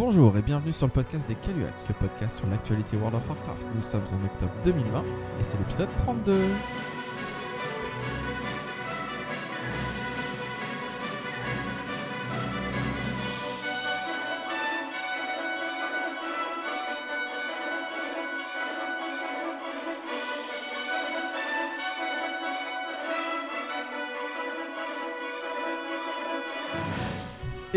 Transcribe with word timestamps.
Bonjour 0.00 0.34
et 0.38 0.40
bienvenue 0.40 0.72
sur 0.72 0.86
le 0.86 0.92
podcast 0.92 1.28
des 1.28 1.34
Caluax, 1.34 1.84
le 1.86 1.92
podcast 1.92 2.38
sur 2.38 2.46
l'actualité 2.46 2.96
World 2.96 3.16
of 3.16 3.28
Warcraft. 3.28 3.66
Nous 3.74 3.82
sommes 3.82 4.06
en 4.14 4.24
octobre 4.24 4.54
2020 4.64 5.04
et 5.38 5.42
c'est 5.42 5.58
l'épisode 5.58 5.90
32. 5.98 6.40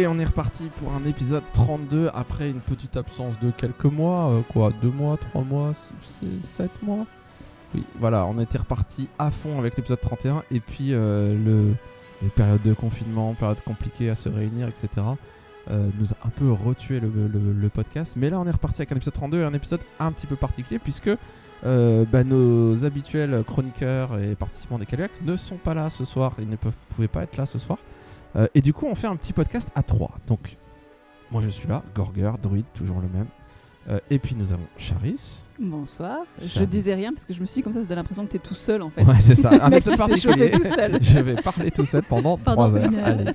Et 0.03 0.07
on 0.07 0.19
est 0.19 0.25
reparti 0.25 0.65
pour 0.81 0.91
un 0.91 1.05
épisode 1.05 1.43
32 1.53 2.09
après 2.13 2.49
une 2.49 2.59
petite 2.59 2.97
absence 2.97 3.39
de 3.39 3.51
quelques 3.51 3.85
mois, 3.85 4.31
euh, 4.31 4.41
quoi, 4.41 4.73
deux 4.81 4.89
mois, 4.89 5.15
trois 5.15 5.43
mois, 5.43 5.73
six, 6.01 6.41
sept 6.41 6.83
mois. 6.83 7.05
Oui, 7.73 7.85
voilà, 8.01 8.25
on 8.25 8.37
était 8.41 8.57
reparti 8.57 9.07
à 9.17 9.31
fond 9.31 9.57
avec 9.59 9.77
l'épisode 9.77 10.01
31 10.01 10.43
et 10.51 10.59
puis 10.59 10.93
euh, 10.93 11.33
le, 11.33 11.75
les 12.21 12.27
périodes 12.27 12.63
de 12.63 12.73
confinement, 12.73 13.33
périodes 13.33 13.61
compliquées 13.61 14.09
à 14.09 14.15
se 14.15 14.27
réunir, 14.27 14.67
etc. 14.67 14.89
euh, 15.71 15.87
nous 15.97 16.11
a 16.11 16.17
un 16.25 16.31
peu 16.31 16.51
retué 16.51 16.99
le, 16.99 17.69
podcast. 17.69 18.15
Mais 18.17 18.29
là, 18.29 18.41
on 18.41 18.45
est 18.45 18.51
reparti 18.51 18.81
avec 18.81 18.91
un 18.91 18.97
épisode 18.97 19.13
32 19.13 19.39
et 19.39 19.43
un 19.45 19.53
épisode 19.53 19.79
un 20.01 20.11
petit 20.11 20.27
peu 20.27 20.35
particulier 20.35 20.79
puisque 20.79 21.11
bah, 21.63 22.25
nos 22.25 22.83
habituels 22.83 23.41
chroniqueurs 23.47 24.19
et 24.19 24.35
participants 24.35 24.79
des 24.79 24.85
Caluax 24.85 25.21
ne 25.21 25.37
sont 25.37 25.55
pas 25.55 25.73
là 25.73 25.89
ce 25.89 26.03
soir. 26.03 26.33
Ils 26.39 26.49
ne 26.49 26.57
peuvent, 26.57 26.75
pouvaient 26.93 27.07
pas 27.07 27.23
être 27.23 27.37
là 27.37 27.45
ce 27.45 27.57
soir. 27.57 27.77
Euh, 28.35 28.47
et 28.55 28.61
du 28.61 28.73
coup, 28.73 28.85
on 28.87 28.95
fait 28.95 29.07
un 29.07 29.15
petit 29.15 29.33
podcast 29.33 29.69
à 29.75 29.83
trois. 29.83 30.11
Donc, 30.27 30.57
moi 31.31 31.41
je 31.43 31.49
suis 31.49 31.67
là, 31.67 31.83
Gorger, 31.95 32.31
Druid, 32.41 32.65
toujours 32.73 32.99
le 32.99 33.07
même. 33.07 33.27
Euh, 33.89 33.99
et 34.09 34.17
puis 34.17 34.33
nous 34.35 34.51
avons 34.53 34.63
Charis. 34.77 35.41
Bonsoir. 35.59 36.19
Je 36.41 36.47
Charles. 36.47 36.67
disais 36.67 36.95
rien 36.95 37.11
parce 37.11 37.25
que 37.25 37.33
je 37.33 37.41
me 37.41 37.45
suis 37.45 37.59
dit 37.59 37.63
comme 37.63 37.73
ça, 37.73 37.81
ça 37.81 37.85
donne 37.85 37.97
l'impression 37.97 38.25
que 38.25 38.31
t'es 38.31 38.39
tout 38.39 38.53
seul 38.53 38.81
en 38.81 38.89
fait. 38.89 39.03
Ouais, 39.03 39.19
c'est 39.19 39.35
ça. 39.35 39.49
Un 39.61 39.71
épisode 39.71 39.97
particulier. 39.97 40.51
tout 40.51 40.63
seul. 40.63 40.99
je 41.03 41.19
vais 41.19 41.35
parler 41.35 41.69
tout 41.69 41.83
seul 41.85 42.01
pendant 42.03 42.37
trois 42.37 42.73
heures. 42.75 42.89
Allez. 43.03 43.25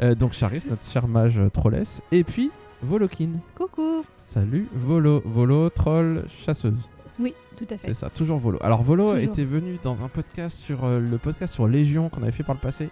Euh, 0.00 0.14
donc 0.16 0.32
Charis, 0.32 0.62
notre 0.68 0.84
cher 0.84 1.06
mage 1.06 1.38
euh, 1.38 1.48
trolless. 1.48 2.02
Et 2.10 2.24
puis 2.24 2.50
Volokin. 2.82 3.28
Coucou 3.54 4.02
Salut 4.20 4.66
Volo. 4.74 5.22
Volo, 5.24 5.70
troll, 5.70 6.24
chasseuse. 6.44 6.88
Oui, 7.20 7.32
tout 7.56 7.64
à 7.70 7.76
C'est 7.76 7.88
fait. 7.88 7.94
ça, 7.94 8.10
toujours 8.10 8.38
Volo. 8.38 8.58
Alors 8.60 8.82
Volo 8.82 9.10
Toujours. 9.10 9.18
était 9.22 9.44
venu 9.44 9.78
dans 9.84 10.02
un 10.02 10.08
podcast 10.08 10.58
sur 10.58 10.84
euh, 10.84 10.98
le 10.98 11.18
podcast 11.18 11.54
sur 11.54 11.68
Légion 11.68 12.08
qu'on 12.08 12.22
avait 12.22 12.32
fait 12.32 12.42
par 12.42 12.56
le 12.56 12.60
passé. 12.60 12.88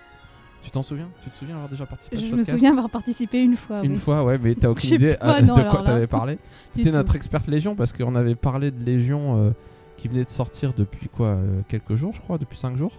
Tu 0.62 0.70
t'en 0.70 0.82
souviens? 0.82 1.08
Tu 1.22 1.30
te 1.30 1.36
souviens 1.36 1.54
avoir 1.54 1.68
déjà 1.70 1.86
participé 1.86 2.16
à 2.16 2.20
ce 2.20 2.26
Je 2.26 2.34
me 2.34 2.42
souviens 2.42 2.70
avoir 2.72 2.90
participé 2.90 3.42
une 3.42 3.56
fois. 3.56 3.82
Une 3.82 3.92
oui. 3.92 3.98
fois, 3.98 4.24
ouais, 4.24 4.38
mais 4.38 4.54
t'as 4.54 4.68
aucune 4.70 4.94
idée 4.94 5.16
pas, 5.16 5.38
euh, 5.38 5.42
non, 5.42 5.54
de 5.54 5.62
quoi 5.62 5.82
t'avais 5.82 6.06
parlé? 6.06 6.38
Tout. 6.74 6.88
notre 6.90 7.16
experte 7.16 7.46
Légion 7.48 7.74
parce 7.74 7.92
qu'on 7.92 8.14
avait 8.14 8.34
parlé 8.34 8.70
de 8.70 8.84
Légion 8.84 9.36
euh, 9.36 9.50
qui 9.96 10.08
venait 10.08 10.24
de 10.24 10.30
sortir 10.30 10.72
depuis 10.74 11.08
quoi 11.08 11.28
euh, 11.28 11.60
Quelques 11.68 11.94
jours, 11.94 12.12
je 12.14 12.20
crois, 12.20 12.38
depuis 12.38 12.58
5 12.58 12.76
jours? 12.76 12.92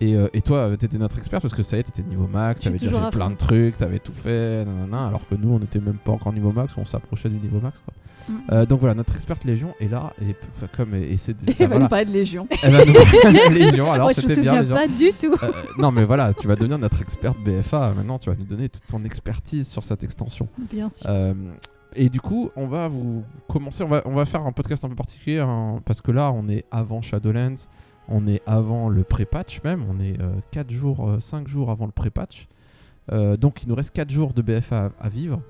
Et, 0.00 0.14
euh, 0.14 0.28
et 0.32 0.42
toi, 0.42 0.58
euh, 0.58 0.76
t'étais 0.76 0.98
notre 0.98 1.18
experte 1.18 1.42
parce 1.42 1.54
que 1.54 1.62
ça 1.62 1.76
y 1.76 1.80
est, 1.80 1.84
t'étais 1.84 2.02
niveau 2.02 2.26
max, 2.26 2.60
Je 2.60 2.64
t'avais 2.64 2.78
déjà 2.78 3.00
fait 3.00 3.16
plein 3.16 3.30
de 3.30 3.36
trucs, 3.36 3.78
t'avais 3.78 3.98
tout 3.98 4.12
fait, 4.12 4.64
nanana, 4.64 5.08
alors 5.08 5.28
que 5.28 5.34
nous, 5.34 5.50
on 5.50 5.58
était 5.58 5.80
même 5.80 5.98
pas 5.98 6.12
encore 6.12 6.32
niveau 6.32 6.52
max, 6.52 6.74
on 6.76 6.84
s'approchait 6.84 7.28
du 7.28 7.36
niveau 7.36 7.60
max. 7.60 7.80
Quoi. 7.84 7.94
Mm. 8.28 8.36
Euh, 8.52 8.66
donc 8.66 8.80
voilà, 8.80 8.94
notre 8.94 9.14
experte 9.14 9.44
Légion 9.44 9.74
est 9.80 9.88
là 9.88 10.12
et 10.20 10.34
comme 10.76 10.94
et, 10.94 11.12
et 11.12 11.16
c'est 11.16 11.34
ça, 11.56 11.66
va 11.66 11.78
nous 11.78 11.88
parler 11.88 12.04
de 12.04 12.12
Légion. 12.12 12.46
Elle 12.62 12.72
va 12.72 12.84
nous 12.84 12.92
parler 12.92 13.48
de 13.48 13.54
Légion. 13.54 13.92
Alors 13.92 14.06
Moi, 14.06 14.12
je 14.12 14.22
me 14.22 14.28
c'était 14.28 14.42
bien 14.42 14.62
souviens 14.62 14.62
Légion. 14.62 14.74
pas 14.74 14.88
du 14.88 15.12
tout. 15.12 15.44
Euh, 15.44 15.52
non 15.78 15.90
mais 15.90 16.04
voilà, 16.04 16.34
tu 16.34 16.46
vas 16.46 16.56
devenir 16.56 16.78
notre 16.78 17.00
experte 17.00 17.38
BFA. 17.40 17.92
Maintenant, 17.94 18.18
tu 18.18 18.30
vas 18.30 18.36
nous 18.36 18.44
donner 18.44 18.68
toute 18.68 18.86
ton 18.86 19.04
expertise 19.04 19.68
sur 19.68 19.84
cette 19.84 20.04
extension. 20.04 20.48
Bien 20.70 20.90
sûr. 20.90 21.06
Euh, 21.08 21.34
et 21.94 22.08
du 22.08 22.20
coup, 22.20 22.50
on 22.56 22.66
va 22.66 22.88
vous 22.88 23.24
commencer. 23.48 23.82
On 23.82 23.88
va, 23.88 24.02
on 24.04 24.14
va 24.14 24.26
faire 24.26 24.42
un 24.42 24.52
podcast 24.52 24.84
un 24.84 24.88
peu 24.88 24.94
particulier 24.94 25.38
hein, 25.38 25.80
parce 25.84 26.00
que 26.00 26.10
là, 26.10 26.30
on 26.32 26.48
est 26.48 26.64
avant 26.70 27.00
Shadowlands, 27.00 27.66
on 28.08 28.26
est 28.26 28.42
avant 28.46 28.88
le 28.88 29.04
pré-patch 29.04 29.62
même. 29.62 29.84
On 29.88 30.00
est 30.00 30.16
4 30.50 30.70
jours, 30.70 31.16
5 31.20 31.48
jours 31.48 31.70
avant 31.70 31.86
le 31.86 31.92
pré-patch. 31.92 32.48
Euh, 33.12 33.36
donc, 33.36 33.62
il 33.62 33.68
nous 33.68 33.74
reste 33.74 33.92
4 33.92 34.10
jours 34.10 34.32
de 34.32 34.42
BFA 34.42 34.86
à, 34.86 35.06
à 35.06 35.08
vivre. 35.08 35.40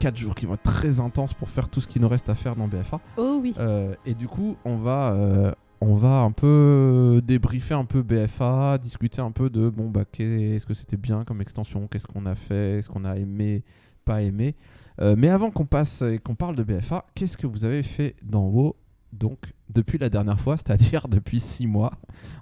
4 0.00 0.16
jours 0.18 0.34
qui 0.34 0.44
vont 0.44 0.54
être 0.54 0.62
très 0.62 1.00
intenses 1.00 1.32
pour 1.32 1.48
faire 1.48 1.68
tout 1.68 1.80
ce 1.80 1.88
qu'il 1.88 2.02
nous 2.02 2.08
reste 2.08 2.28
à 2.28 2.34
faire 2.34 2.56
dans 2.56 2.68
BFA. 2.68 3.00
Oh 3.16 3.38
oui. 3.42 3.54
Euh, 3.58 3.94
et 4.04 4.14
du 4.14 4.28
coup, 4.28 4.56
on 4.66 4.76
va, 4.76 5.12
euh, 5.12 5.52
on 5.80 5.94
va 5.94 6.20
un 6.20 6.30
peu 6.30 7.22
débriefer 7.24 7.74
un 7.74 7.86
peu 7.86 8.02
BFA, 8.02 8.76
discuter 8.78 9.22
un 9.22 9.30
peu 9.30 9.48
de 9.48 9.70
bon 9.70 9.88
bah 9.88 10.04
qu'est-ce 10.10 10.66
que 10.66 10.74
c'était 10.74 10.96
bien 10.96 11.24
comme 11.24 11.40
extension, 11.40 11.86
qu'est-ce 11.88 12.06
qu'on 12.06 12.26
a 12.26 12.34
fait, 12.34 12.78
est-ce 12.78 12.88
qu'on 12.90 13.04
a 13.04 13.16
aimé, 13.16 13.62
pas 14.04 14.22
aimé. 14.22 14.54
Euh, 15.00 15.14
mais 15.16 15.28
avant 15.28 15.50
qu'on 15.50 15.66
passe 15.66 16.02
et 16.02 16.18
qu'on 16.18 16.34
parle 16.34 16.56
de 16.56 16.62
BFA, 16.62 17.06
qu'est-ce 17.14 17.36
que 17.36 17.46
vous 17.46 17.64
avez 17.64 17.82
fait 17.82 18.16
dans 18.22 18.44
WoW 18.44 18.76
donc 19.18 19.52
depuis 19.68 19.98
la 19.98 20.08
dernière 20.08 20.38
fois, 20.40 20.56
c'est-à-dire 20.56 21.08
depuis 21.08 21.40
6 21.40 21.66
mois. 21.66 21.92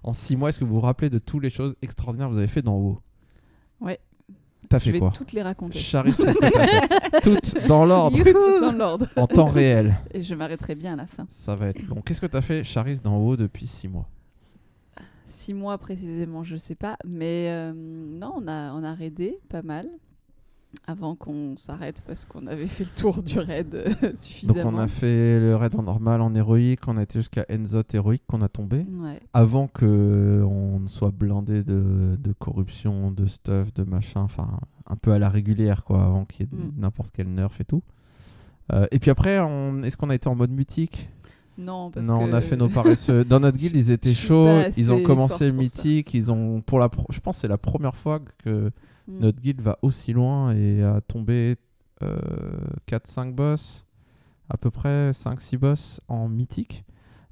En 0.02 0.12
6 0.12 0.36
mois, 0.36 0.48
est-ce 0.48 0.58
que 0.58 0.64
vous 0.64 0.74
vous 0.74 0.80
rappelez 0.80 1.10
de 1.10 1.18
toutes 1.18 1.42
les 1.42 1.50
choses 1.50 1.76
extraordinaires 1.82 2.28
que 2.28 2.32
vous 2.32 2.38
avez 2.38 2.48
fait 2.48 2.62
dans 2.62 2.76
WoW 2.76 3.00
Ouais. 3.80 3.98
T'as 4.68 4.78
Je 4.78 4.84
fait 4.84 4.92
vais 4.92 4.98
quoi? 5.00 5.10
toutes 5.14 5.32
les 5.32 5.42
raconter. 5.42 5.78
Charis, 5.78 6.12
qu'est-ce 6.16 6.38
que 6.38 6.50
t'as 6.50 6.66
fait? 6.66 7.20
Toutes 7.22 7.66
dans 7.66 7.84
l'ordre. 7.84 8.16
Toutes 8.16 8.60
dans 8.62 8.72
l'ordre. 8.72 9.06
en 9.16 9.26
temps 9.26 9.46
réel. 9.46 9.98
Et 10.12 10.22
je 10.22 10.34
m'arrêterai 10.34 10.74
bien 10.74 10.94
à 10.94 10.96
la 10.96 11.06
fin. 11.06 11.26
Ça 11.28 11.54
va 11.54 11.66
être 11.68 11.82
long. 11.86 12.00
Qu'est-ce 12.00 12.20
que 12.20 12.26
t'as 12.26 12.40
fait, 12.40 12.64
Charis, 12.64 12.98
dans 13.02 13.18
WoW 13.18 13.36
depuis 13.36 13.66
6 13.66 13.88
mois? 13.88 14.08
Six 15.26 15.52
mois 15.54 15.76
précisément, 15.78 16.44
je 16.44 16.56
sais 16.56 16.74
pas. 16.76 16.96
Mais 17.04 17.48
euh, 17.50 17.72
non, 17.74 18.34
on 18.36 18.46
a, 18.48 18.72
on 18.72 18.82
a 18.84 18.94
raidé 18.94 19.38
pas 19.48 19.62
mal. 19.62 19.88
Avant 20.86 21.14
qu'on 21.14 21.56
s'arrête 21.56 22.02
parce 22.06 22.24
qu'on 22.24 22.46
avait 22.46 22.66
fait 22.66 22.84
le 22.84 22.90
tour 22.90 23.22
du 23.22 23.38
raid 23.38 23.74
euh, 23.74 23.88
Donc 24.02 24.16
suffisamment. 24.16 24.70
on 24.74 24.78
a 24.78 24.88
fait 24.88 25.38
le 25.38 25.54
raid 25.54 25.74
en 25.76 25.82
normal, 25.82 26.20
en 26.22 26.34
héroïque, 26.34 26.88
on 26.88 26.96
a 26.96 27.02
été 27.02 27.18
jusqu'à 27.20 27.44
Enzot 27.50 27.82
héroïque 27.92 28.22
qu'on 28.26 28.40
a 28.42 28.48
tombé. 28.48 28.86
Ouais. 29.00 29.20
Avant 29.34 29.68
que 29.68 30.42
on 30.48 30.80
ne 30.80 30.88
soit 30.88 31.10
blindé 31.12 31.62
de, 31.62 32.16
de 32.18 32.32
corruption, 32.32 33.10
de 33.10 33.26
stuff, 33.26 33.72
de 33.74 33.84
machin, 33.84 34.22
enfin 34.22 34.48
un 34.86 34.96
peu 34.96 35.12
à 35.12 35.18
la 35.18 35.28
régulière 35.28 35.84
quoi, 35.84 36.04
avant 36.04 36.24
qu'il 36.24 36.46
y 36.46 36.48
ait 36.48 36.52
Mm. 36.56 36.80
n'importe 36.80 37.10
quel 37.14 37.28
nerf 37.28 37.52
et 37.60 37.64
tout. 37.64 37.82
Euh, 38.72 38.86
et 38.90 38.98
puis 38.98 39.10
après, 39.10 39.38
on... 39.40 39.82
est-ce 39.82 39.96
qu'on 39.96 40.10
a 40.10 40.14
été 40.14 40.28
en 40.28 40.34
mode 40.34 40.50
mythique 40.50 41.08
Non, 41.62 41.90
parce 41.90 42.06
Non, 42.08 42.18
que... 42.18 42.30
on 42.30 42.32
a 42.32 42.40
fait 42.40 42.56
nos 42.56 42.68
paresseux. 42.68 43.24
Dans 43.24 43.40
notre 43.40 43.56
guilde, 43.62 43.76
ils 43.76 43.90
étaient 43.90 44.14
chauds, 44.14 44.48
ils 44.76 44.92
ont 44.92 45.02
commencé 45.02 45.48
ça. 45.48 45.54
mythique, 45.54 46.12
ils 46.14 46.30
ont 46.32 46.60
pour 46.60 46.78
la 46.78 46.88
pro- 46.88 47.06
je 47.10 47.20
pense 47.20 47.36
que 47.36 47.40
c'est 47.42 47.48
la 47.48 47.58
première 47.58 47.96
fois 47.96 48.20
que 48.44 48.70
Mm. 49.08 49.18
notre 49.18 49.40
guilde 49.42 49.60
va 49.60 49.78
aussi 49.82 50.12
loin 50.12 50.54
et 50.54 50.80
a 50.82 51.00
tombé 51.00 51.56
4-5 52.86 53.34
boss, 53.34 53.84
à 54.48 54.56
peu 54.56 54.70
près 54.70 55.10
5-6 55.12 55.56
boss 55.58 56.00
en 56.08 56.28
mythique. 56.28 56.84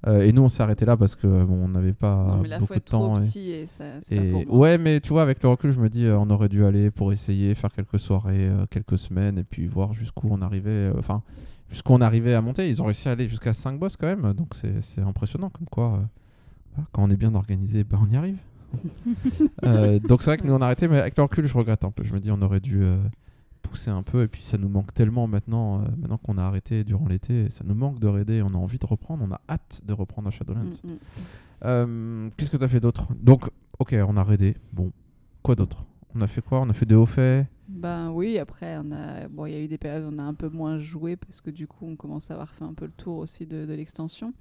Euh, 0.07 0.23
et 0.23 0.33
nous, 0.33 0.43
on 0.43 0.49
s'est 0.49 0.63
arrêté 0.63 0.87
là 0.87 0.97
parce 0.97 1.15
que 1.15 1.27
bon, 1.45 1.65
on 1.65 1.69
n'avait 1.69 1.93
pas 1.93 2.25
Non, 2.29 2.39
mais 2.43 2.49
là, 2.49 2.59
beaucoup 2.59 2.73
de 2.73 2.79
être 2.79 2.85
temps. 2.91 3.19
et- 3.19 3.21
petit 3.23 3.51
et 3.51 3.67
ça, 3.67 3.85
c'est 4.01 4.17
et 4.17 4.33
pas 4.33 4.39
pour 4.45 4.55
moi. 4.55 4.59
ouais, 4.63 4.79
mais 4.79 4.99
tu 5.01 5.11
vois, 5.11 5.21
avec 5.23 5.43
le 5.43 5.51
recul, 5.51 5.73
je 5.73 5.79
me 5.79 5.91
dis, 5.91 6.07
euh, 6.07 6.19
on 6.19 6.31
aurait 6.31 6.49
dû 6.49 6.65
aller 6.65 6.91
pour 6.91 7.13
essayer, 7.13 7.55
faire 7.55 7.71
quelques 7.71 7.99
soirées, 7.99 8.49
euh, 8.49 8.65
quelques 8.71 8.97
semaines, 8.99 9.37
et 9.39 9.45
puis 9.45 9.67
voir 9.67 9.93
jusqu'où 9.93 10.29
on 10.31 10.41
arrivait. 10.41 10.71
euh, 10.71 10.95
Enfin, 10.99 11.23
jusqu'où 11.71 11.93
on 11.93 12.01
arrivait 12.01 12.35
à 12.35 12.41
monter. 12.41 12.69
Ils 12.69 12.83
ont 12.83 12.87
réussi 12.87 13.09
à 13.09 13.13
aller 13.13 13.29
jusqu'à 13.29 13.53
5 13.53 13.79
boss 13.79 13.97
quand 13.97 14.07
même, 14.07 14.33
donc 14.35 14.55
c'est 14.55 15.01
impressionnant. 15.01 15.51
Comme 15.51 15.69
quoi, 15.69 15.95
euh, 15.95 16.83
quand 16.93 17.03
on 17.03 17.11
est 17.11 17.17
bien 17.17 17.35
organisé, 17.35 17.85
ben, 17.85 17.99
on 18.03 18.11
y 18.11 18.17
arrive. 18.17 18.39
Euh, 19.65 19.99
donc 19.99 20.23
c'est 20.23 20.31
vrai 20.31 20.37
que 20.37 20.47
nous 20.47 20.55
on 20.55 20.63
a 20.63 20.65
arrêté, 20.65 20.89
mais 20.89 20.99
avec 20.99 21.17
le 21.17 21.23
recul, 21.25 21.47
je 21.47 21.55
regrette 21.55 21.85
un 21.85 21.91
peu. 21.91 22.03
Je 22.05 22.15
me 22.15 22.21
dis, 22.21 22.31
on 22.31 22.41
aurait 22.41 22.61
dû 22.61 22.83
euh, 22.83 22.97
pousser 23.63 23.91
un 23.91 24.03
peu, 24.03 24.23
et 24.23 24.29
puis 24.29 24.43
ça 24.43 24.57
nous 24.59 24.69
manque 24.69 24.95
tellement 24.95 25.27
maintenant, 25.27 25.79
maintenant 25.99 26.17
qu'on 26.19 26.39
a 26.39 26.43
arrêté 26.43 26.83
durant 26.85 27.07
l'été, 27.07 27.51
ça 27.51 27.63
nous 27.67 27.75
manque 27.75 27.99
de 27.99 28.07
raider, 28.07 28.43
on 28.43 28.55
a 28.55 28.57
envie 28.57 28.79
de 28.79 28.87
reprendre, 28.87 29.25
on 29.29 29.33
a 29.33 29.41
hâte 29.49 29.83
de 29.85 29.93
reprendre 29.93 30.29
à 30.29 30.31
Shadowlands. 30.31 30.81
Mm, 30.83 30.91
mm. 30.91 30.99
Euh, 31.65 32.31
Qu'est-ce 32.37 32.51
que 32.51 32.57
t'as 32.57 32.69
fait 32.69 32.81
d'autre? 32.81 33.09
Donc, 33.21 33.51
ok, 33.79 33.95
on 34.07 34.17
a 34.17 34.25
raidé. 34.25 34.57
Bon, 34.73 34.93
quoi 35.43 35.55
d'autre? 35.55 35.85
On 36.15 36.21
a 36.21 36.27
fait 36.27 36.43
quoi? 36.43 36.61
On 36.61 36.71
a 36.71 36.73
fait 36.73 36.87
des 36.87 36.95
hauts 36.95 37.07
faits. 37.07 37.47
Ben 37.81 38.11
oui, 38.11 38.39
après, 38.39 38.77
on 38.79 38.93
a... 38.93 39.27
bon, 39.29 39.47
il 39.47 39.53
y 39.53 39.57
a 39.57 39.61
eu 39.61 39.69
des 39.69 39.79
périodes 39.79 40.05
où 40.05 40.15
on 40.15 40.19
a 40.19 40.23
un 40.23 40.35
peu 40.35 40.49
moins 40.49 40.79
joué 40.79 41.17
parce 41.17 41.41
que 41.41 41.51
du 41.51 41.67
coup, 41.67 41.87
on 41.89 41.97
commence 41.97 42.31
à 42.31 42.35
avoir 42.35 42.51
fait 42.51 42.65
un 42.65 42.75
peu 42.75 42.85
le 42.85 42.93
tour 42.93 43.17
aussi 43.19 43.47
de, 43.47 43.65
de 43.65 43.73
l'extension. 43.73 44.33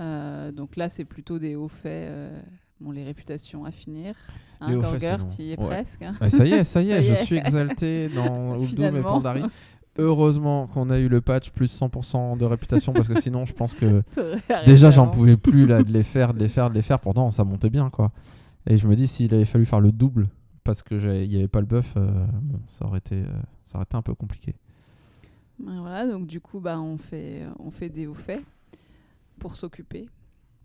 Euh, 0.00 0.52
donc 0.52 0.76
là, 0.76 0.88
c'est 0.88 1.04
plutôt 1.04 1.38
des 1.38 1.56
hauts 1.56 1.68
faits. 1.68 2.10
euh, 2.10 2.40
Bon, 2.80 2.92
les 2.92 3.02
réputations 3.02 3.64
à 3.64 3.72
finir. 3.72 4.14
Hein, 4.60 4.76
Gorgert, 4.78 5.26
tu 5.26 5.42
y 5.42 5.52
es 5.52 5.58
Ouais. 5.58 5.66
presque. 5.66 6.02
hein. 6.02 6.14
Ça 6.28 6.46
y 6.46 6.52
est, 6.52 6.62
ça 6.62 6.80
y 6.80 6.90
est, 6.92 7.02
je 7.08 7.12
est. 7.12 7.24
suis 7.24 7.36
exalté 7.36 8.08
dans 8.08 8.56
Uldum 8.62 8.96
et. 8.96 9.02
Pandari. 9.02 9.42
Heureusement 9.98 10.68
qu'on 10.68 10.90
a 10.90 10.98
eu 11.00 11.08
le 11.08 11.20
patch 11.20 11.50
plus 11.50 11.76
100% 11.76 12.38
de 12.38 12.44
réputation 12.44 12.92
parce 12.92 13.08
que 13.08 13.20
sinon, 13.20 13.44
je 13.46 13.52
pense 13.52 13.74
que 13.74 14.04
déjà, 14.66 14.90
j'en 14.92 15.08
pouvais 15.08 15.36
plus 15.36 15.66
là, 15.66 15.82
de 15.82 15.90
les 15.92 16.04
faire, 16.04 16.34
de 16.34 16.38
les 16.38 16.48
faire, 16.48 16.70
de 16.70 16.74
les 16.76 16.82
faire. 16.82 17.00
Pourtant, 17.00 17.32
ça 17.32 17.42
montait 17.42 17.70
bien 17.70 17.90
quoi. 17.90 18.12
Et 18.68 18.76
je 18.76 18.86
me 18.86 18.94
dis, 18.94 19.08
s'il 19.08 19.34
avait 19.34 19.44
fallu 19.44 19.66
faire 19.66 19.80
le 19.80 19.90
double 19.90 20.28
parce 20.68 20.82
qu'il 20.82 20.98
n'y 20.98 21.36
avait 21.36 21.48
pas 21.48 21.60
le 21.60 21.66
buff, 21.66 21.94
euh, 21.96 22.10
bon, 22.42 22.60
ça 22.66 22.84
aurait, 22.84 22.98
été, 22.98 23.22
euh, 23.22 23.26
ça 23.64 23.78
aurait 23.78 23.84
été 23.84 23.96
un 23.96 24.02
peu 24.02 24.14
compliqué. 24.14 24.54
Ben 25.58 25.80
Voilà, 25.80 26.06
donc 26.06 26.26
du 26.26 26.42
coup, 26.42 26.60
bah, 26.60 26.78
on, 26.78 26.98
fait, 26.98 27.46
on 27.58 27.70
fait 27.70 27.88
des 27.88 28.06
hauts 28.06 28.12
faits 28.12 28.42
pour 29.38 29.56
s'occuper. 29.56 30.10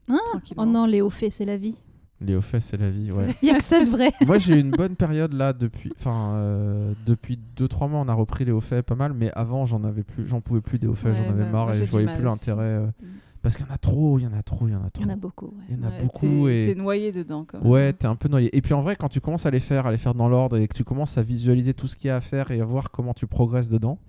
Ah. 0.10 0.18
Oh 0.58 0.66
non, 0.66 0.88
les 0.88 1.00
hauts 1.00 1.10
faits, 1.10 1.32
c'est 1.32 1.46
la 1.46 1.56
vie. 1.56 1.78
Les 2.20 2.36
hauts 2.36 2.42
faits, 2.42 2.62
c'est 2.62 2.76
la 2.76 2.90
vie, 2.92 3.14
ouais. 3.14 3.34
Il 3.42 3.48
y 3.48 3.52
a 3.52 3.58
que 3.60 3.64
ça 3.64 3.80
de 3.82 3.90
vrai. 3.90 4.12
Moi, 4.26 4.40
j'ai 4.40 4.58
eu 4.58 4.60
une 4.60 4.72
bonne 4.72 4.98
période 4.98 5.32
là 5.32 5.54
depuis. 5.54 5.94
Enfin, 5.98 6.34
euh, 6.34 6.94
depuis 7.06 7.40
2-3 7.56 7.90
mois, 7.90 8.02
on 8.02 8.10
a 8.10 8.14
repris 8.14 8.44
les 8.44 8.52
hauts 8.52 8.60
faits 8.60 8.86
pas 8.86 8.96
mal, 8.96 9.14
mais 9.14 9.32
avant, 9.32 9.66
j'en 9.66 9.86
avais 9.86 10.04
plus, 10.04 10.28
j'en 10.28 10.42
pouvais 10.42 10.60
plus 10.60 10.80
des 10.80 10.88
hauts 10.88 10.96
faits, 10.96 11.14
Ouais, 11.14 11.24
j'en 11.24 11.30
avais 11.32 11.46
bah, 11.46 11.50
marre 11.52 11.74
et 11.74 11.86
je 11.86 11.90
voyais 11.90 12.14
plus 12.14 12.24
l'intérêt. 12.24 12.64
euh, 12.64 12.88
Mm. 12.88 13.06
Parce 13.44 13.56
qu'il 13.56 13.66
y 13.66 13.70
en 13.70 13.74
a 13.74 13.78
trop, 13.78 14.18
il 14.18 14.24
y 14.24 14.28
en 14.28 14.34
a 14.34 14.42
trop, 14.42 14.68
il 14.68 14.72
y 14.72 14.76
en 14.76 14.84
a 14.84 14.90
trop. 14.90 15.04
Il 15.04 15.08
y 15.08 15.12
en 15.12 15.14
a 15.14 15.16
beaucoup. 15.18 15.46
ouais. 15.48 15.64
Il 15.70 15.76
y 15.78 15.80
en 15.80 15.84
a 15.84 15.90
Ouais, 15.92 16.02
beaucoup 16.02 16.20
t'es- 16.48 16.62
et. 16.64 16.74
T'es 16.74 16.82
noyé 16.82 17.12
dedans, 17.12 17.46
quand 17.46 17.62
même. 17.62 17.72
Ouais, 17.72 17.94
t'es 17.94 18.08
un 18.08 18.16
peu 18.16 18.28
noyé. 18.30 18.56
Et 18.58 18.62
puis 18.64 18.74
en 18.74 18.82
vrai, 18.82 18.96
quand 18.96 19.10
tu 19.10 19.22
commences 19.22 19.46
à 19.46 19.52
les 19.52 19.60
faire, 19.60 19.86
à 19.86 19.92
les 19.92 19.98
faire 20.00 20.16
dans 20.16 20.28
l'ordre 20.30 20.58
et 20.58 20.68
que 20.68 20.74
tu 20.76 20.84
commences 20.84 21.18
à 21.20 21.24
visualiser 21.24 21.76
tout 21.76 21.86
ce 21.88 21.96
qu'il 21.96 22.08
y 22.08 22.10
a 22.12 22.16
à 22.16 22.22
faire 22.22 22.50
et 22.50 22.60
à 22.62 22.66
voir 22.66 22.90
comment 22.90 23.14
tu 23.14 23.28
progresses 23.28 23.70
dedans, 23.70 24.00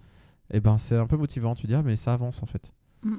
et 0.51 0.61
ben 0.61 0.79
c'est 0.79 0.97
un 0.97 1.07
peu 1.07 1.17
motivant. 1.19 1.55
Tu 1.55 1.67
dis, 1.67 1.75
ah, 1.75 1.83
mais 1.83 1.97
ça 1.97 2.15
avance 2.15 2.43
en 2.43 2.47
fait. 2.47 2.73
Mm. 3.03 3.17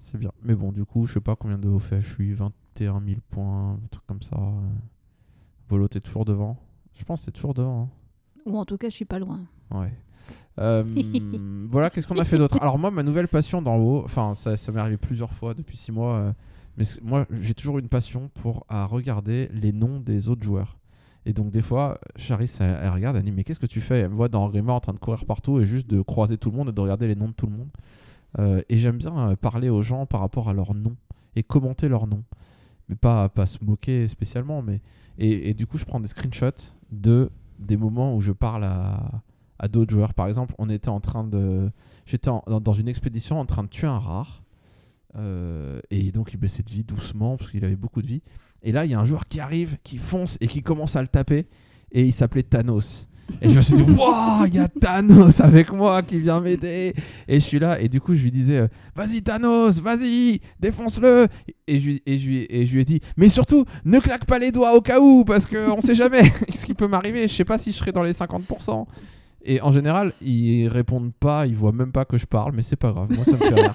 C'est 0.00 0.18
bien. 0.18 0.30
Mais 0.44 0.54
bon, 0.54 0.70
du 0.70 0.84
coup, 0.84 1.06
je 1.06 1.14
sais 1.14 1.20
pas 1.20 1.34
combien 1.34 1.58
de 1.58 1.68
hauts 1.68 1.80
faits. 1.80 2.00
Je 2.02 2.12
suis 2.14 2.32
21 2.34 3.00
000 3.04 3.16
points, 3.30 3.72
un 3.72 3.80
truc 3.90 4.06
comme 4.06 4.22
ça. 4.22 4.36
euh. 4.36 4.68
Volo, 5.68 5.88
t'es 5.88 6.00
toujours 6.00 6.24
devant 6.24 6.56
Je 6.94 7.02
pense 7.04 7.22
que 7.22 7.26
t'es 7.26 7.32
toujours 7.32 7.54
devant. 7.54 7.82
hein. 7.82 7.88
Ou 8.46 8.56
en 8.56 8.64
tout 8.64 8.76
cas, 8.76 8.88
je 8.88 8.94
suis 8.94 9.04
pas 9.04 9.18
loin. 9.18 9.40
Ouais. 9.72 9.92
Euh, 10.58 10.84
voilà, 11.68 11.90
qu'est-ce 11.90 12.06
qu'on 12.06 12.18
a 12.18 12.24
fait 12.24 12.38
d'autre? 12.38 12.58
Alors 12.60 12.78
moi, 12.78 12.90
ma 12.90 13.02
nouvelle 13.02 13.28
passion 13.28 13.60
dans 13.60 13.76
WoW, 13.76 14.04
enfin 14.04 14.34
ça, 14.34 14.54
m'est 14.72 14.80
arrivé 14.80 14.96
plusieurs 14.96 15.32
fois 15.32 15.54
depuis 15.54 15.76
six 15.76 15.92
mois, 15.92 16.14
euh, 16.14 16.32
mais 16.76 16.84
moi 17.02 17.26
j'ai 17.40 17.54
toujours 17.54 17.78
une 17.78 17.88
passion 17.88 18.30
pour 18.42 18.64
à 18.68 18.86
regarder 18.86 19.50
les 19.52 19.72
noms 19.72 20.00
des 20.00 20.28
autres 20.28 20.42
joueurs. 20.42 20.78
Et 21.26 21.32
donc 21.32 21.50
des 21.50 21.62
fois, 21.62 21.98
Charis, 22.16 22.56
elle, 22.60 22.88
regarde, 22.88 23.16
elle 23.16 23.22
dit 23.22 23.32
mais 23.32 23.44
qu'est-ce 23.44 23.60
que 23.60 23.66
tu 23.66 23.80
fais? 23.80 24.00
Elle 24.00 24.10
me 24.10 24.14
voit 24.14 24.28
dans 24.28 24.48
Grima 24.48 24.72
en 24.72 24.80
train 24.80 24.94
de 24.94 24.98
courir 24.98 25.24
partout 25.26 25.60
et 25.60 25.66
juste 25.66 25.88
de 25.90 26.00
croiser 26.00 26.38
tout 26.38 26.50
le 26.50 26.56
monde 26.56 26.68
et 26.68 26.72
de 26.72 26.80
regarder 26.80 27.08
les 27.08 27.16
noms 27.16 27.28
de 27.28 27.34
tout 27.34 27.46
le 27.46 27.52
monde. 27.52 27.68
Euh, 28.38 28.62
et 28.68 28.76
j'aime 28.76 28.96
bien 28.96 29.34
parler 29.34 29.68
aux 29.68 29.82
gens 29.82 30.06
par 30.06 30.20
rapport 30.20 30.48
à 30.48 30.52
leurs 30.52 30.74
noms 30.74 30.96
et 31.34 31.42
commenter 31.42 31.88
leurs 31.88 32.06
noms. 32.06 32.22
Mais 32.88 32.94
pas, 32.94 33.28
pas 33.28 33.46
se 33.46 33.58
moquer 33.64 34.06
spécialement, 34.06 34.62
mais... 34.62 34.80
Et, 35.18 35.50
et 35.50 35.54
du 35.54 35.66
coup, 35.66 35.76
je 35.78 35.84
prends 35.84 35.98
des 35.98 36.08
screenshots 36.08 36.74
de 36.92 37.30
des 37.58 37.76
moments 37.76 38.14
où 38.14 38.20
je 38.20 38.32
parle 38.32 38.64
à, 38.64 39.22
à 39.58 39.68
d'autres 39.68 39.90
joueurs. 39.92 40.14
Par 40.14 40.28
exemple, 40.28 40.54
on 40.58 40.68
était 40.68 40.88
en 40.88 41.00
train 41.00 41.24
de... 41.24 41.70
J'étais 42.06 42.30
dans, 42.46 42.72
une 42.72 42.88
expédition 42.88 43.40
en 43.40 43.46
train 43.46 43.64
de 43.64 43.68
tuer 43.68 43.86
un 43.86 43.98
rare. 43.98 44.42
Euh, 45.16 45.80
et 45.90 46.12
donc, 46.12 46.32
il 46.32 46.36
baissait 46.36 46.62
de 46.62 46.70
vie 46.70 46.84
doucement 46.84 47.36
parce 47.36 47.50
qu'il 47.50 47.64
avait 47.64 47.76
beaucoup 47.76 48.02
de 48.02 48.06
vie. 48.06 48.22
Et 48.62 48.72
là, 48.72 48.84
il 48.84 48.90
y 48.90 48.94
a 48.94 49.00
un 49.00 49.04
joueur 49.04 49.26
qui 49.26 49.40
arrive, 49.40 49.76
qui 49.82 49.98
fonce 49.98 50.36
et 50.40 50.46
qui 50.46 50.62
commence 50.62 50.96
à 50.96 51.02
le 51.02 51.08
taper. 51.08 51.46
Et 51.92 52.04
il 52.04 52.12
s'appelait 52.12 52.42
Thanos. 52.42 53.08
Et 53.42 53.48
je 53.48 53.56
me 53.56 53.60
suis 53.60 53.74
dit, 53.74 53.82
waouh, 53.98 54.46
il 54.46 54.54
y 54.54 54.58
a 54.58 54.68
Thanos 54.68 55.40
avec 55.40 55.72
moi 55.72 56.02
qui 56.02 56.18
vient 56.18 56.40
m'aider. 56.40 56.94
Et 57.28 57.40
je 57.40 57.44
suis 57.44 57.58
là, 57.58 57.80
et 57.80 57.88
du 57.88 58.00
coup, 58.00 58.14
je 58.14 58.22
lui 58.22 58.30
disais, 58.30 58.58
euh, 58.58 58.68
vas-y 58.94 59.22
Thanos, 59.22 59.80
vas-y, 59.80 60.40
défonce-le. 60.60 61.26
Et 61.66 61.78
je, 61.80 61.86
lui- 61.86 62.02
et, 62.06 62.18
je, 62.18 62.30
et 62.48 62.66
je 62.66 62.72
lui 62.74 62.80
ai 62.80 62.84
dit, 62.84 63.00
mais 63.16 63.28
surtout, 63.28 63.64
ne 63.84 63.98
claque 63.98 64.26
pas 64.26 64.38
les 64.38 64.52
doigts 64.52 64.74
au 64.74 64.80
cas 64.80 65.00
où, 65.00 65.24
parce 65.24 65.46
qu'on 65.46 65.80
sait 65.80 65.94
jamais 65.94 66.22
ce 66.54 66.64
qui 66.64 66.74
peut 66.74 66.88
m'arriver. 66.88 67.26
Je 67.28 67.34
sais 67.34 67.44
pas 67.44 67.58
si 67.58 67.72
je 67.72 67.76
serai 67.76 67.92
dans 67.92 68.02
les 68.02 68.12
50%. 68.12 68.86
Et 69.48 69.60
en 69.62 69.70
général, 69.70 70.12
ils 70.20 70.68
répondent 70.68 71.12
pas, 71.14 71.46
ils 71.46 71.54
voient 71.56 71.72
même 71.72 71.92
pas 71.92 72.04
que 72.04 72.18
je 72.18 72.26
parle, 72.26 72.52
mais 72.54 72.62
c'est 72.62 72.76
pas 72.76 72.90
grave. 72.92 73.08
Moi, 73.14 73.24
ça 73.24 73.32
me 73.32 73.38
fait 73.38 73.54
rire. 73.54 73.72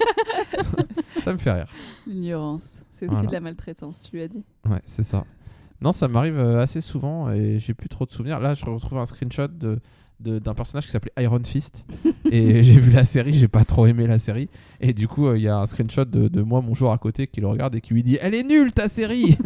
ça 1.20 1.32
me 1.32 1.38
fait 1.38 1.52
rire. 1.52 1.66
L'ignorance. 2.06 2.78
C'est 2.90 3.06
aussi 3.06 3.14
Voilà. 3.14 3.28
de 3.28 3.32
la 3.32 3.40
maltraitance, 3.40 4.02
tu 4.02 4.16
lui 4.16 4.22
as 4.22 4.28
dit. 4.28 4.44
Ouais, 4.68 4.80
c'est 4.84 5.02
ça. 5.02 5.24
Non, 5.80 5.90
ça 5.92 6.06
m'arrive 6.08 6.38
euh, 6.38 6.60
assez 6.60 6.80
souvent 6.80 7.30
et 7.32 7.58
j'ai 7.58 7.74
plus 7.74 7.88
trop 7.88 8.04
de 8.04 8.10
souvenirs. 8.10 8.38
Là, 8.38 8.54
je 8.54 8.64
retrouve 8.64 8.98
un 8.98 9.06
screenshot 9.06 9.48
de 9.48 9.80
de- 10.20 10.38
d'un 10.38 10.54
personnage 10.54 10.84
qui 10.84 10.92
s'appelait 10.92 11.10
Iron 11.18 11.40
Fist 11.42 11.84
et 12.30 12.62
j'ai 12.62 12.78
vu 12.78 12.92
la 12.92 13.02
série, 13.02 13.34
j'ai 13.34 13.48
pas 13.48 13.64
trop 13.64 13.86
aimé 13.88 14.06
la 14.06 14.18
série 14.18 14.48
et 14.80 14.92
du 14.92 15.08
coup 15.08 15.26
euh, 15.26 15.36
il 15.36 15.42
y 15.42 15.48
a 15.48 15.56
un 15.58 15.66
screenshot 15.66 16.04
de, 16.04 16.28
de 16.28 16.42
moi 16.42 16.60
mon 16.60 16.76
joueur 16.76 16.92
à 16.92 16.98
côté 16.98 17.26
qui 17.26 17.40
le 17.40 17.48
regarde 17.48 17.74
et 17.74 17.80
qui 17.80 17.92
lui 17.92 18.04
dit 18.04 18.18
elle 18.20 18.32
est 18.36 18.44
nulle 18.44 18.70
ta 18.72 18.86
série 18.86 19.36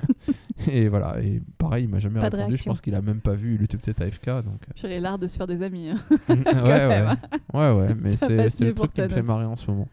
et 0.69 0.88
voilà 0.88 1.20
et 1.23 1.41
pareil 1.58 1.85
il 1.85 1.91
m'a 1.91 1.99
jamais 1.99 2.19
Pas 2.20 2.29
répondu 2.31 2.56
je 2.56 2.64
pense 2.64 2.81
qu'il 2.81 2.94
a 2.94 3.03
même 3.03 3.20
pas 3.20 3.35
vu 3.35 3.56
il 3.56 3.62
était 3.64 3.76
peut-être 3.76 4.00
AFK 4.00 4.26
donc 4.44 4.61
J'ai 4.75 4.99
l'art 5.00 5.19
de 5.19 5.26
se 5.26 5.37
faire 5.37 5.47
des 5.47 5.62
amis. 5.62 5.91
hein. 5.91 5.97
euh, 6.31 6.35
ouais, 6.44 6.87
ouais 6.87 6.94
hein. 6.97 7.19
ouais 7.53 7.73
ouais 7.73 7.94
mais 8.00 8.11
c'est 8.17 8.61
le 8.61 8.73
truc 8.73 8.93
qui 8.94 9.03
me 9.03 9.08
fait 9.08 9.23
marrer 9.23 9.44
en 9.44 9.56
ce 9.56 9.70
moment 9.70 9.88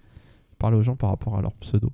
parler 0.60 0.78
aux 0.78 0.82
gens 0.84 0.96
par 0.96 1.10
rapport 1.10 1.38
à 1.38 1.42
leur 1.42 1.54
pseudo 1.56 1.92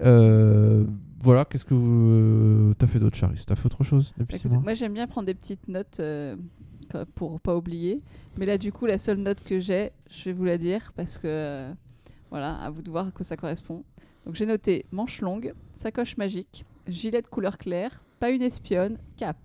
Euh, 0.00 0.84
voilà 1.20 1.44
qu'est-ce 1.44 1.64
que 1.64 1.74
vous- 1.74 2.74
t'as 2.74 2.86
fait 2.88 2.98
d'autre 2.98 3.16
Charis? 3.16 3.44
T'as 3.46 3.54
fait 3.56 3.66
autre 3.66 3.84
chose 3.84 4.12
depuis 4.18 4.36
Écoute, 4.36 4.52
moi 4.62 4.74
j'aime 4.74 4.92
bien 4.94 5.06
prendre 5.06 5.26
des 5.26 5.34
petites 5.34 5.68
notes 5.68 5.98
euh, 6.00 6.36
pour 7.14 7.40
pas 7.40 7.56
oublier. 7.56 8.00
Mais 8.36 8.46
là 8.46 8.58
du 8.58 8.72
coup 8.72 8.86
la 8.86 8.98
seule 8.98 9.18
note 9.18 9.42
que 9.44 9.60
j'ai, 9.60 9.92
je 10.10 10.24
vais 10.24 10.32
vous 10.32 10.44
la 10.44 10.58
dire 10.58 10.92
parce 10.96 11.18
que 11.18 11.26
euh, 11.28 11.72
voilà, 12.30 12.56
à 12.56 12.70
vous 12.70 12.82
de 12.82 12.90
voir 12.90 13.06
à 13.08 13.10
quoi 13.12 13.24
ça 13.24 13.36
correspond. 13.36 13.84
Donc 14.26 14.34
j'ai 14.34 14.46
noté 14.46 14.86
manche 14.90 15.20
longue, 15.20 15.52
sacoche 15.74 16.16
magique, 16.16 16.64
gilet 16.86 17.22
de 17.22 17.26
couleur 17.26 17.58
claire, 17.58 18.02
pas 18.20 18.30
une 18.30 18.42
espionne, 18.42 18.98
cap. 19.16 19.36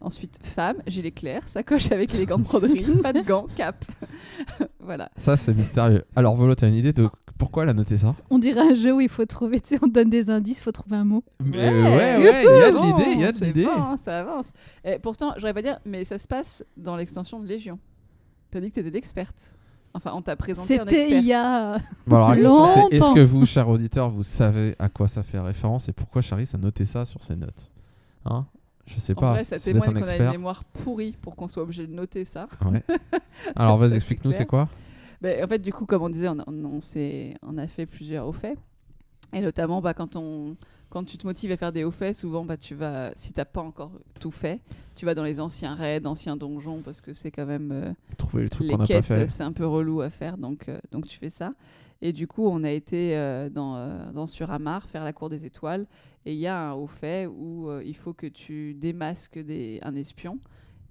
Ensuite 0.00 0.38
femme, 0.44 0.82
gilet 0.86 1.12
clair, 1.12 1.46
sacoche 1.46 1.92
avec 1.92 2.12
les 2.12 2.26
gants 2.26 2.38
de 2.38 2.44
broderie, 2.44 2.84
pas 3.02 3.12
de 3.12 3.20
gants, 3.20 3.46
cap. 3.54 3.84
voilà. 4.80 5.10
Ça, 5.16 5.36
c'est 5.36 5.54
mystérieux. 5.54 6.04
Alors, 6.16 6.34
Volo, 6.34 6.54
t'as 6.54 6.68
une 6.68 6.74
idée 6.74 6.92
de 6.92 7.08
pourquoi 7.38 7.62
elle 7.62 7.68
a 7.68 7.74
noté 7.74 7.96
ça? 7.96 8.14
On 8.30 8.38
dirait 8.38 8.72
un 8.72 8.74
jeu 8.74 8.92
où 8.92 9.00
il 9.00 9.08
faut 9.08 9.24
trouver, 9.26 9.60
tu 9.60 9.70
sais, 9.70 9.78
on 9.82 9.86
donne 9.86 10.10
des 10.10 10.30
indices, 10.30 10.58
il 10.58 10.62
faut 10.62 10.72
trouver 10.72 10.96
un 10.96 11.04
mot. 11.04 11.24
Mais, 11.40 11.68
euh, 11.68 11.82
ouais, 11.82 12.24
ouais, 12.24 12.44
il 12.44 12.60
y 12.60 12.62
a 12.62 12.70
de 12.70 12.78
l'idée, 12.78 13.10
il 13.12 13.20
y 13.20 13.24
a 13.24 13.32
de 13.32 13.44
l'idée. 13.44 13.64
bon, 13.64 13.96
ça 13.96 14.20
avance. 14.20 14.50
Et 14.84 14.98
pourtant, 14.98 15.34
j'aurais 15.38 15.54
pas 15.54 15.62
dire, 15.62 15.78
mais 15.84 16.04
ça 16.04 16.18
se 16.18 16.28
passe 16.28 16.64
dans 16.76 16.96
l'extension 16.96 17.40
de 17.40 17.46
Légion. 17.46 17.78
T'as 18.50 18.60
dit 18.60 18.70
que 18.70 18.74
t'étais 18.74 18.90
l'experte. 18.90 19.54
Enfin, 19.94 20.12
on 20.14 20.22
t'a 20.22 20.36
présenté 20.36 20.80
un 20.80 20.84
C'était 20.84 21.18
il 21.18 21.24
y 21.26 21.32
a. 21.34 21.78
Bon, 22.06 22.16
alors, 22.16 22.30
la 22.30 22.36
question, 22.36 22.66
c'est 22.66 22.80
est-ce 22.96 23.00
Longtemps. 23.00 23.14
que 23.14 23.20
vous, 23.20 23.44
chers 23.46 23.68
auditeurs, 23.68 24.10
vous 24.10 24.22
savez 24.22 24.74
à 24.78 24.88
quoi 24.88 25.06
ça 25.08 25.22
fait 25.22 25.38
référence 25.38 25.88
et 25.88 25.92
pourquoi 25.92 26.22
Charis 26.22 26.48
a 26.54 26.58
noté 26.58 26.84
ça 26.84 27.04
sur 27.04 27.22
ses 27.22 27.36
notes 27.36 27.70
Hein? 28.24 28.46
Je 28.86 28.98
sais 28.98 29.12
En 29.16 29.20
pas. 29.20 29.30
vrai, 29.32 29.44
ça 29.44 29.58
témoigne 29.58 29.92
qu'on 29.94 30.02
a 30.02 30.16
une 30.16 30.30
mémoire 30.30 30.64
pourrie 30.64 31.12
pour 31.20 31.36
qu'on 31.36 31.46
soit 31.46 31.62
obligé 31.62 31.86
de 31.86 31.92
noter 31.92 32.24
ça. 32.24 32.48
Ouais. 32.64 32.82
Alors, 33.54 33.76
vas-y, 33.78 33.94
explique-nous, 33.94 34.32
c'est 34.32 34.46
quoi? 34.46 34.68
Ben, 35.20 35.44
en 35.44 35.46
fait, 35.46 35.58
du 35.60 35.72
coup, 35.72 35.86
comme 35.86 36.02
on 36.02 36.08
disait, 36.08 36.28
on, 36.28 36.38
on, 36.46 36.64
on 36.64 36.80
s'est- 36.80 37.34
on 37.46 37.58
a 37.58 37.66
fait 37.68 37.86
plusieurs 37.86 38.26
hauts 38.26 38.32
faits. 38.32 38.58
Et 39.32 39.40
notamment, 39.40 39.80
bah, 39.80 39.94
quand, 39.94 40.16
on, 40.16 40.54
quand 40.92 41.04
tu 41.04 41.16
te 41.16 41.26
motives 41.26 41.50
à 41.50 41.56
faire 41.56 41.72
des 41.72 41.84
hauts 41.84 41.90
faits, 41.90 42.14
souvent, 42.14 42.44
bah, 42.44 42.58
tu 42.58 42.74
vas, 42.74 43.12
si 43.16 43.32
t'as 43.32 43.46
pas 43.46 43.62
encore 43.62 43.92
tout 44.20 44.30
fait, 44.30 44.60
tu 44.94 45.06
vas 45.06 45.14
dans 45.14 45.22
les 45.22 45.40
anciens 45.40 45.74
raids, 45.74 46.04
anciens 46.04 46.36
donjons, 46.36 46.82
parce 46.82 47.00
que 47.00 47.14
c'est 47.14 47.30
quand 47.30 47.46
même 47.46 47.72
euh, 47.72 47.92
Trouver 48.18 48.42
le 48.42 48.50
truc 48.50 48.66
les 48.66 48.72
qu'on 48.72 48.78
n'a 48.78 48.86
pas 48.86 48.88
quêtes, 48.88 49.06
fait. 49.06 49.26
c'est 49.26 49.42
un 49.42 49.52
peu 49.52 49.64
relou 49.64 50.02
à 50.02 50.10
faire, 50.10 50.36
donc, 50.36 50.68
euh, 50.68 50.78
donc 50.90 51.06
tu 51.06 51.16
fais 51.16 51.30
ça. 51.30 51.54
Et 52.02 52.12
du 52.12 52.26
coup, 52.26 52.46
on 52.46 52.62
a 52.62 52.70
été 52.70 53.16
euh, 53.16 53.48
dans, 53.48 54.12
dans 54.12 54.26
Suramar 54.26 54.86
faire 54.86 55.02
la 55.02 55.14
cour 55.14 55.30
des 55.30 55.46
étoiles. 55.46 55.86
Et 56.26 56.34
il 56.34 56.38
y 56.38 56.46
a 56.46 56.60
un 56.60 56.72
haut 56.74 56.86
fait 56.86 57.26
où 57.26 57.70
il 57.82 57.96
faut 57.96 58.12
que 58.12 58.26
tu 58.26 58.74
démasques 58.74 59.38
des, 59.38 59.78
un 59.82 59.94
espion. 59.94 60.38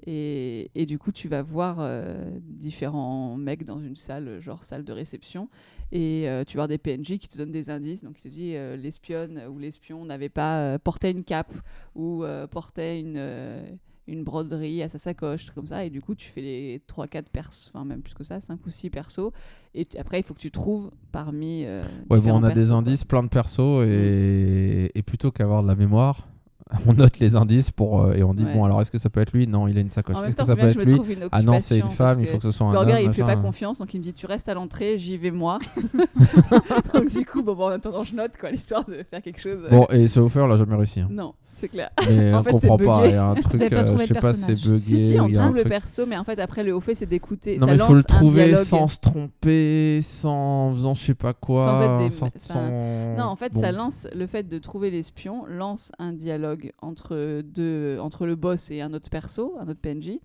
Et, 0.07 0.71
et 0.75 0.85
du 0.85 0.97
coup, 0.97 1.11
tu 1.11 1.27
vas 1.27 1.41
voir 1.41 1.77
euh, 1.79 2.29
différents 2.43 3.35
mecs 3.37 3.65
dans 3.65 3.79
une 3.81 3.95
salle, 3.95 4.39
genre 4.41 4.63
salle 4.63 4.83
de 4.83 4.93
réception. 4.93 5.49
Et 5.91 6.27
euh, 6.29 6.43
tu 6.45 6.57
vas 6.57 6.61
voir 6.63 6.67
des 6.67 6.77
PNJ 6.77 7.17
qui 7.19 7.27
te 7.27 7.37
donnent 7.37 7.51
des 7.51 7.69
indices. 7.69 8.03
Donc, 8.03 8.17
il 8.19 8.29
te 8.29 8.33
dit 8.33 8.55
euh, 8.55 8.75
l'espionne 8.75 9.41
ou 9.49 9.59
l'espion 9.59 10.05
n'avait 10.05 10.29
pas 10.29 10.59
euh, 10.61 10.77
porté 10.79 11.11
une 11.11 11.23
cape 11.23 11.53
ou 11.95 12.23
euh, 12.23 12.47
portait 12.47 12.99
une, 12.99 13.15
euh, 13.17 13.63
une 14.07 14.23
broderie 14.23 14.81
à 14.83 14.89
sa 14.89 14.97
sacoche, 14.97 15.51
comme 15.51 15.67
ça. 15.67 15.85
Et 15.85 15.89
du 15.89 16.01
coup, 16.01 16.15
tu 16.15 16.27
fais 16.29 16.41
les 16.41 16.81
3-4 16.87 17.29
persos, 17.31 17.69
enfin 17.73 17.85
même 17.85 18.01
plus 18.01 18.13
que 18.13 18.23
ça, 18.23 18.39
5 18.39 18.65
ou 18.65 18.71
6 18.71 18.89
persos. 18.89 19.31
Et 19.75 19.85
tu- 19.85 19.97
après, 19.97 20.19
il 20.19 20.23
faut 20.23 20.33
que 20.33 20.39
tu 20.39 20.51
trouves 20.51 20.91
parmi. 21.11 21.63
euh, 21.65 21.83
Ouais, 22.09 22.19
bon, 22.19 22.31
on 22.33 22.43
a 22.43 22.49
des 22.49 22.55
persos, 22.55 22.71
indices, 22.71 23.03
plein 23.05 23.23
de 23.23 23.29
persos, 23.29 23.85
et, 23.85 24.91
et 24.95 25.03
plutôt 25.03 25.31
qu'avoir 25.31 25.61
de 25.61 25.67
la 25.67 25.75
mémoire, 25.75 26.27
on 26.87 26.93
note 26.93 27.19
les 27.19 27.35
indices 27.35 27.71
pour 27.71 28.01
euh, 28.01 28.13
et 28.13 28.23
on 28.23 28.33
dit 28.33 28.43
Ouais. 28.43 28.53
bon, 28.53 28.63
alors 28.63 28.81
est-ce 28.81 28.91
que 28.91 28.97
ça 28.97 29.09
peut 29.09 29.19
être 29.21 29.33
lui? 29.33 29.47
Non, 29.47 29.67
il 29.67 29.77
a 29.77 29.81
une 29.81 29.89
sacoche. 29.89 30.15
Est-ce 30.25 30.35
que 30.35 30.43
ça 30.43 30.55
peut 30.55 30.61
être 30.67 30.77
lui? 30.83 31.17
Ah 31.31 31.41
non, 31.41 31.59
c'est 31.59 31.79
une 31.79 31.89
femme, 31.89 32.19
il 32.21 32.27
faut 32.27 32.37
que 32.37 32.43
ce 32.43 32.51
soit 32.51 32.67
un 32.67 32.71
Gorger, 32.73 32.93
homme. 32.93 32.99
il 33.01 33.07
me 33.09 33.13
fait 33.13 33.23
pas 33.23 33.35
confiance, 33.35 33.79
donc 33.79 33.93
il 33.93 33.97
me 33.97 34.03
dit 34.03 34.13
tu 34.13 34.25
restes 34.25 34.49
à 34.49 34.53
l'entrée, 34.53 34.97
j'y 34.97 35.17
vais 35.17 35.31
moi. 35.31 35.59
donc 36.93 37.09
du 37.09 37.25
coup, 37.25 37.43
bon, 37.43 37.55
bon, 37.55 37.65
en 37.65 37.69
attendant, 37.69 38.03
je 38.03 38.15
note 38.15 38.31
quoi, 38.39 38.49
l'histoire 38.51 38.85
de 38.85 39.03
faire 39.09 39.21
quelque 39.21 39.39
chose. 39.39 39.59
Bon, 39.69 39.85
et 39.89 40.07
ce 40.07 40.19
offert, 40.19 40.45
on 40.45 40.47
l'a 40.47 40.57
jamais 40.57 40.75
réussi. 40.75 41.01
hein. 41.01 41.07
Non, 41.11 41.33
c'est 41.61 41.69
clair. 41.69 41.89
Mais 42.09 42.33
En 42.33 42.39
on 42.39 42.43
comprend 42.43 42.77
pas. 42.77 43.07
Il 43.07 43.11
y 43.11 43.15
a 43.15 43.25
un 43.25 43.35
truc, 43.35 43.69
pas 43.69 43.83
euh, 43.83 43.97
je 43.97 44.05
sais 44.05 44.13
pas, 44.15 44.33
c'est 44.33 44.55
bugué. 44.55 44.79
Si, 44.79 45.07
si, 45.09 45.19
on 45.19 45.31
trouve 45.31 45.55
le 45.55 45.63
perso, 45.63 46.05
mais 46.05 46.17
en 46.17 46.23
fait, 46.23 46.39
après, 46.39 46.63
le 46.63 46.75
haut 46.75 46.81
fait, 46.81 46.95
c'est 46.95 47.05
d'écouter. 47.05 47.53
Non, 47.57 47.59
ça 47.59 47.65
mais 47.67 47.77
il 47.77 47.83
faut 47.83 47.93
le 47.93 48.03
trouver 48.03 48.45
dialogue. 48.47 48.63
sans 48.65 48.87
se 48.87 48.99
tromper, 48.99 49.99
sans 50.01 50.73
faisant 50.73 50.93
je 50.93 51.03
sais 51.05 51.13
pas 51.13 51.33
quoi. 51.33 51.63
Sans 51.65 51.81
être 51.81 51.97
des- 51.99 52.09
sans- 52.09 52.25
enfin, 52.27 52.39
sans- 52.39 53.15
Non, 53.17 53.25
en 53.25 53.35
fait, 53.35 53.53
Bon. 53.53 53.61
ça 53.61 53.71
lance 53.71 54.07
le 54.13 54.27
fait 54.27 54.47
de 54.47 54.57
trouver 54.59 54.91
l'espion 54.91 55.45
lance 55.47 55.91
un 55.99 56.11
dialogue 56.13 56.71
entre 56.81 57.41
deux, 57.41 57.97
entre 57.99 58.25
le 58.25 58.35
boss 58.35 58.71
et 58.71 58.81
un 58.81 58.93
autre 58.93 59.09
perso, 59.09 59.55
un 59.59 59.67
autre 59.67 59.79
PNJ. 59.81 60.19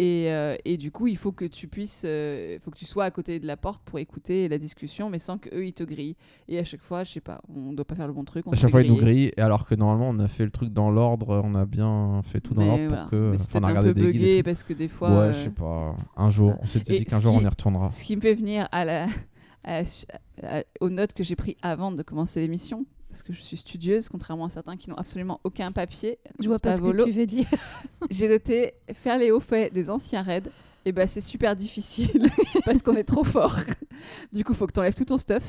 Et, 0.00 0.30
euh, 0.30 0.56
et 0.64 0.76
du 0.76 0.92
coup, 0.92 1.08
il 1.08 1.16
faut 1.16 1.32
que 1.32 1.44
tu 1.44 1.66
puisses, 1.66 2.04
euh, 2.06 2.54
il 2.54 2.60
faut 2.60 2.70
que 2.70 2.78
tu 2.78 2.84
sois 2.84 3.04
à 3.04 3.10
côté 3.10 3.40
de 3.40 3.46
la 3.48 3.56
porte 3.56 3.82
pour 3.84 3.98
écouter 3.98 4.46
la 4.48 4.56
discussion, 4.56 5.10
mais 5.10 5.18
sans 5.18 5.38
que 5.38 5.52
eux 5.52 5.66
ils 5.66 5.72
te 5.72 5.82
grillent. 5.82 6.14
Et 6.46 6.60
à 6.60 6.64
chaque 6.64 6.82
fois, 6.82 7.02
je 7.02 7.10
sais 7.14 7.20
pas, 7.20 7.40
on 7.52 7.72
doit 7.72 7.84
pas 7.84 7.96
faire 7.96 8.06
le 8.06 8.12
bon 8.12 8.22
truc. 8.22 8.46
On 8.46 8.52
À 8.52 8.54
chaque 8.54 8.70
fois, 8.70 8.82
ils 8.82 8.88
nous 8.88 8.96
grillent, 8.96 9.32
alors 9.38 9.66
que 9.66 9.74
normalement, 9.74 10.08
on 10.10 10.20
a 10.20 10.28
fait 10.28 10.44
le 10.44 10.52
truc 10.52 10.72
dans 10.72 10.92
l'ordre, 10.92 11.42
on 11.44 11.52
a 11.54 11.66
bien 11.66 12.22
fait 12.22 12.40
tout 12.40 12.54
dans 12.54 12.64
l'ordre 12.64 12.86
voilà. 12.86 13.02
pour 13.02 13.10
que. 13.10 13.30
Mais 13.32 13.38
c'est 13.38 13.50
peut-être 13.50 13.64
un 13.64 13.82
peu 13.82 13.92
bugué 13.92 14.42
parce 14.44 14.62
que 14.62 14.72
des 14.72 14.86
fois. 14.86 15.10
Ouais, 15.10 15.16
euh, 15.16 15.32
je 15.32 15.38
sais 15.44 15.50
pas. 15.50 15.96
Un 16.16 16.30
jour, 16.30 16.54
on 16.62 16.66
s'était 16.66 16.94
Et 16.94 16.98
dit 17.00 17.04
qu'un 17.04 17.18
jour 17.20 17.32
qui- 17.32 17.38
on 17.38 17.42
y 17.44 17.48
retournera. 17.48 17.90
Ce 17.90 18.04
qui 18.04 18.14
me 18.14 18.20
fait 18.20 18.34
venir 18.34 18.68
à 18.70 18.84
la, 18.84 19.08
à- 19.64 19.82
à- 20.44 20.62
aux 20.80 20.90
notes 20.90 21.12
que 21.12 21.24
j'ai 21.24 21.34
prises 21.34 21.56
avant 21.60 21.90
de 21.90 22.04
commencer 22.04 22.40
l'émission, 22.40 22.86
parce 23.08 23.22
que 23.22 23.32
je 23.32 23.40
suis 23.40 23.56
studieuse, 23.56 24.08
contrairement 24.08 24.44
à 24.46 24.50
certains 24.50 24.76
qui 24.76 24.90
n'ont 24.90 24.96
absolument 24.96 25.40
aucun 25.44 25.72
papier. 25.72 26.18
Je 26.40 26.48
vois 26.48 26.58
pas 26.58 26.76
ce 26.76 26.82
volo. 26.82 27.04
que 27.04 27.10
tu 27.10 27.16
veux 27.16 27.26
dire. 27.26 27.46
J'ai 28.10 28.28
noté 28.28 28.74
faire 28.92 29.18
les 29.18 29.30
hauts 29.30 29.40
faits 29.40 29.72
des 29.72 29.90
anciens 29.90 30.22
raids. 30.22 30.42
Et 30.84 30.92
ben 30.92 31.06
c'est 31.08 31.20
super 31.20 31.54
difficile 31.56 32.30
parce 32.64 32.82
qu'on 32.82 32.94
est 32.96 33.04
trop 33.04 33.24
fort. 33.24 33.56
Du 34.32 34.44
coup, 34.44 34.52
il 34.52 34.56
faut 34.56 34.66
que 34.66 34.72
tu 34.72 34.80
enlèves 34.80 34.94
tout 34.94 35.04
ton 35.04 35.18
stuff. 35.18 35.42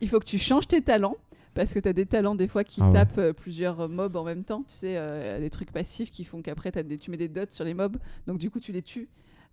Il 0.00 0.08
faut 0.08 0.20
que 0.20 0.24
tu 0.26 0.38
changes 0.38 0.68
tes 0.68 0.82
talents 0.82 1.16
parce 1.54 1.72
que 1.72 1.78
tu 1.80 1.88
as 1.88 1.92
des 1.92 2.06
talents 2.06 2.34
des 2.34 2.46
fois 2.48 2.62
qui 2.64 2.80
Ah 2.82 2.88
ouais. 2.88 2.92
tapent 2.92 3.18
euh, 3.18 3.32
plusieurs 3.32 3.88
mobs 3.88 4.14
en 4.16 4.24
même 4.24 4.44
temps. 4.44 4.62
Tu 4.68 4.76
sais, 4.76 4.94
euh, 4.96 5.40
des 5.40 5.48
trucs 5.50 5.72
passifs 5.72 6.10
qui 6.10 6.24
font 6.24 6.42
qu'après 6.42 6.70
t'as 6.70 6.82
des- 6.82 6.98
tu 6.98 7.10
mets 7.10 7.16
des 7.16 7.28
dots 7.28 7.46
sur 7.50 7.64
les 7.64 7.72
mobs. 7.74 7.96
Donc 8.26 8.38
du 8.38 8.50
coup, 8.50 8.60
tu 8.60 8.72
les 8.72 8.82
tues. 8.82 9.08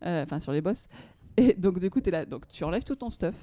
Euh, 0.05 0.23
Enfin, 0.23 0.39
sur 0.41 0.51
les 0.51 0.61
boss. 0.61 0.87
Et 1.37 1.53
donc 1.53 1.79
du 1.79 1.89
coup, 1.89 2.01
tu 2.01 2.09
es 2.09 2.11
là. 2.11 2.25
Donc 2.25 2.47
tu 2.49 2.63
enlèves 2.65 2.83
tout 2.83 2.95
ton 2.95 3.09
stuff. 3.09 3.35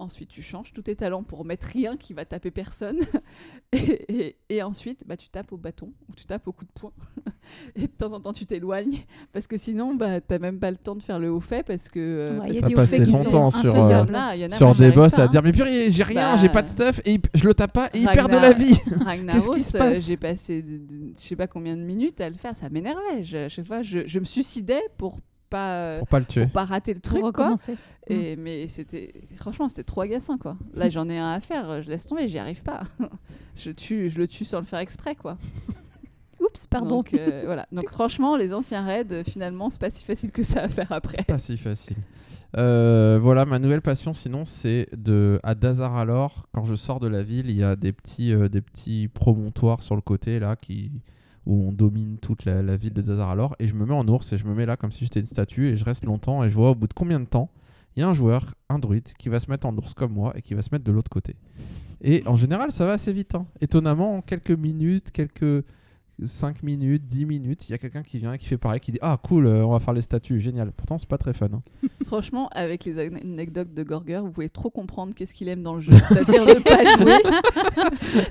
Ensuite, 0.00 0.28
tu 0.28 0.42
changes 0.42 0.72
tous 0.72 0.82
tes 0.82 0.94
talents 0.94 1.24
pour 1.24 1.44
mettre 1.44 1.66
rien 1.66 1.96
qui 1.96 2.14
va 2.14 2.24
taper 2.24 2.50
personne. 2.52 2.98
Et, 3.72 3.76
et- 4.08 4.36
et 4.48 4.62
ensuite, 4.62 5.04
bah, 5.06 5.16
tu 5.18 5.28
tapes 5.28 5.52
au 5.52 5.58
bâton 5.58 5.92
ou 6.08 6.14
tu 6.14 6.24
tapes 6.24 6.48
au 6.48 6.52
coup 6.52 6.64
de 6.64 6.70
poing. 6.72 6.92
Et 7.76 7.82
de 7.82 7.86
temps 7.88 8.14
en 8.14 8.20
temps, 8.20 8.32
tu 8.32 8.46
t'éloignes 8.46 9.00
parce 9.32 9.46
que 9.46 9.58
sinon, 9.58 9.94
bah, 9.94 10.22
t'as 10.22 10.38
même 10.38 10.58
pas 10.58 10.70
le 10.70 10.78
temps 10.78 10.94
de 10.94 11.02
faire 11.02 11.18
le 11.18 11.30
haut 11.30 11.40
fait 11.40 11.62
parce 11.66 11.90
que. 11.90 11.98
euh, 12.00 12.38
Ouais, 12.38 12.38
parce 12.38 12.50
il 12.50 12.54
y 12.54 12.58
Ça 12.60 12.64
a 12.64 12.68
des 12.68 12.74
passe 12.76 12.88
hauts 12.92 12.96
faits 12.96 13.04
qui 13.04 13.10
longtemps 13.12 13.50
sont 13.50 13.60
sur, 13.60 13.74
euh, 13.74 13.88
y 13.90 13.94
en 13.94 14.14
a, 14.14 14.50
Sur 14.56 14.74
des 14.74 14.90
boss 14.90 15.12
pas, 15.12 15.22
à 15.22 15.24
hein. 15.24 15.28
dire 15.28 15.42
mais 15.42 15.52
purée 15.52 15.90
j'ai 15.90 16.02
rien, 16.02 16.34
Bah, 16.34 16.40
j'ai 16.40 16.48
pas 16.48 16.62
de 16.62 16.68
stuff 16.68 17.00
et 17.04 17.14
il- 17.14 17.20
je 17.34 17.44
le 17.44 17.52
tape 17.52 17.72
pas 17.74 17.90
et 17.92 17.98
il 17.98 18.06
perd 18.06 18.30
de 18.30 18.36
la 18.36 18.52
Ragnar- 18.52 18.56
vie. 18.58 19.04
Ragnaros, 19.04 19.32
Qu'est-ce 19.52 19.56
qui 19.58 19.62
se 19.64 19.76
euh, 19.76 19.80
passe 19.80 20.06
j'ai 20.06 20.16
passé 20.16 20.64
je 21.18 21.22
sais 21.22 21.36
pas 21.36 21.46
combien 21.46 21.76
de 21.76 21.82
minutes 21.82 22.20
à 22.22 22.30
le 22.30 22.36
faire, 22.36 22.56
ça 22.56 22.70
m'énervait. 22.70 23.22
Je, 23.22 23.36
à 23.36 23.48
chaque 23.50 23.66
fois, 23.66 23.82
je, 23.82 24.06
je 24.06 24.18
me 24.18 24.24
suicidais 24.24 24.80
pour 24.96 25.18
pas, 25.48 25.98
Pour 25.98 26.08
pas 26.08 26.18
le 26.18 26.24
tuer. 26.24 26.42
pour 26.44 26.52
pas 26.52 26.64
rater 26.64 26.94
le 26.94 27.00
truc. 27.00 27.20
Pour 27.20 27.32
quoi. 27.32 27.44
recommencer. 27.44 27.76
Et, 28.06 28.36
mais 28.36 28.68
c'était 28.68 29.12
franchement 29.36 29.68
c'était 29.68 29.84
trop 29.84 30.00
agaçant 30.00 30.38
quoi. 30.38 30.56
Là 30.74 30.88
j'en 30.90 31.08
ai 31.08 31.18
un 31.18 31.32
à 31.32 31.40
faire, 31.40 31.82
je 31.82 31.88
laisse 31.88 32.06
tomber, 32.06 32.28
j'y 32.28 32.38
arrive 32.38 32.62
pas. 32.62 32.82
je 33.56 33.70
tue, 33.70 34.08
je 34.08 34.18
le 34.18 34.26
tue 34.26 34.44
sans 34.44 34.60
le 34.60 34.66
faire 34.66 34.78
exprès 34.78 35.14
quoi. 35.14 35.36
Oups, 36.40 36.66
pardon. 36.68 36.88
Donc 36.96 37.14
euh, 37.14 37.42
voilà. 37.44 37.66
Donc 37.72 37.90
franchement 37.90 38.36
les 38.36 38.54
anciens 38.54 38.84
raids 38.84 39.04
euh, 39.10 39.24
finalement 39.24 39.68
c'est 39.70 39.80
pas 39.80 39.90
si 39.90 40.04
facile 40.04 40.30
que 40.30 40.42
ça 40.42 40.62
à 40.62 40.68
faire 40.68 40.92
après. 40.92 41.16
C'est 41.18 41.26
pas 41.26 41.38
si 41.38 41.56
facile. 41.56 41.96
Euh, 42.56 43.18
voilà, 43.20 43.44
ma 43.44 43.58
nouvelle 43.58 43.82
passion, 43.82 44.14
sinon, 44.14 44.44
c'est 44.44 44.88
de 44.96 45.38
à 45.42 45.54
Dazar 45.54 45.96
alors, 45.96 46.46
quand 46.52 46.64
je 46.64 46.74
sors 46.74 47.00
de 47.00 47.08
la 47.08 47.22
ville, 47.22 47.50
il 47.50 47.56
y 47.56 47.62
a 47.62 47.76
des 47.76 47.92
petits, 47.92 48.32
euh, 48.32 48.48
des 48.48 48.62
petits 48.62 49.08
promontoires 49.08 49.82
sur 49.82 49.96
le 49.96 50.00
côté 50.00 50.38
là 50.38 50.56
qui 50.56 50.90
où 51.48 51.66
on 51.66 51.72
domine 51.72 52.18
toute 52.18 52.44
la, 52.44 52.76
ville 52.76 52.92
de 52.92 53.00
Dazar 53.00 53.30
alors, 53.30 53.56
et 53.58 53.66
je 53.66 53.74
me 53.74 53.86
mets 53.86 53.94
en 53.94 54.06
ours 54.06 54.32
et 54.32 54.36
je 54.36 54.46
me 54.46 54.54
mets 54.54 54.66
là 54.66 54.76
comme 54.76 54.92
si 54.92 55.04
j'étais 55.04 55.20
une 55.20 55.26
statue 55.26 55.68
et 55.68 55.76
je 55.76 55.84
reste 55.84 56.04
longtemps 56.04 56.44
et 56.44 56.50
je 56.50 56.54
vois 56.54 56.70
au 56.70 56.74
bout 56.74 56.86
de 56.86 56.92
combien 56.92 57.18
de 57.18 57.24
temps 57.24 57.50
il 57.96 58.00
y 58.00 58.02
a 58.04 58.08
un 58.08 58.12
joueur, 58.12 58.54
un 58.68 58.78
druide, 58.78 59.08
qui 59.18 59.28
va 59.28 59.40
se 59.40 59.50
mettre 59.50 59.66
en 59.66 59.76
ours 59.76 59.94
comme 59.94 60.12
moi 60.12 60.32
et 60.36 60.42
qui 60.42 60.54
va 60.54 60.62
se 60.62 60.68
mettre 60.70 60.84
de 60.84 60.92
l'autre 60.92 61.10
côté. 61.10 61.34
Et 62.00 62.22
en 62.26 62.36
général, 62.36 62.70
ça 62.70 62.86
va 62.86 62.92
assez 62.92 63.12
vite. 63.12 63.34
hein. 63.34 63.46
Étonnamment, 63.60 64.18
en 64.18 64.22
quelques 64.22 64.52
minutes, 64.52 65.10
quelques 65.10 65.64
5 66.24 66.62
minutes, 66.62 67.04
10 67.06 67.26
minutes, 67.26 67.68
il 67.68 67.72
y 67.72 67.74
a 67.74 67.78
quelqu'un 67.78 68.02
qui 68.02 68.18
vient 68.18 68.32
et 68.32 68.38
qui 68.38 68.46
fait 68.46 68.58
pareil, 68.58 68.80
qui 68.80 68.90
dit 68.92 68.98
Ah, 69.02 69.18
cool, 69.22 69.46
euh, 69.46 69.64
on 69.64 69.70
va 69.70 69.78
faire 69.80 69.94
les 69.94 70.02
statues, 70.02 70.40
génial. 70.40 70.72
Pourtant, 70.72 70.98
c'est 70.98 71.08
pas 71.08 71.18
très 71.18 71.32
fun. 71.32 71.46
hein. 71.54 71.62
Franchement 72.06 72.48
avec 72.52 72.84
les 72.84 72.94
ane- 72.98 73.20
anecdotes 73.22 73.72
de 73.74 73.82
Gorger 73.82 74.20
vous 74.22 74.30
pouvez 74.30 74.48
trop 74.48 74.70
comprendre 74.70 75.14
qu'est-ce 75.14 75.32
qu'il 75.34 75.48
aime 75.48 75.62
dans 75.62 75.74
le 75.74 75.80
jeu, 75.80 75.92
c'est-à-dire 76.08 76.44
ne 76.44 76.54
pas 76.54 76.84
jouer. 76.96 77.18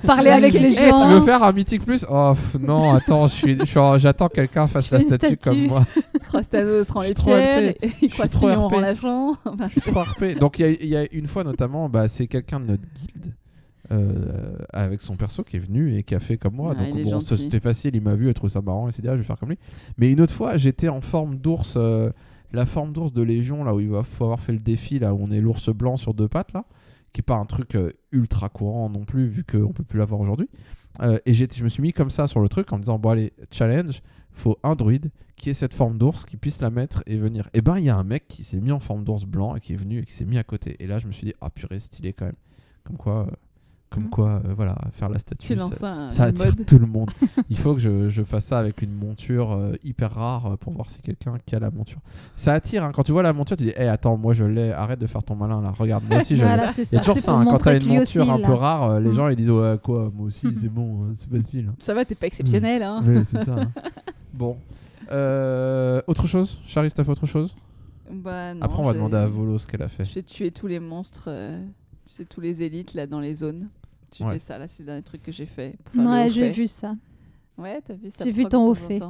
Parler 0.06 0.30
avec 0.30 0.52
les 0.52 0.60
que- 0.60 0.66
Eh, 0.66 0.74
tu 0.74 0.88
gens. 0.88 1.08
veux 1.20 1.24
faire 1.24 1.42
un 1.42 1.52
mythique 1.52 1.84
plus? 1.84 2.04
Oh 2.10 2.32
pff, 2.34 2.60
non, 2.60 2.94
attends, 2.94 3.26
je 3.26 3.34
suis, 3.34 3.58
je 3.58 3.64
suis 3.64 3.78
en- 3.78 3.98
j'attends 3.98 4.28
que 4.28 4.34
quelqu'un 4.34 4.66
fasse 4.66 4.90
la 4.90 5.00
statue, 5.00 5.36
comme 5.36 5.66
moi. 5.66 5.86
Crostanos 6.28 6.90
rend 6.90 7.02
les 7.02 7.14
pierres, 7.14 7.72
RP. 7.72 7.76
et, 7.82 7.88
Je 7.88 7.94
et 7.94 7.96
suis 7.96 8.08
trop 8.08 8.16
Croistillon 8.48 8.66
RP. 8.68 8.74
rend 8.74 8.80
l'argent. 8.80 9.32
Je 9.74 9.80
suis 9.80 9.90
trop 9.90 10.02
RP. 10.02 10.38
Donc 10.38 10.58
il 10.58 10.62
y 10.62 10.68
a- 10.68 10.70
il 10.82 10.88
y, 10.88 10.96
a 10.96 11.06
une 11.12 11.26
fois 11.26 11.44
notamment, 11.44 11.88
bah, 11.88 12.08
c'est 12.08 12.26
quelqu'un 12.26 12.60
de 12.60 12.66
notre 12.66 12.82
guilde 12.82 13.34
euh, 13.90 14.56
avec 14.72 15.00
son 15.00 15.16
perso 15.16 15.42
qui 15.44 15.56
est 15.56 15.60
venu 15.60 15.94
et 15.96 16.02
qui 16.02 16.14
a 16.14 16.20
fait 16.20 16.36
comme 16.36 16.54
moi. 16.54 16.74
Ah, 16.78 16.84
Donc 16.84 17.02
bon, 17.02 17.20
c'était 17.20 17.60
facile, 17.60 17.96
il 17.96 18.02
m'a 18.02 18.14
vu, 18.14 18.26
il 18.26 18.30
a 18.30 18.34
trouvé 18.34 18.52
ça 18.52 18.60
marrant, 18.60 18.88
il 18.88 18.92
s'est 18.92 19.00
dit 19.00 19.08
ah, 19.08 19.14
je 19.14 19.18
vais 19.18 19.24
faire 19.24 19.38
comme 19.38 19.48
lui. 19.48 19.58
Mais 19.96 20.12
une 20.12 20.20
autre 20.20 20.34
fois, 20.34 20.56
j'étais 20.58 20.88
en 20.88 21.00
forme 21.00 21.36
d'ours, 21.36 21.74
euh, 21.76 22.10
la 22.52 22.66
forme 22.66 22.92
d'ours 22.92 23.12
de 23.12 23.22
Légion, 23.22 23.64
là 23.64 23.74
où 23.74 23.80
il 23.80 23.88
va 23.88 24.02
faut 24.02 24.24
avoir 24.24 24.40
fait 24.40 24.52
le 24.52 24.58
défi, 24.58 24.98
là 24.98 25.14
où 25.14 25.18
on 25.22 25.30
est 25.30 25.40
l'ours 25.40 25.70
blanc 25.70 25.96
sur 25.96 26.12
deux 26.12 26.28
pattes, 26.28 26.52
là, 26.52 26.64
qui 27.12 27.20
est 27.20 27.22
pas 27.22 27.36
un 27.36 27.46
truc 27.46 27.74
euh, 27.74 27.90
ultra 28.12 28.50
courant 28.50 28.90
non 28.90 29.04
plus, 29.04 29.26
vu 29.26 29.42
qu'on 29.42 29.72
peut 29.72 29.84
plus 29.84 29.98
l'avoir 29.98 30.20
aujourd'hui. 30.20 30.48
Et 31.24 31.32
je 31.32 31.62
me 31.62 31.68
suis 31.68 31.80
mis 31.80 31.92
comme 31.92 32.10
ça 32.10 32.26
sur 32.26 32.40
le 32.40 32.48
truc 32.48 32.72
en 32.72 32.76
me 32.76 32.82
disant 32.82 32.98
bon 32.98 33.10
allez, 33.10 33.32
challenge, 33.52 34.02
faut 34.32 34.58
un 34.64 34.74
druide 34.74 35.10
qui 35.36 35.50
ait 35.50 35.54
cette 35.54 35.74
forme 35.74 35.96
d'ours, 35.96 36.24
qui 36.24 36.36
puisse 36.36 36.60
la 36.60 36.70
mettre 36.70 37.02
et 37.06 37.16
venir. 37.16 37.48
Et 37.54 37.60
ben 37.60 37.78
il 37.78 37.84
y 37.84 37.88
a 37.88 37.96
un 37.96 38.04
mec 38.04 38.26
qui 38.28 38.44
s'est 38.44 38.60
mis 38.60 38.72
en 38.72 38.80
forme 38.80 39.04
d'ours 39.04 39.24
blanc 39.24 39.54
et 39.56 39.60
qui 39.60 39.72
est 39.72 39.76
venu 39.76 40.00
et 40.00 40.04
qui 40.04 40.12
s'est 40.12 40.24
mis 40.24 40.38
à 40.38 40.44
côté. 40.44 40.76
Et 40.80 40.86
là 40.86 40.98
je 40.98 41.06
me 41.06 41.12
suis 41.12 41.24
dit 41.24 41.34
ah 41.40 41.50
purée 41.50 41.80
stylé 41.80 42.12
quand 42.12 42.26
même. 42.26 42.34
Comme 42.84 42.96
quoi, 42.96 43.26
comme 43.90 44.04
Mhm. 44.04 44.10
quoi, 44.10 44.28
euh, 44.44 44.54
voilà, 44.54 44.76
faire 44.92 45.08
la 45.08 45.18
statue. 45.18 45.54
tu 45.54 45.58
ça- 45.74 45.92
un 45.92 46.10
ça 46.12 46.24
attire 46.24 46.46
mode. 46.46 46.66
tout 46.66 46.78
le 46.78 46.86
monde. 46.86 47.10
Il 47.50 47.56
faut 47.58 47.72
que 47.74 47.80
je, 47.80 48.08
je 48.08 48.22
fasse 48.22 48.44
ça 48.44 48.58
avec 48.58 48.82
une 48.82 48.92
monture 48.92 49.52
euh, 49.52 49.72
hyper 49.82 50.12
rare 50.14 50.46
euh, 50.46 50.56
pour 50.56 50.72
voir 50.74 50.90
si 50.90 51.00
quelqu'un 51.00 51.34
qui 51.46 51.54
a 51.56 51.58
la 51.58 51.70
monture. 51.70 51.98
Ça 52.36 52.52
attire, 52.52 52.84
hein. 52.84 52.92
quand 52.94 53.02
tu 53.02 53.12
vois 53.12 53.22
la 53.22 53.32
monture, 53.32 53.56
tu 53.56 53.64
dis, 53.64 53.70
hé 53.70 53.88
attends, 53.88 54.16
moi 54.16 54.34
je 54.34 54.44
l'ai, 54.44 54.72
arrête 54.72 54.98
de 54.98 55.06
faire 55.06 55.22
ton 55.22 55.36
malin 55.36 55.60
là, 55.62 55.70
regarde, 55.70 56.04
moi 56.08 56.18
aussi 56.20 56.36
je 56.36 56.42
l'ai. 56.42 56.46
Voilà, 56.48 56.68
c'est 56.72 56.90
Il 56.90 56.94
y 56.94 56.98
a 56.98 57.00
toujours 57.00 57.18
ça, 57.18 57.32
hein, 57.32 57.44
quand 57.46 57.58
t'as 57.58 57.76
une 57.78 57.86
monture 57.86 58.22
aussi, 58.22 58.30
un 58.30 58.38
peu 58.40 58.52
rare, 58.52 58.84
euh, 58.90 59.00
les 59.00 59.10
Mm. 59.10 59.14
gens 59.14 59.28
ils 59.28 59.36
disent, 59.36 59.50
ouais, 59.50 59.76
quoi, 59.82 60.10
moi 60.14 60.26
aussi 60.26 60.46
c'est 60.54 60.68
bon, 60.68 61.04
euh, 61.04 61.12
c'est 61.14 61.30
facile. 61.30 61.68
hein. 61.70 61.74
Ça 61.78 61.94
va, 61.94 62.04
t'es 62.04 62.14
pas 62.14 62.26
exceptionnel 62.26 62.82
hein. 62.82 63.00
Oui, 63.04 63.24
c'est 63.24 63.44
ça. 63.44 63.54
hein. 63.58 63.70
Bon. 64.34 64.56
Autre 66.06 66.26
chose 66.26 66.60
Charisse, 66.66 66.94
t'as 66.94 67.04
fait 67.04 67.10
autre 67.10 67.26
chose? 67.26 67.54
Bah, 68.10 68.54
non, 68.54 68.62
Après, 68.62 68.78
on 68.80 68.84
va 68.84 68.94
demander 68.94 69.16
à 69.16 69.26
Volo 69.26 69.58
ce 69.58 69.66
qu'elle 69.66 69.82
a 69.82 69.88
fait. 69.88 70.04
J'ai 70.06 70.22
tué 70.22 70.50
tous 70.50 70.66
les 70.66 70.80
monstres, 70.80 71.24
euh, 71.28 71.60
tu 72.06 72.12
sais, 72.14 72.24
tous 72.24 72.40
les 72.40 72.62
élites 72.62 72.94
là 72.94 73.06
dans 73.06 73.20
les 73.20 73.32
zones. 73.34 73.68
Tu 74.10 74.22
Ouais. 74.24 74.34
fais 74.34 74.38
ça, 74.38 74.58
là, 74.58 74.66
c'est 74.68 74.82
le 74.82 74.86
dernier 74.86 75.02
truc 75.02 75.22
que 75.22 75.32
j'ai 75.32 75.46
fait. 75.46 75.74
pour 75.84 75.94
faire 75.94 76.02
le 76.04 76.08
Ouais, 76.24 76.30
j'ai 76.30 76.48
vu 76.50 76.66
ça. 76.66 76.94
Ouais, 77.56 77.80
t'as 77.86 77.94
vu 77.94 78.10
ça 78.10 78.24
J'ai 78.24 78.30
vu 78.30 78.44
ton 78.46 78.66
haut 78.66 78.74
fait. 78.74 79.00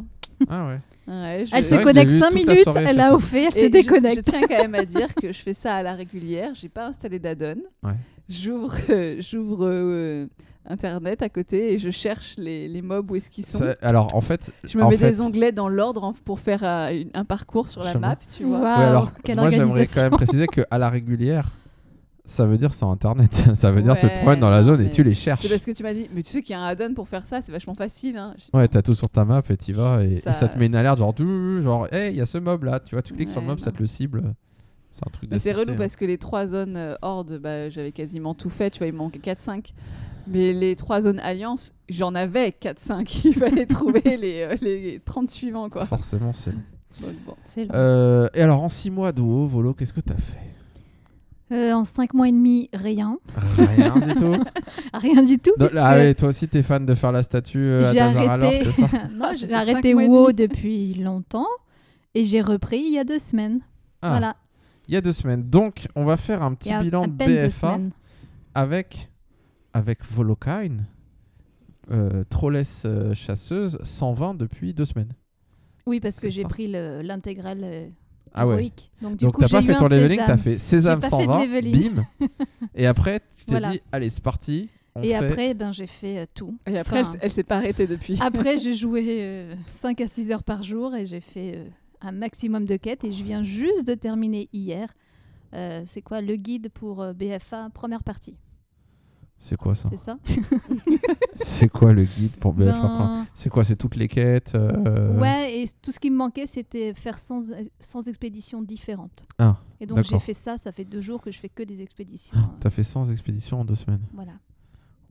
Ah 0.48 0.66
ouais. 0.68 0.78
Ouais, 1.06 1.44
je- 1.46 1.54
Elle 1.54 1.64
se 1.64 1.74
connecte 1.76 2.10
vu 2.10 2.18
5 2.18 2.30
toute 2.30 2.34
la 2.46 2.52
minutes, 2.52 2.62
soirée, 2.64 2.84
elle 2.88 3.00
a 3.00 3.18
fait, 3.18 3.44
elle 3.44 3.54
se 3.54 3.66
déconnecte. 3.66 4.16
Je, 4.26 4.30
tiens 4.30 4.40
quand 4.48 4.56
même 4.58 4.74
à 4.74 4.84
dire 4.84 5.14
que 5.14 5.32
je 5.32 5.38
fais 5.42 5.54
ça 5.54 5.74
à 5.74 5.82
la 5.82 5.94
régulière. 5.94 6.52
J'ai 6.54 6.68
pas 6.68 6.86
installé 6.86 7.18
d'addon. 7.18 7.56
Ouais. 7.82 7.92
J'ouvre, 8.28 8.74
euh, 8.90 9.16
j'ouvre 9.20 9.64
euh, 9.66 10.26
internet 10.66 11.22
à 11.22 11.28
côté 11.28 11.72
et 11.72 11.78
je 11.78 11.90
cherche 11.90 12.34
les, 12.38 12.68
les 12.68 12.82
mobs 12.82 13.10
où 13.10 13.16
est-ce 13.16 13.30
qu'ils 13.30 13.44
sont. 13.46 13.58
Ça- 13.58 13.76
alors, 13.82 14.14
en 14.14 14.20
fait, 14.20 14.52
Je 14.64 14.78
me 14.78 14.86
mets 14.88 14.96
fait- 14.96 15.10
des 15.10 15.20
onglets 15.20 15.52
dans 15.52 15.68
l'ordre 15.68 16.14
pour 16.24 16.40
faire 16.40 16.62
euh, 16.62 16.90
une- 16.90 17.10
un 17.14 17.24
parcours 17.24 17.68
sur 17.68 17.82
la 17.82 17.92
Chemin. 17.92 18.08
map, 18.10 18.16
tu 18.36 18.44
vois. 18.44 18.60
Ouais, 18.60 18.66
alors, 18.84 19.12
quelle 19.24 19.38
moi 19.38 19.50
j'aimerais 19.50 19.86
quand 19.86 20.02
même 20.02 20.12
préciser 20.12 20.46
que 20.46 20.60
à 20.70 20.78
la 20.78 20.88
régulière, 20.90 21.50
ça 22.28 22.44
veut 22.44 22.58
dire 22.58 22.72
sans 22.74 22.90
internet. 22.92 23.32
ça 23.54 23.70
veut 23.72 23.82
dire 23.82 23.94
tu 23.96 24.02
te 24.02 24.06
Ouais, 24.06 24.16
promènes 24.20 24.40
dans 24.40 24.50
la 24.50 24.62
zone 24.62 24.80
et 24.82 24.90
tu 24.90 25.02
les 25.02 25.14
cherches. 25.14 25.40
C'est 25.42 25.48
parce 25.48 25.64
que 25.64 25.70
tu 25.72 25.82
m'as 25.82 25.94
dit, 25.94 26.08
mais 26.14 26.22
tu 26.22 26.30
sais 26.30 26.42
qu'il 26.42 26.52
y 26.52 26.56
a 26.56 26.60
un 26.60 26.66
add-on 26.66 26.92
pour 26.94 27.08
faire 27.08 27.26
ça, 27.26 27.40
c'est 27.40 27.52
vachement 27.52 27.74
facile. 27.74 28.16
Hein. 28.18 28.34
Ouais, 28.52 28.68
t'as 28.68 28.82
tout 28.82 28.94
sur 28.94 29.08
ta 29.08 29.24
map 29.24 29.42
et 29.48 29.56
t'y 29.56 29.72
vas 29.72 30.04
et 30.04 30.12
et 30.14 30.20
ça... 30.20 30.48
Te 30.48 30.58
met 30.58 30.66
une 30.66 30.74
alerte 30.76 30.98
genre, 30.98 31.14
tout- 31.14 31.60
genre, 31.60 31.88
hey, 31.92 32.12
il 32.12 32.16
y 32.16 32.20
a 32.20 32.26
ce 32.26 32.38
mob 32.38 32.64
là, 32.64 32.80
tu 32.80 32.94
vois, 32.94 33.02
tu 33.02 33.14
cliques 33.14 33.30
sur 33.30 33.40
le 33.40 33.46
mob, 33.46 33.58
ça 33.60 33.72
te 33.72 33.78
le 33.78 33.86
cible. 33.86 34.34
C'est 34.92 35.06
un 35.06 35.10
truc 35.10 35.30
Mais 35.30 35.38
c'est 35.38 35.52
relou 35.52 35.72
hein. 35.72 35.76
parce 35.78 35.96
que 35.96 36.04
les 36.04 36.18
trois 36.18 36.46
zones 36.46 36.76
euh, 36.76 36.96
Horde, 37.02 37.38
bah, 37.38 37.68
j'avais 37.70 37.92
quasiment 37.92 38.34
tout 38.34 38.50
fait, 38.50 38.70
tu 38.70 38.78
vois, 38.78 38.88
il 38.88 38.92
me 38.92 38.98
manquait 38.98 39.20
4-5. 39.20 39.72
Mais 40.26 40.52
les 40.52 40.76
trois 40.76 41.00
zones 41.00 41.20
Alliance, 41.20 41.72
j'en 41.88 42.14
avais 42.14 42.50
4-5. 42.50 43.20
Il 43.24 43.34
fallait 43.34 43.64
trouver 43.66 44.02
les, 44.18 44.42
euh, 44.42 44.56
les 44.60 45.00
30 45.04 45.30
suivants, 45.30 45.70
quoi. 45.70 45.86
Forcément, 45.86 46.32
c'est. 46.34 46.50
long. 46.52 46.60
Bon. 47.26 47.34
C'est 47.44 47.64
long. 47.64 47.70
Euh, 47.74 48.28
et 48.34 48.42
alors, 48.42 48.62
en 48.62 48.68
6 48.68 48.90
mois 48.90 49.12
de 49.12 49.22
haut, 49.22 49.46
Volo, 49.46 49.72
qu'est-ce 49.72 49.92
que 49.94 50.00
t'as 50.00 50.16
fait? 50.16 50.38
Euh, 51.50 51.72
en 51.72 51.84
5 51.84 52.12
mois 52.12 52.28
et 52.28 52.32
demi, 52.32 52.68
rien. 52.74 53.18
Rien 53.56 53.96
du 53.98 54.14
tout. 54.16 54.36
Rien 54.92 55.22
du 55.22 55.38
tout. 55.38 55.52
Donc, 55.58 55.70
ah 55.76 55.94
ouais, 55.96 56.14
toi 56.14 56.28
aussi, 56.28 56.46
t'es 56.46 56.62
fan 56.62 56.84
de 56.84 56.94
faire 56.94 57.10
la 57.12 57.22
statue 57.22 57.58
euh, 57.58 57.84
à 57.88 57.92
j'ai 57.92 58.00
arrêté... 58.00 58.64
c'est 58.64 58.72
ça 58.72 58.88
non, 59.14 59.26
Ah, 59.30 59.34
j'ai 59.34 59.52
arrêté 59.52 59.94
WoW 59.94 60.32
depuis 60.32 60.92
longtemps 60.94 61.46
et 62.14 62.24
j'ai 62.24 62.42
repris 62.42 62.78
il 62.80 62.92
y 62.92 62.98
a 62.98 63.04
deux 63.04 63.18
semaines. 63.18 63.60
Ah, 64.02 64.10
Voilà. 64.10 64.36
Il 64.88 64.94
y 64.94 64.96
a 64.96 65.00
deux 65.00 65.12
semaines. 65.12 65.42
Donc, 65.48 65.86
on 65.94 66.04
va 66.04 66.16
faire 66.18 66.42
un 66.42 66.52
petit 66.54 66.72
bilan 66.82 67.06
de 67.06 67.12
BFA 67.12 67.78
avec, 68.54 69.08
avec 69.72 70.04
Volokine, 70.04 70.84
euh, 71.90 72.24
Trolless 72.28 72.82
euh, 72.84 73.14
chasseuse, 73.14 73.78
120 73.84 74.34
depuis 74.34 74.74
deux 74.74 74.84
semaines. 74.84 75.12
Oui, 75.86 76.00
parce 76.00 76.20
que 76.20 76.28
j'ai 76.28 76.42
pris 76.44 76.68
le- 76.68 77.00
l'intégrale 77.02 77.60
euh, 77.62 77.88
Ah 78.34 78.46
ouais. 78.46 78.54
héroïque. 78.54 78.90
Donc, 79.02 79.16
Donc 79.16 79.38
t'as 79.38 79.48
pas 79.48 79.62
fait 79.62 79.74
ton 79.76 79.88
leveling, 79.88 80.20
t'as 80.26 80.36
fait 80.36 80.58
Sésame 80.58 81.00
J'ai 81.02 81.08
pas 81.10 81.16
fait 81.18 81.26
de 81.26 81.32
120, 81.32 81.46
leveling. 81.46 81.94
bim. 81.94 82.06
Et 82.74 82.86
après, 82.86 83.20
tu 83.36 83.44
t'es 83.44 83.52
Voilà. 83.52 83.70
dit, 83.72 83.80
allez, 83.92 84.10
c'est 84.10 84.22
parti. 84.22 84.68
On 84.94 85.02
Et 85.02 85.08
fait... 85.08 85.14
après, 85.14 85.54
ben, 85.54 85.72
j'ai 85.72 85.86
fait 85.86 86.18
euh, 86.18 86.26
tout. 86.34 86.56
Et 86.66 86.76
après, 86.78 87.00
Enfin, 87.00 87.12
elle, 87.14 87.20
elle 87.22 87.30
s'est 87.32 87.42
pas 87.44 87.56
arrêtée 87.58 87.86
depuis. 87.86 88.18
Après, 88.20 88.56
j'ai 88.62 88.74
joué 88.74 89.46
5 89.70 90.00
à 90.00 90.08
6 90.08 90.30
heures 90.32 90.42
par 90.42 90.62
jour 90.64 90.94
et 90.96 91.06
j'ai 91.06 91.20
fait 91.20 91.52
euh, 91.56 91.64
un 92.00 92.12
maximum 92.12 92.64
de 92.66 92.76
quêtes. 92.76 93.04
Et 93.04 93.12
je 93.12 93.22
viens 93.22 93.42
juste 93.42 93.86
de 93.86 93.94
terminer 93.94 94.48
hier. 94.52 94.92
euh, 95.54 95.82
c'est 95.86 96.02
quoi 96.02 96.20
le 96.20 96.36
guide 96.36 96.68
pour 96.70 97.00
euh, 97.02 97.12
BFA 97.12 97.70
première 97.72 98.02
partie 98.02 98.34
C'est 99.40 99.56
quoi 99.56 99.74
ça 99.76 99.88
C'est 99.90 99.98
ça 99.98 100.18
C'est 101.34 101.68
quoi 101.68 101.92
le 101.92 102.04
guide 102.04 102.32
pour 102.40 102.52
BFA 102.52 102.72
Ben, 102.72 103.26
C'est 103.34 103.48
quoi 103.50 103.62
C'est 103.64 103.76
toutes 103.76 103.94
les 103.96 104.08
quêtes 104.08 104.54
euh, 104.56 105.16
Ouais, 105.18 105.60
et 105.62 105.70
tout 105.80 105.92
ce 105.92 106.00
qui 106.00 106.10
me 106.10 106.16
manquait, 106.16 106.46
c'était 106.46 106.92
faire 106.94 107.18
100, 107.18 107.42
100 107.78 108.02
expéditions 108.08 108.62
différentes. 108.62 109.24
Ah, 109.38 109.56
et 109.80 109.86
donc 109.86 110.02
j'ai 110.04 110.18
fait 110.18 110.34
ça, 110.34 110.58
ça 110.58 110.72
fait 110.72 110.84
deux 110.84 111.00
jours 111.00 111.22
que 111.22 111.30
je 111.30 111.38
fais 111.38 111.48
que 111.48 111.62
des 111.62 111.82
expéditions. 111.82 112.36
T'as 112.60 112.70
fait 112.70 112.82
100 112.82 113.10
expéditions 113.12 113.60
en 113.60 113.64
deux 113.64 113.76
semaines. 113.76 114.02
Voilà. 114.12 114.32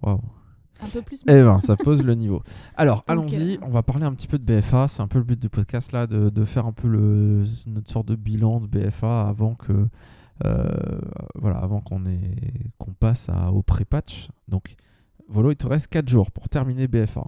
Waouh. 0.01 0.19
Un 0.81 0.87
peu 0.89 1.01
plus. 1.01 1.21
Eh 1.23 1.31
ben, 1.41 1.59
ça 1.59 1.75
pose 1.75 2.03
le 2.03 2.13
niveau. 2.13 2.43
Alors, 2.75 3.03
allons-y. 3.07 3.53
euh, 3.55 3.59
On 3.63 3.69
va 3.69 3.81
parler 3.81 4.03
un 4.03 4.13
petit 4.13 4.27
peu 4.27 4.37
de 4.37 4.43
BFA. 4.43 4.87
C'est 4.87 5.01
un 5.01 5.07
peu 5.07 5.17
le 5.17 5.23
but 5.23 5.41
du 5.41 5.49
podcast 5.49 5.91
là, 5.91 6.05
de, 6.05 6.29
de 6.29 6.45
faire 6.45 6.67
un 6.67 6.71
peu 6.71 6.87
le, 6.87 7.45
notre 7.65 7.89
sorte 7.89 8.07
de 8.09 8.15
bilan 8.15 8.59
de 8.59 8.67
BFA 8.67 9.27
avant 9.27 9.55
que, 9.55 9.71
euh, 9.71 9.85
voilà, 11.35 11.57
avant 11.57 11.81
qu'on 11.81 12.05
ait, 12.05 12.31
qu'on 12.77 12.93
passe 12.93 13.29
à, 13.29 13.51
au 13.51 13.61
pré-patch. 13.61 14.29
Donc, 14.47 14.75
Volo, 15.29 15.51
il 15.51 15.57
te 15.57 15.67
reste 15.67 15.87
4 15.87 16.07
jours 16.07 16.31
pour 16.31 16.49
terminer 16.49 16.87
BFA. 16.87 17.25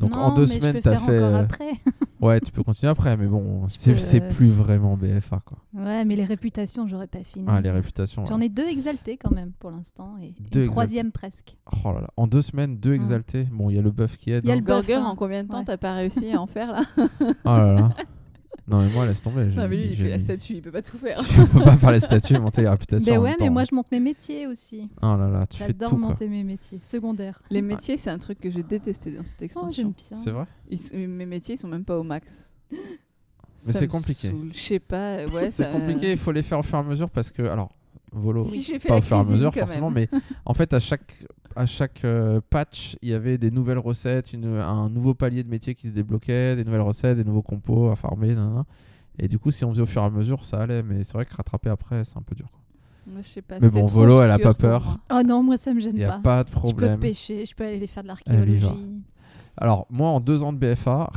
Donc, 0.00 0.12
non, 0.12 0.22
en 0.22 0.34
deux 0.34 0.46
semaines, 0.46 0.80
t'as 0.82 0.96
faire 0.96 1.02
fait. 1.02 1.12
euh, 1.12 1.40
après. 1.42 1.72
Ouais, 2.20 2.40
tu 2.40 2.50
peux 2.52 2.62
continuer 2.62 2.90
après, 2.90 3.18
mais 3.18 3.26
bon, 3.26 3.68
c'est 3.68 4.22
euh, 4.22 4.28
plus 4.30 4.48
vraiment 4.48 4.96
BFA 4.96 5.40
quoi. 5.44 5.58
Ouais, 5.74 6.06
mais 6.06 6.16
les 6.16 6.24
réputations, 6.24 6.86
j'aurais 6.86 7.06
pas 7.08 7.22
fini. 7.22 7.44
Ah, 7.46 7.60
les 7.60 7.70
réputations. 7.70 8.24
J'en 8.24 8.38
ouais. 8.38 8.46
ai 8.46 8.48
deux 8.48 8.66
exaltés 8.66 9.18
quand 9.18 9.30
même 9.32 9.52
pour 9.58 9.70
l'instant 9.70 10.16
et 10.22 10.34
Deux 10.50 10.60
une 10.60 10.66
troisième 10.70 11.12
presque. 11.12 11.58
Oh 11.84 11.92
là 11.92 12.00
là. 12.00 12.08
En 12.16 12.26
deux 12.26 12.40
semaines, 12.40 12.78
deux 12.78 12.90
Ouais. 12.90 12.96
exaltés. 12.96 13.44
Bon, 13.52 13.68
il 13.68 13.76
y 13.76 13.78
a 13.78 13.82
le 13.82 13.90
buff 13.90 14.16
qui 14.16 14.30
aide. 14.30 14.44
Il 14.44 14.48
y 14.48 14.50
a 14.52 14.54
hein. 14.54 14.58
le 14.58 14.62
Burger, 14.64 14.94
hein. 14.94 15.04
en 15.04 15.16
combien 15.16 15.44
de 15.44 15.48
temps 15.50 15.58
Ouais. 15.58 15.64
t'as 15.66 15.76
pas 15.76 15.92
réussi 15.92 16.32
à 16.32 16.40
en 16.40 16.46
faire 16.46 16.72
là 16.72 16.80
Oh 16.98 17.28
là 17.44 17.74
là. 17.74 17.90
Non, 18.66 18.82
mais 18.82 18.88
moi, 18.88 19.04
laisse 19.04 19.20
tomber. 19.20 19.44
Non, 19.44 19.68
mais 19.68 19.76
lui, 19.76 19.88
il 19.90 19.96
fait 19.96 20.08
la 20.08 20.18
statue, 20.18 20.54
il 20.54 20.62
peut 20.62 20.70
pas 20.72 20.80
tout 20.80 20.96
faire. 20.96 21.20
Je 21.22 21.42
peux 21.44 21.60
pas 21.62 21.76
faire 21.76 21.92
les 21.92 22.00
statuts 22.00 22.34
et 22.34 22.38
monter 22.38 22.62
les 22.62 22.68
réputations. 22.68 23.12
Ben 23.12 23.18
en 23.18 23.22
ouais, 23.22 23.30
même 23.30 23.36
mais 23.40 23.46
temps. 23.48 23.52
moi 23.52 23.64
je 23.68 23.74
monte 23.74 23.92
mes 23.92 24.00
métiers 24.00 24.46
aussi. 24.46 24.88
Oh 25.02 25.16
là 25.18 25.28
là, 25.28 25.46
tu 25.46 25.58
fais 25.58 25.66
J'adore 25.66 25.90
tout 25.90 25.96
quoi. 25.98 26.08
monter 26.08 26.28
mes 26.28 26.42
métiers 26.44 26.80
secondaires. 26.82 27.42
Les 27.50 27.60
métiers, 27.60 27.98
c'est 27.98 28.08
un 28.10 28.18
truc 28.18 28.40
que 28.40 28.50
j'ai 28.50 28.62
détesté 28.62 29.10
dans 29.10 29.24
cette 29.24 29.36
Oh, 29.42 29.44
extension. 29.44 29.92
C'est 30.12 30.30
vrai? 30.30 30.44
Ils 30.70 30.74
s- 30.80 30.92
mes 30.94 31.26
métiers, 31.26 31.56
ils 31.56 31.58
sont 31.58 31.68
même 31.68 31.84
pas 31.84 31.98
au 31.98 32.02
max. 32.04 32.54
Mais 33.66 33.72
c'est 33.72 33.86
compliqué. 33.88 34.32
Je 34.52 34.58
sais 34.58 34.78
pas. 34.78 35.26
Ouais, 35.26 35.46
C'est 35.50 35.64
ça- 35.64 35.70
compliqué, 35.72 36.12
il 36.12 36.18
faut 36.18 36.32
les 36.32 36.42
faire 36.42 36.58
au 36.58 36.62
fur 36.62 36.76
et 36.76 36.80
à 36.80 36.84
mesure 36.84 37.10
parce 37.10 37.30
que, 37.30 37.42
alors, 37.42 37.70
Volo, 38.12 38.44
Si 38.46 38.62
j'ai 38.62 38.78
fait 38.78 38.88
pas 38.88 38.94
la 38.94 39.00
au 39.00 39.02
fur 39.02 39.16
et 39.16 39.20
à 39.20 39.24
mesure 39.24 39.52
forcément, 39.52 39.90
mais 39.90 40.08
en 40.46 40.54
fait, 40.54 40.72
à 40.72 40.78
chaque, 40.80 41.24
à 41.56 41.66
chaque 41.66 42.04
euh, 42.04 42.40
patch, 42.50 42.96
il 43.02 43.10
y 43.10 43.14
avait 43.14 43.38
des 43.38 43.50
nouvelles 43.50 43.78
recettes, 43.78 44.32
une, 44.32 44.46
un 44.46 44.88
nouveau 44.88 45.14
palier 45.14 45.42
de 45.42 45.48
métier 45.48 45.74
qui 45.74 45.88
se 45.88 45.92
débloquait, 45.92 46.56
des 46.56 46.64
nouvelles 46.64 46.80
recettes, 46.80 47.16
des 47.16 47.24
nouveaux 47.24 47.42
compos 47.42 47.90
à 47.90 47.96
farmer, 47.96 48.34
nanana. 48.34 48.64
Et 49.18 49.28
du 49.28 49.38
coup, 49.38 49.50
si 49.50 49.64
on 49.64 49.70
faisait 49.70 49.82
au 49.82 49.86
fur 49.86 50.02
et 50.02 50.06
à 50.06 50.10
mesure, 50.10 50.44
ça 50.44 50.58
allait, 50.58 50.82
mais 50.82 51.02
c'est 51.04 51.12
vrai 51.14 51.24
que 51.24 51.34
rattraper 51.34 51.70
après, 51.70 52.04
c'est 52.04 52.16
un 52.16 52.22
peu 52.22 52.34
dur. 52.34 52.50
quoi. 52.50 52.60
Moi, 53.06 53.20
je 53.22 53.28
sais 53.28 53.42
pas. 53.42 53.58
Mais 53.60 53.68
bon, 53.68 53.86
Volo, 53.86 54.22
elle 54.22 54.30
a 54.30 54.38
pas 54.38 54.54
peur. 54.54 54.98
Oh 55.12 55.20
non, 55.24 55.42
moi 55.42 55.56
ça 55.56 55.72
me 55.74 55.80
gêne 55.80 55.92
Il 55.94 55.98
n'y 55.98 56.04
a 56.04 56.12
pas. 56.18 56.18
pas 56.18 56.44
de 56.44 56.48
Je 56.48 56.54
peux 56.54 56.60
problème. 56.60 56.98
pêcher, 57.00 57.44
je 57.46 57.54
peux 57.54 57.64
aller 57.64 57.86
faire 57.86 58.02
de 58.02 58.08
y 58.08 58.08
l'archéologie. 58.08 58.66
Alors, 59.56 59.86
moi, 59.88 60.08
en 60.08 60.18
deux 60.18 60.42
ans 60.42 60.52
de 60.52 60.58
BFA, 60.58 61.10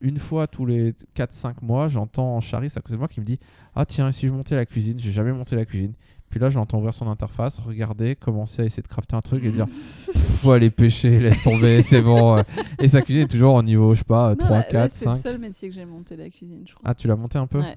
une 0.00 0.18
fois 0.18 0.48
tous 0.48 0.66
les 0.66 0.94
4-5 1.14 1.56
mois, 1.62 1.88
j'entends 1.88 2.40
Charis 2.40 2.72
à 2.74 2.80
côté 2.80 2.94
de 2.94 2.98
moi 2.98 3.06
qui 3.06 3.20
me 3.20 3.24
dit 3.24 3.38
Ah, 3.76 3.86
tiens, 3.86 4.10
si 4.10 4.26
je 4.26 4.32
montais 4.32 4.56
la 4.56 4.66
cuisine? 4.66 4.98
J'ai 4.98 5.12
jamais 5.12 5.32
monté 5.32 5.54
la 5.54 5.64
cuisine. 5.64 5.92
Puis 6.30 6.38
là, 6.40 6.50
je 6.50 6.56
l'entends 6.56 6.78
ouvrir 6.78 6.92
son 6.94 7.08
interface, 7.08 7.58
regarder, 7.58 8.14
commencer 8.16 8.62
à 8.62 8.64
essayer 8.66 8.82
de 8.82 8.88
crafter 8.88 9.16
un 9.16 9.22
truc 9.22 9.42
et 9.44 9.50
dire 9.50 9.66
Faut 10.42 10.52
aller 10.52 10.70
pêcher, 10.70 11.18
laisse 11.20 11.42
tomber, 11.42 11.80
c'est 11.82 12.02
bon. 12.02 12.36
euh. 12.38 12.42
Et 12.80 12.88
sa 12.88 13.00
cuisine 13.02 13.22
est 13.24 13.28
toujours 13.30 13.54
au 13.54 13.62
niveau, 13.62 13.94
je 13.94 13.98
sais 14.00 14.04
pas, 14.04 14.30
Non, 14.30 14.36
3, 14.36 14.50
là- 14.50 14.56
là, 14.58 14.62
4, 14.64 14.94
C'est 14.94 15.06
le 15.06 15.14
5. 15.14 15.20
seul 15.22 15.38
métier 15.38 15.68
que 15.70 15.74
j'ai 15.74 15.84
monté 15.84 16.16
la 16.16 16.28
cuisine, 16.28 16.62
je 16.66 16.74
crois. 16.74 16.82
Ah, 16.90 16.94
tu 16.94 17.08
l'as 17.08 17.16
monté 17.16 17.38
un 17.38 17.46
peu? 17.46 17.60
Ouais. 17.60 17.76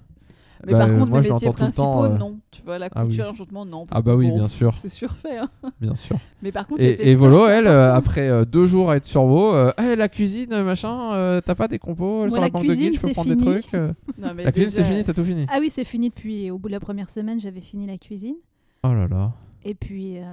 Mais 0.66 0.74
Bah, 0.74 0.80
par 0.80 0.90
euh, 0.90 0.98
contre, 1.00 1.10
moi, 1.10 1.20
mes 1.22 1.28
je 1.28 1.34
métiers 1.34 1.48
l'entends 1.48 1.58
tout 1.58 1.64
le 1.64 1.70
principaux, 1.72 1.84
temps, 1.84 2.04
euh. 2.06 2.18
non. 2.18 2.40
Tu 2.52 2.62
vois, 2.64 2.78
la 2.80 2.90
Ah 2.94 3.04
oui. 3.04 3.10
couture, 3.10 3.26
l'enchantement, 3.26 3.66
non. 3.66 3.88
Ah 3.92 4.02
bah 4.02 4.16
oui, 4.16 4.30
bon, 4.30 4.36
bien 4.36 4.48
sûr. 4.48 4.78
C'est 4.78 4.90
surfait. 4.90 5.38
hein. 5.38 5.50
Bien 5.82 5.96
sûr. 5.96 6.18
Mais 6.42 6.52
par 6.52 6.68
contre, 6.68 6.82
les 6.82 6.98
Et, 7.00 7.16
Volo, 7.16 7.48
elle, 7.48 7.68
euh, 7.68 7.94
après 7.94 8.30
euh, 8.30 8.46
deux 8.46 8.66
jours 8.66 8.92
à 8.92 8.98
être 8.98 9.06
sur 9.06 9.24
WoW, 9.24 9.54
euh, 9.54 9.72
Eh, 9.82 9.96
la 9.96 10.10
cuisine, 10.10 10.62
machin, 10.64 11.14
euh, 11.14 11.42
t'as 11.42 11.56
pas 11.56 11.68
des 11.68 11.80
compos 11.80 12.20
Moi, 12.20 12.30
sur 12.30 12.38
la, 12.40 12.48
la 12.48 12.50
banque 12.52 12.64
de 12.64 12.68
cuisine, 12.68 12.86
guide, 12.92 12.96
je 12.96 13.00
peux 13.02 13.08
c'est 13.08 13.14
prendre 13.14 13.30
des 13.36 13.40
fini. 13.40 13.52
trucs 13.62 13.74
euh. 13.74 13.94
Non, 14.20 14.34
mais 14.36 14.44
La 14.44 14.52
cuisine, 14.52 14.72
c'est 14.72 14.84
fini, 14.84 15.04
t'as 15.04 15.14
tout 15.14 15.24
fini 15.24 15.46
Ah 15.50 15.58
oui, 15.60 15.70
c'est 15.70 15.84
fini 15.86 16.10
depuis 16.10 16.52
au 16.52 16.58
bout 16.58 16.68
de 16.68 16.74
la 16.74 16.80
première 16.80 17.10
semaine, 17.10 17.40
j'avais 17.40 17.62
fini 17.62 17.88
la 17.88 17.98
cuisine. 17.98 18.36
Oh 18.84 18.94
là 18.94 19.08
là. 19.08 19.32
Et 19.64 19.76
puis 19.76 20.18
euh, 20.18 20.24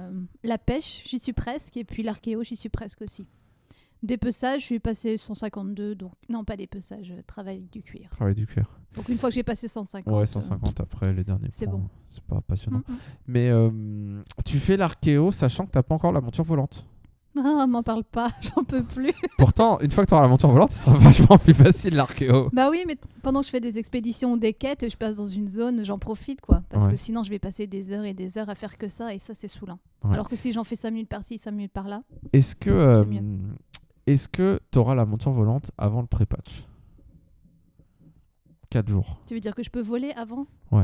la 0.43 0.57
pêche, 0.57 1.03
j'y 1.07 1.19
suis 1.19 1.33
presque. 1.33 1.77
Et 1.77 1.83
puis 1.83 2.01
l'archéo, 2.03 2.41
j'y 2.43 2.55
suis 2.55 2.69
presque 2.69 3.01
aussi. 3.01 3.25
Dépeçage, 4.01 4.61
je 4.61 4.65
suis 4.65 4.79
passé 4.79 5.17
152, 5.17 5.93
donc 5.95 6.13
non 6.29 6.45
pas 6.45 6.55
dépeçage, 6.55 7.11
euh, 7.11 7.21
travail 7.27 7.67
du 7.71 7.81
cuir. 7.81 8.09
Travail 8.11 8.33
du 8.33 8.47
cuir. 8.47 8.65
Donc 8.95 9.09
une 9.09 9.17
fois 9.17 9.29
que 9.29 9.35
j'ai 9.35 9.43
passé 9.43 9.67
150. 9.67 10.13
Ouais, 10.13 10.21
euh, 10.21 10.25
150 10.25 10.79
après 10.79 11.13
les 11.13 11.23
derniers 11.25 11.49
c'est 11.51 11.67
bon. 11.67 11.83
C'est 12.07 12.23
pas 12.23 12.39
passionnant. 12.41 12.79
mm, 12.87 12.93
mm. 12.93 12.97
Mais 13.27 13.49
euh, 13.49 14.21
tu 14.45 14.57
fais 14.59 14.77
l'archéo 14.77 15.31
sachant 15.31 15.65
que 15.65 15.71
t'as 15.71 15.83
pas 15.83 15.95
encore 15.95 16.11
la 16.13 16.21
monture 16.21 16.43
volante. 16.45 16.85
Ah, 17.41 17.67
m'en 17.67 17.83
parle 17.83 18.03
pas, 18.03 18.29
j'en 18.41 18.63
peux 18.63 18.83
plus. 18.83 19.13
Pourtant, 19.37 19.79
une 19.81 19.91
fois 19.91 20.03
que 20.03 20.09
tu 20.09 20.13
auras 20.15 20.23
la 20.23 20.27
monture 20.29 20.49
volante, 20.49 20.71
ce 20.71 20.85
sera 20.85 20.97
vachement 20.97 21.37
plus 21.37 21.53
facile 21.53 21.93
l'archéo. 21.95 22.49
bah 22.51 22.69
oui, 22.71 22.83
mais 22.87 22.97
pendant 23.21 23.41
que 23.41 23.45
je 23.45 23.51
fais 23.51 23.61
des 23.61 23.77
expéditions 23.77 24.33
ou 24.33 24.37
des 24.37 24.51
quêtes, 24.51 24.89
je 24.89 24.97
passe 24.97 25.15
dans 25.15 25.27
une 25.27 25.47
zone, 25.47 25.85
j'en 25.85 25.99
profite 25.99 26.41
quoi. 26.41 26.63
Parce 26.69 26.85
Ouais. 26.85 26.91
que 26.91 26.97
sinon, 26.97 27.23
je 27.23 27.29
vais 27.29 27.39
passer 27.39 27.67
des 27.67 27.91
heures 27.91 28.03
et 28.03 28.13
des 28.15 28.37
heures 28.39 28.49
à 28.49 28.55
faire 28.55 28.77
que 28.77 28.89
ça, 28.89 29.13
et 29.13 29.19
ça, 29.19 29.35
c'est 29.35 29.47
saoulant. 29.47 29.77
Ouais. 30.03 30.13
Alors 30.13 30.27
que 30.27 30.35
si 30.35 30.51
j'en 30.51 30.63
fais 30.63 30.75
5 30.75 30.89
minutes 30.91 31.07
par-ci, 31.07 31.37
5 31.37 31.51
minutes 31.51 31.71
par-là, 31.71 32.01
Est-ce 32.33 32.55
que 32.55 32.71
euh. 32.71 33.05
Est-ce 34.13 34.27
que 34.27 34.59
tu 34.71 34.79
auras 34.79 34.95
la 34.95 35.05
monture 35.05 35.31
volante 35.31 35.71
avant 35.77 36.01
le 36.01 36.07
pré-patch? 36.07 36.65
4 38.69 38.87
jours. 38.87 39.17
tu 39.25 39.33
veux 39.33 39.39
dire 39.39 39.55
que 39.55 39.63
je 39.63 39.69
peux 39.69 39.81
voler 39.81 40.11
avant? 40.11 40.45
Ou 40.71 40.77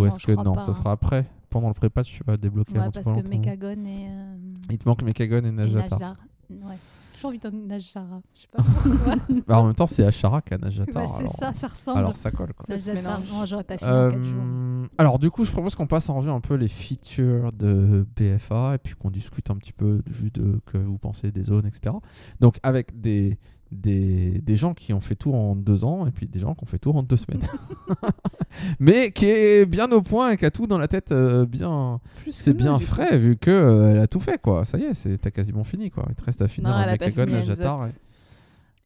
Non, 0.00 0.06
est-ce 0.06 0.18
que 0.26 0.32
non, 0.32 0.54
pas, 0.54 0.60
ça 0.60 0.70
hein. 0.70 0.74
sera 0.74 0.92
après 0.92 1.24
Pendant 1.50 1.68
le 1.68 1.74
pré-patch, 1.74 2.12
tu 2.16 2.24
vas 2.24 2.36
débloquer 2.36 2.74
la 2.74 2.80
Ouais, 2.80 2.84
monture 2.86 3.02
parce 3.02 3.16
que 3.16 3.22
volante. 3.26 3.46
Mechagon 3.46 3.84
et. 3.86 4.06
euh, 4.10 4.36
Il 4.70 4.78
te 4.78 4.88
manque 4.88 5.02
Mechagon 5.02 5.44
et 5.44 5.48
et 5.48 5.50
Najata. 5.52 5.82
Najara. 5.96 6.16
Ouais. 6.50 6.76
Toujours 7.14 7.30
envie 7.30 7.38
d'un 7.38 7.50
Najara. 7.50 8.20
Je 8.34 8.40
sais 8.40 8.48
pas 8.50 8.62
pourquoi. 8.82 9.14
Bah, 9.46 9.60
en 9.60 9.66
même 9.66 9.74
temps, 9.74 9.86
c'est 9.86 10.04
Asharak 10.04 10.52
à 10.52 10.58
Najata. 10.58 11.00
Ouais, 11.00 11.06
c'est 11.06 11.20
alors, 11.20 11.36
ça, 11.36 11.52
ça 11.52 11.68
ressemble. 11.68 11.98
alors 11.98 12.16
ça 12.16 12.30
colle 12.30 12.52
quoi. 12.52 12.66
Ça 12.66 12.78
se 12.78 12.90
mélange. 12.90 13.30
non, 13.32 13.46
j'aurais 13.46 13.64
pas 13.64 13.78
fini 13.78 13.90
en 13.90 14.10
4 14.10 14.22
jours. 14.24 14.42
Euh, 14.42 14.86
alors 14.98 15.18
du 15.18 15.30
coup, 15.30 15.44
je 15.44 15.52
propose 15.52 15.74
qu'on 15.74 15.86
passe 15.86 16.08
en 16.10 16.16
revue 16.16 16.30
un 16.30 16.40
peu 16.40 16.54
les 16.54 16.68
features 16.68 17.52
de 17.52 18.06
BFA 18.16 18.74
et 18.74 18.78
puis 18.78 18.94
qu'on 18.94 19.10
discute 19.10 19.50
un 19.50 19.56
petit 19.56 19.72
peu 19.72 20.02
juste 20.06 20.34
de 20.34 20.60
que 20.66 20.78
vous 20.78 20.98
pensez 20.98 21.30
des 21.30 21.44
zones, 21.44 21.66
etc. 21.66 21.94
Donc 22.40 22.58
avec 22.62 23.00
des, 23.00 23.38
des, 23.74 24.40
des 24.40 24.56
gens 24.56 24.72
qui 24.74 24.92
ont 24.92 25.00
fait 25.00 25.14
tout 25.14 25.32
en 25.34 25.54
deux 25.56 25.84
ans 25.84 26.06
et 26.06 26.10
puis 26.10 26.26
des 26.26 26.38
gens 26.38 26.54
qui 26.54 26.62
ont 26.64 26.66
fait 26.66 26.78
tout 26.78 26.90
en 26.92 27.02
deux 27.02 27.16
semaines. 27.16 27.42
Mais 28.80 29.10
qui 29.10 29.26
est 29.26 29.66
bien 29.66 29.90
au 29.92 30.00
point 30.02 30.30
et 30.32 30.36
qui 30.36 30.44
a 30.44 30.50
tout 30.50 30.66
dans 30.66 30.78
la 30.78 30.88
tête 30.88 31.12
euh, 31.12 31.44
bien... 31.46 32.00
C'est 32.30 32.54
bien 32.54 32.74
coup. 32.78 32.84
frais 32.84 33.18
vu 33.18 33.36
que 33.36 33.50
euh, 33.50 33.90
elle 33.92 33.98
a 33.98 34.06
tout 34.06 34.20
fait 34.20 34.40
quoi. 34.40 34.64
Ça 34.64 34.78
y 34.78 34.82
est, 34.84 34.94
c'est- 34.94 35.18
t'as 35.18 35.30
quasiment 35.30 35.64
fini 35.64 35.90
quoi. 35.90 36.06
Il 36.08 36.14
te 36.14 36.24
reste 36.24 36.40
à 36.42 36.48
finir 36.48 36.70
Non, 36.70 36.76
un 36.76 36.82
elle 36.82 36.88
a 36.90 36.96
pas 36.96 37.06
Mechagon, 37.06 37.26
fini, 37.26 37.38
Najatar. 37.38 37.74
Elzot. 37.82 37.88
et- 37.88 37.92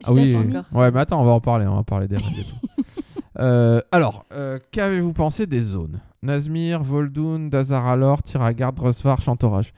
J'ai 0.00 0.06
Ah 0.06 0.12
oui, 0.12 0.34
ouais, 0.78 0.90
mais 0.92 1.00
attends, 1.00 1.20
on 1.20 1.24
va 1.24 1.32
en 1.32 1.40
parler, 1.40 1.66
on 1.66 1.74
va 1.74 1.82
parler 1.82 2.08
des 2.08 2.16
règles 2.16 2.40
et 2.40 2.44
tout. 2.44 2.82
Euh, 3.40 3.80
alors, 3.92 4.24
euh, 4.32 4.58
qu'avez-vous 4.72 5.12
pensé 5.12 5.46
des 5.46 5.60
zones? 5.60 6.00
Nazmir, 6.24 6.82
Vol'dun, 6.82 7.38
Dazaralor, 7.48 8.20
Tiragarde, 8.24 8.74
Drosvar, 8.74 9.20
Chantorage. 9.20 9.72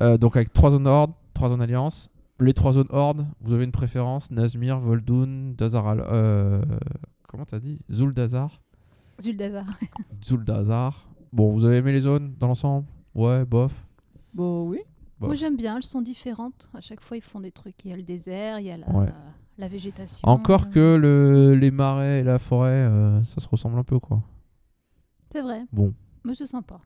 Euh, 0.00 0.16
donc 0.16 0.36
avec 0.36 0.52
trois 0.52 0.70
zones 0.70 0.86
Horde, 0.86 1.10
trois 1.34 1.48
zones 1.48 1.60
Alliance. 1.60 2.08
Les 2.40 2.54
trois 2.54 2.72
zones 2.72 2.86
Horde, 2.90 3.26
vous 3.42 3.52
avez 3.52 3.64
une 3.64 3.72
préférence 3.72 4.30
Nazmir, 4.30 4.80
Vol'dun, 4.80 5.52
Dazaralor. 5.56 6.06
Euh, 6.10 6.62
comment 7.28 7.44
t'as 7.44 7.58
dit? 7.58 7.78
Zuldazar? 7.90 8.60
Zuldazar. 9.20 9.66
Zuldazar. 10.24 11.06
Bon, 11.32 11.52
vous 11.52 11.64
avez 11.66 11.76
aimé 11.76 11.92
les 11.92 12.00
zones 12.00 12.34
dans 12.38 12.46
l'ensemble? 12.48 12.86
Ouais, 13.14 13.44
bof. 13.44 13.72
Bon, 14.32 14.66
oui. 14.68 14.78
Bon. 15.18 15.26
Moi 15.26 15.34
j'aime 15.36 15.56
bien, 15.56 15.76
elles 15.76 15.82
sont 15.82 16.00
différentes. 16.00 16.70
À 16.72 16.80
chaque 16.80 17.02
fois 17.02 17.16
ils 17.18 17.22
font 17.22 17.40
des 17.40 17.50
trucs. 17.52 17.84
Il 17.84 17.90
y 17.90 17.92
a 17.92 17.96
le 17.96 18.02
désert, 18.02 18.58
il 18.58 18.66
y 18.66 18.70
a 18.70 18.78
la, 18.78 18.88
Ouais. 18.88 19.12
la 19.58 19.68
végétation. 19.68 20.26
Encore 20.26 20.62
euh, 20.68 20.70
que 20.72 20.96
le, 20.96 21.54
les 21.54 21.70
marais 21.70 22.20
et 22.20 22.22
la 22.22 22.38
forêt, 22.38 22.70
euh, 22.70 23.22
ça 23.24 23.40
se 23.42 23.48
ressemble 23.48 23.78
un 23.78 23.84
peu 23.84 23.98
quoi. 23.98 24.22
C'est 25.30 25.42
vrai, 25.42 25.66
Bon. 25.72 25.92
mais 26.24 26.34
c'est 26.34 26.46
sympa. 26.46 26.80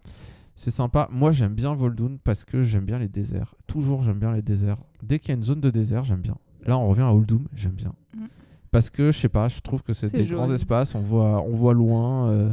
C'est 0.57 0.71
sympa. 0.71 1.09
Moi, 1.11 1.33
j'aime 1.33 1.55
bien 1.55 1.75
Vol'dun 1.75 2.17
parce 2.23 2.45
que 2.45 2.63
j'aime 2.63 2.85
bien 2.85 2.99
les 2.99 3.09
déserts. 3.09 3.55
Toujours, 3.67 4.03
j'aime 4.03 4.19
bien 4.19 4.33
les 4.33 4.43
déserts. 4.43 4.79
Dès 5.03 5.19
qu'il 5.19 5.31
y 5.31 5.33
a 5.33 5.37
une 5.37 5.45
zone 5.45 5.61
de 5.61 5.71
désert, 5.71 6.05
j'aime 6.05 6.21
bien. 6.21 6.37
Là, 6.67 6.79
on 6.79 6.89
revient 6.89 7.03
à 7.03 7.13
Oldum, 7.13 7.47
j'aime 7.55 7.73
bien. 7.73 7.93
Mm. 8.17 8.27
Parce 8.71 8.91
que, 8.91 9.13
je 9.13 9.19
sais 9.19 9.29
pas, 9.29 9.49
je 9.49 9.61
trouve 9.61 9.83
que 9.83 9.93
c'est 9.93 10.13
des 10.13 10.25
joli. 10.25 10.41
grands 10.41 10.53
espaces, 10.53 10.95
on 10.95 11.01
voit, 11.01 11.43
on 11.43 11.55
voit 11.55 11.75
loin, 11.75 12.29
euh, 12.31 12.53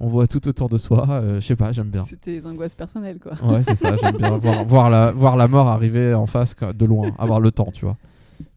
on 0.00 0.08
voit 0.08 0.26
tout 0.26 0.46
autour 0.48 0.68
de 0.68 0.78
soi. 0.78 1.08
euh, 1.08 1.40
je 1.40 1.46
sais 1.46 1.56
pas, 1.56 1.72
j'aime 1.72 1.88
bien. 1.88 2.04
C'était 2.04 2.32
les 2.32 2.46
angoisses 2.46 2.74
personnelles, 2.74 3.18
quoi. 3.18 3.32
Ouais, 3.44 3.62
c'est 3.62 3.76
ça, 3.76 3.96
j'aime 3.96 4.16
bien 4.16 4.36
voir, 4.38 4.64
voir, 4.66 4.90
la, 4.90 5.12
voir 5.12 5.36
la 5.36 5.48
mort 5.48 5.68
arriver 5.68 6.14
en 6.14 6.26
face 6.26 6.54
de 6.56 6.84
loin, 6.84 7.12
avoir 7.18 7.40
le 7.40 7.50
temps, 7.50 7.70
tu 7.72 7.84
vois. 7.84 7.96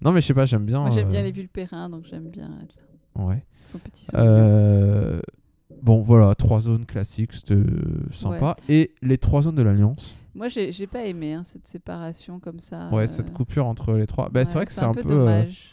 Non, 0.01 0.11
mais 0.11 0.21
je 0.21 0.27
sais 0.27 0.33
pas, 0.33 0.45
j'aime 0.45 0.65
bien. 0.65 0.81
Moi, 0.81 0.91
j'aime 0.91 1.09
bien 1.09 1.21
euh, 1.21 1.23
les 1.23 1.31
vulpérins, 1.31 1.89
donc 1.89 2.05
j'aime 2.09 2.29
bien 2.29 2.49
être 2.63 2.75
là. 2.75 3.23
Ouais. 3.25 3.43
Son 3.65 3.77
petit 3.79 4.05
sourire. 4.05 5.21
Bon, 5.81 6.01
voilà, 6.01 6.33
trois 6.35 6.59
zones 6.61 6.85
classiques, 6.85 7.33
c'était 7.33 7.55
euh, 7.55 8.01
sympa. 8.11 8.55
Et 8.67 8.93
les 9.01 9.17
trois 9.17 9.41
zones 9.43 9.55
de 9.55 9.61
l'Alliance. 9.61 10.15
Moi, 10.35 10.47
j'ai 10.47 10.71
j'ai 10.71 10.87
pas 10.87 11.05
aimé 11.05 11.33
hein, 11.33 11.43
cette 11.43 11.67
séparation 11.67 12.39
comme 12.39 12.59
ça. 12.59 12.89
Ouais, 12.91 13.03
euh, 13.03 13.07
cette 13.07 13.33
coupure 13.33 13.65
entre 13.65 13.93
les 13.93 14.07
trois. 14.07 14.29
Bah, 14.29 14.45
c'est 14.45 14.53
vrai 14.53 14.65
que 14.65 14.71
c'est 14.71 14.83
un, 14.83 14.93
peu. 14.93 15.01
euh, 15.01 15.03
dommage. 15.03 15.71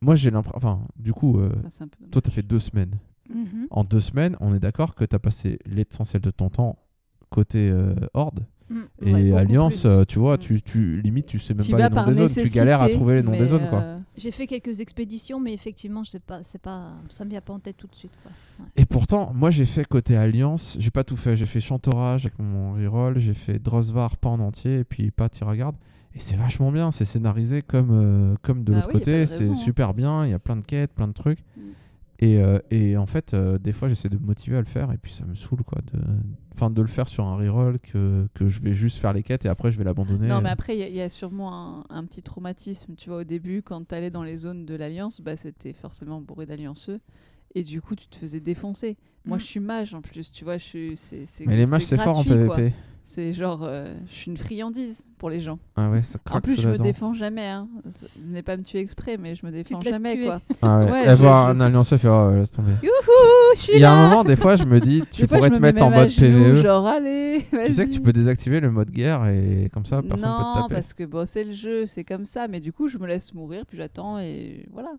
moi, 0.00 0.14
j'ai 0.14 0.30
l'impression. 0.30 0.56
Enfin, 0.56 0.80
du 0.96 1.12
coup, 1.12 1.38
euh, 1.38 1.50
Enfin, 1.58 1.68
c'est 1.70 1.84
un 1.84 1.88
peu 1.88 1.96
dommage. 1.98 2.10
toi, 2.12 2.22
t'as 2.22 2.30
fait 2.30 2.42
deux 2.42 2.58
semaines. 2.58 2.98
Mhm. 3.32 3.66
En 3.70 3.84
deux 3.84 4.00
semaines, 4.00 4.36
on 4.40 4.54
est 4.54 4.58
d'accord 4.58 4.94
que 4.94 5.04
t'as 5.04 5.18
passé 5.18 5.58
l'essentiel 5.66 6.22
de 6.22 6.30
ton 6.30 6.48
temps 6.48 6.78
côté 7.30 7.70
euh, 7.70 7.94
Horde. 8.14 8.40
Mm. 8.70 8.76
Et 9.06 9.12
Ouais, 9.12 9.32
Alliance, 9.32 9.80
plus. 9.80 9.88
euh, 9.88 10.04
tu 10.04 10.18
vois, 10.18 10.34
Mm. 10.36 10.38
tu, 10.40 10.62
tu, 10.62 11.00
limite, 11.00 11.26
tu 11.26 11.38
sais 11.38 11.54
même 11.54 11.66
pas 11.66 11.88
les 11.88 11.94
noms 11.94 12.06
des 12.06 12.28
zones. 12.28 12.44
Tu 12.44 12.50
galères 12.50 12.82
à 12.82 12.88
trouver 12.88 13.14
les 13.14 13.22
noms 13.22 13.32
des 13.32 13.46
zones, 13.46 13.68
quoi. 13.68 13.80
euh, 13.80 13.98
J'ai 14.16 14.30
fait 14.30 14.46
quelques 14.46 14.80
expéditions, 14.80 15.40
mais 15.40 15.52
effectivement, 15.54 16.04
je 16.04 16.10
sais 16.10 16.18
pas, 16.20 16.40
c'est 16.44 16.60
pas, 16.60 16.92
ça 17.08 17.24
me 17.24 17.30
vient 17.30 17.40
pas 17.40 17.52
en 17.54 17.58
tête 17.60 17.76
tout 17.76 17.86
de 17.86 17.94
suite. 17.94 18.12
Quoi. 18.22 18.30
Ouais. 18.60 18.70
Et 18.76 18.84
pourtant, 18.84 19.32
moi 19.34 19.50
j'ai 19.50 19.64
fait 19.64 19.86
côté 19.86 20.16
Alliance, 20.16 20.76
j'ai 20.78 20.90
pas 20.90 21.04
tout 21.04 21.16
fait. 21.16 21.36
J'ai 21.36 21.46
fait 21.46 21.60
Chantorage 21.60 22.26
avec 22.26 22.38
mon 22.38 22.74
reroll, 22.74 23.18
j'ai 23.18 23.34
fait 23.34 23.58
Drosvar 23.58 24.16
pas 24.16 24.28
en 24.28 24.40
entier, 24.40 24.80
et 24.80 24.84
puis 24.84 25.10
pas 25.10 25.28
Tiragarde. 25.28 25.76
Et 26.14 26.20
c'est 26.20 26.36
vachement 26.36 26.72
bien, 26.72 26.90
c'est 26.90 27.04
scénarisé 27.04 27.62
comme, 27.62 27.90
euh, 27.92 28.34
comme 28.42 28.64
de 28.64 28.72
Bah 28.72 28.78
l'autre 28.78 28.90
oui, 28.92 28.98
côté, 29.00 29.24
c'est 29.26 29.50
hein. 29.50 29.54
super 29.54 29.94
bien, 29.94 30.24
il 30.26 30.30
y 30.30 30.34
a 30.34 30.38
plein 30.38 30.56
de 30.56 30.62
quêtes, 30.62 30.92
plein 30.92 31.06
de 31.06 31.12
trucs. 31.12 31.38
Mm. 31.56 31.60
Et, 32.20 32.38
euh, 32.42 32.58
et 32.70 32.96
en 32.96 33.06
fait, 33.06 33.32
euh, 33.34 33.58
des 33.58 33.72
fois 33.72 33.88
j'essaie 33.88 34.08
de 34.08 34.16
me 34.18 34.26
motiver 34.26 34.56
à 34.56 34.60
le 34.60 34.66
faire, 34.66 34.90
et 34.92 34.98
puis 34.98 35.12
ça 35.12 35.24
me 35.24 35.34
saoule 35.36 35.62
quoi. 35.62 35.78
De... 35.92 36.00
Enfin, 36.54 36.70
de 36.70 36.82
le 36.82 36.88
faire 36.88 37.06
sur 37.06 37.24
un 37.24 37.36
reroll 37.36 37.78
que, 37.78 38.26
que 38.34 38.48
je 38.48 38.60
vais 38.60 38.74
juste 38.74 38.98
faire 38.98 39.12
les 39.12 39.22
quêtes 39.22 39.44
et 39.44 39.48
après 39.48 39.70
je 39.70 39.78
vais 39.78 39.84
l'abandonner. 39.84 40.26
Non, 40.26 40.40
mais 40.40 40.48
après, 40.48 40.76
il 40.76 40.92
y 40.96 41.00
a- 41.00 41.08
sûrement 41.08 41.54
un, 41.54 41.84
un 41.90 42.04
petit 42.04 42.20
traumatisme. 42.22 42.94
Tu 42.96 43.08
vois, 43.10 43.18
au 43.20 43.24
début, 43.24 43.62
quand 43.62 43.86
tu 43.86 43.94
allais 43.94 44.10
dans 44.10 44.24
les 44.24 44.36
zones 44.36 44.66
de 44.66 44.74
l'Alliance, 44.74 45.20
bah, 45.20 45.36
c'était 45.36 45.72
forcément 45.72 46.20
bourré 46.20 46.46
d'allianceux. 46.46 46.98
Et 47.54 47.62
du 47.64 47.80
coup, 47.80 47.94
tu 47.96 48.06
te 48.06 48.16
faisais 48.16 48.40
défoncer. 48.40 48.96
Moi, 49.24 49.36
Mm. 49.36 49.40
je 49.40 49.44
suis 49.44 49.60
mage 49.60 49.94
en 49.94 50.00
plus. 50.00 50.30
Tu 50.30 50.44
vois, 50.44 50.58
je 50.58 50.64
suis. 50.64 50.96
c'est- 50.96 51.26
c'est- 51.26 51.46
Mais 51.46 51.56
les 51.56 51.66
mages 51.66 51.84
c'est 51.84 51.98
fort 52.00 52.18
en. 52.18 52.24
PvP. 52.24 52.72
C'est 53.02 53.32
genre. 53.32 53.60
euh, 53.62 53.94
je 54.10 54.14
suis 54.14 54.30
une 54.30 54.36
friandise 54.36 55.06
pour 55.16 55.30
les 55.30 55.40
gens. 55.40 55.58
Ah 55.76 55.88
ouais, 55.90 56.02
ça 56.02 56.18
En 56.26 56.28
craque 56.30 56.44
plus, 56.44 56.56
sous 56.56 56.62
je 56.62 56.68
me 56.68 56.76
défends 56.76 57.14
jamais. 57.14 57.46
Hein. 57.48 57.66
Venez 58.22 58.42
pas 58.42 58.54
me 58.58 58.62
tuer 58.62 58.80
exprès, 58.80 59.16
mais 59.16 59.34
je 59.34 59.46
me 59.46 59.50
défends 59.50 59.80
jamais, 59.80 60.14
tuer. 60.14 60.26
quoi. 60.26 60.40
Ah 60.60 60.84
ouais. 60.84 60.90
Ouais, 60.92 61.06
Et 61.06 61.08
je- 61.10 61.14
voir 61.14 61.48
je- 61.48 61.52
un 61.54 61.60
allianceux 61.62 61.96
faire 61.96 62.12
oh, 62.12 62.34
laisse 62.36 62.50
tomber. 62.50 62.72
Youhou, 62.82 62.92
je 63.54 63.60
suis 63.60 63.72
Il 63.72 63.80
y 63.80 63.84
a 63.84 63.94
là 63.94 63.98
un 63.98 64.08
moment, 64.10 64.24
des 64.24 64.36
fois, 64.36 64.56
je 64.56 64.64
me 64.64 64.78
dis, 64.78 65.02
tu 65.10 65.22
Des 65.22 65.26
pourrais 65.26 65.48
te 65.48 65.54
me 65.54 65.60
mettre 65.60 65.82
en 65.82 65.90
mode 65.90 66.10
genoux, 66.10 66.44
PVE. 66.52 66.62
Genre, 66.62 66.86
allez, 66.86 67.46
Tu 67.64 67.72
sais 67.72 67.86
que 67.86 67.90
tu 67.90 68.00
peux 68.02 68.12
désactiver 68.12 68.60
le 68.60 68.70
mode 68.70 68.90
guerre 68.90 69.24
et 69.26 69.70
comme 69.72 69.86
ça, 69.86 70.02
personne 70.02 70.10
peut 70.10 70.16
te 70.16 70.26
non, 70.26 70.62
taper. 70.62 70.74
parce 70.74 70.92
que 70.92 71.04
bon, 71.04 71.26
c'est 71.26 71.44
le 71.44 71.52
jeu, 71.52 71.86
c'est 71.86 72.04
comme 72.04 72.26
ça. 72.26 72.46
Mais 72.46 72.60
du 72.60 72.74
coup, 72.74 72.88
je 72.88 72.98
me 72.98 73.06
laisse 73.06 73.32
mourir, 73.32 73.64
puis 73.66 73.78
j'attends 73.78 74.18
et 74.18 74.66
voilà. 74.70 74.90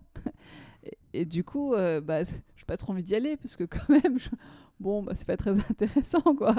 Et, 0.84 0.98
et 1.20 1.24
du 1.24 1.44
coup, 1.44 1.74
euh, 1.74 2.00
bah, 2.00 2.22
j'ai 2.56 2.64
pas 2.66 2.76
trop 2.76 2.92
envie 2.92 3.02
d'y 3.02 3.14
aller 3.14 3.36
parce 3.36 3.56
que 3.56 3.64
quand 3.64 3.88
même, 3.88 4.18
je- 4.18 4.28
bon, 4.78 5.02
bah, 5.02 5.12
c'est 5.14 5.26
pas 5.26 5.36
très 5.36 5.50
intéressant, 5.70 6.22
quoi. 6.36 6.54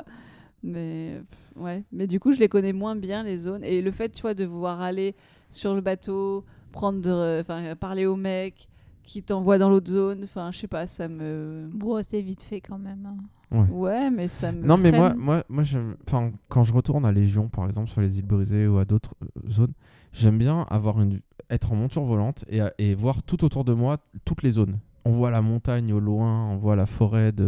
Mais 0.63 1.21
pff, 1.29 1.63
ouais, 1.63 1.83
mais 1.91 2.05
du 2.07 2.19
coup, 2.19 2.31
je 2.33 2.39
les 2.39 2.49
connais 2.49 2.73
moins 2.73 2.95
bien 2.95 3.23
les 3.23 3.37
zones 3.37 3.63
et 3.63 3.81
le 3.81 3.91
fait, 3.91 4.09
tu 4.09 4.21
vois, 4.21 4.33
de 4.35 4.45
voir 4.45 4.81
aller 4.81 5.15
sur 5.49 5.73
le 5.73 5.81
bateau, 5.81 6.45
prendre, 6.71 7.01
de- 7.01 7.39
enfin, 7.41 7.75
parler 7.75 8.05
au 8.05 8.15
mec 8.15 8.67
qui 9.03 9.23
t'envoie 9.23 9.57
dans 9.57 9.69
l'autre 9.69 9.89
zone, 9.91 10.23
enfin, 10.23 10.51
je 10.51 10.59
sais 10.59 10.67
pas, 10.67 10.85
ça 10.85 11.07
me, 11.07 11.67
Bon, 11.73 11.99
c'est 12.03 12.21
vite 12.21 12.43
fait 12.43 12.61
quand 12.61 12.77
même. 12.77 13.07
hein. 13.51 13.65
ouais, 13.71 14.11
mais 14.11 14.27
ça 14.27 14.51
me. 14.51 14.63
Non, 14.65 14.77
mais 14.77 14.91
moi, 14.91 15.13
moi, 15.15 15.43
moi 15.49 15.63
j'aime- 15.63 15.97
enfin, 16.07 16.31
quand 16.47 16.63
je 16.63 16.71
retourne 16.71 17.05
à 17.05 17.11
Légion, 17.11 17.49
par 17.49 17.65
exemple, 17.65 17.89
sur 17.89 17.99
les 18.01 18.19
îles 18.19 18.25
brisées 18.27 18.67
ou 18.67 18.77
à 18.77 18.85
d'autres 18.85 19.15
euh, 19.23 19.49
zones, 19.49 19.73
j'aime 20.13 20.37
bien 20.37 20.67
avoir 20.69 21.01
une, 21.01 21.19
être 21.51 21.71
en 21.71 21.75
monture 21.75 22.03
volante 22.03 22.45
et, 22.49 22.61
et 22.79 22.95
voir 22.95 23.21
tout 23.23 23.43
autour 23.43 23.63
de 23.63 23.73
moi 23.73 23.97
toutes 24.25 24.41
les 24.41 24.49
zones. 24.51 24.79
On 25.05 25.11
voit 25.11 25.31
la 25.31 25.41
montagne 25.41 25.91
au 25.93 25.99
loin, 25.99 26.47
on 26.49 26.57
voit 26.57 26.75
la 26.75 26.85
forêt 26.85 27.31
de 27.31 27.43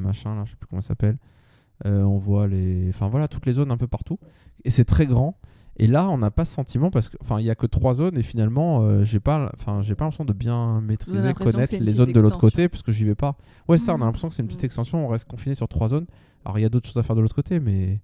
machin, 0.00 0.34
là, 0.34 0.44
je 0.44 0.50
sais 0.52 0.56
plus 0.56 0.66
comment 0.68 0.80
ça 0.82 0.88
s'appelle. 0.88 1.16
Euh, 1.86 2.02
on 2.02 2.18
voit 2.18 2.46
les, 2.48 2.88
enfin 2.90 3.08
voilà, 3.08 3.28
toutes 3.28 3.46
les 3.46 3.52
zones 3.52 3.70
un 3.70 3.76
peu 3.76 3.86
partout. 3.86 4.18
Et 4.64 4.70
c'est 4.70 4.84
très 4.84 5.06
grand. 5.06 5.36
Et 5.80 5.86
là, 5.86 6.08
on 6.10 6.18
n'a 6.18 6.32
pas 6.32 6.44
ce 6.44 6.52
sentiment 6.54 6.90
parce 6.90 7.08
que, 7.08 7.16
enfin, 7.20 7.38
il 7.38 7.46
y 7.46 7.50
a 7.50 7.54
que 7.54 7.66
trois 7.66 7.94
zones 7.94 8.18
et 8.18 8.24
finalement, 8.24 8.80
euh, 8.82 9.04
j'ai 9.04 9.20
pas, 9.20 9.48
enfin, 9.54 9.80
j'ai 9.80 9.94
pas 9.94 10.04
l'impression 10.04 10.24
de 10.24 10.32
bien 10.32 10.80
maîtriser, 10.80 11.32
connaître 11.34 11.76
les 11.76 11.90
zones 11.92 12.12
de 12.12 12.20
l'autre 12.20 12.38
côté 12.38 12.68
parce 12.68 12.82
que 12.82 12.90
j'y 12.90 13.04
vais 13.04 13.14
pas. 13.14 13.36
Ouais, 13.68 13.78
ça, 13.78 13.92
on 13.92 13.94
a 13.94 13.98
Mhm. 13.98 14.04
l'impression 14.06 14.28
que 14.28 14.34
c'est 14.34 14.42
une 14.42 14.48
petite 14.48 14.62
Mhm. 14.62 14.66
extension. 14.66 15.04
On 15.04 15.08
reste 15.08 15.28
confiné 15.28 15.54
sur 15.54 15.68
trois 15.68 15.86
zones. 15.88 16.06
Alors, 16.44 16.58
il 16.58 16.62
y 16.62 16.64
a 16.64 16.68
d'autres 16.68 16.88
choses 16.88 16.96
à 16.98 17.04
faire 17.04 17.14
de 17.14 17.20
l'autre 17.20 17.34
côté, 17.36 17.60
mais 17.60 18.00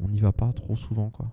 on 0.00 0.08
n'y 0.08 0.20
va 0.20 0.30
pas 0.30 0.52
trop 0.52 0.76
souvent, 0.76 1.10
quoi. 1.10 1.26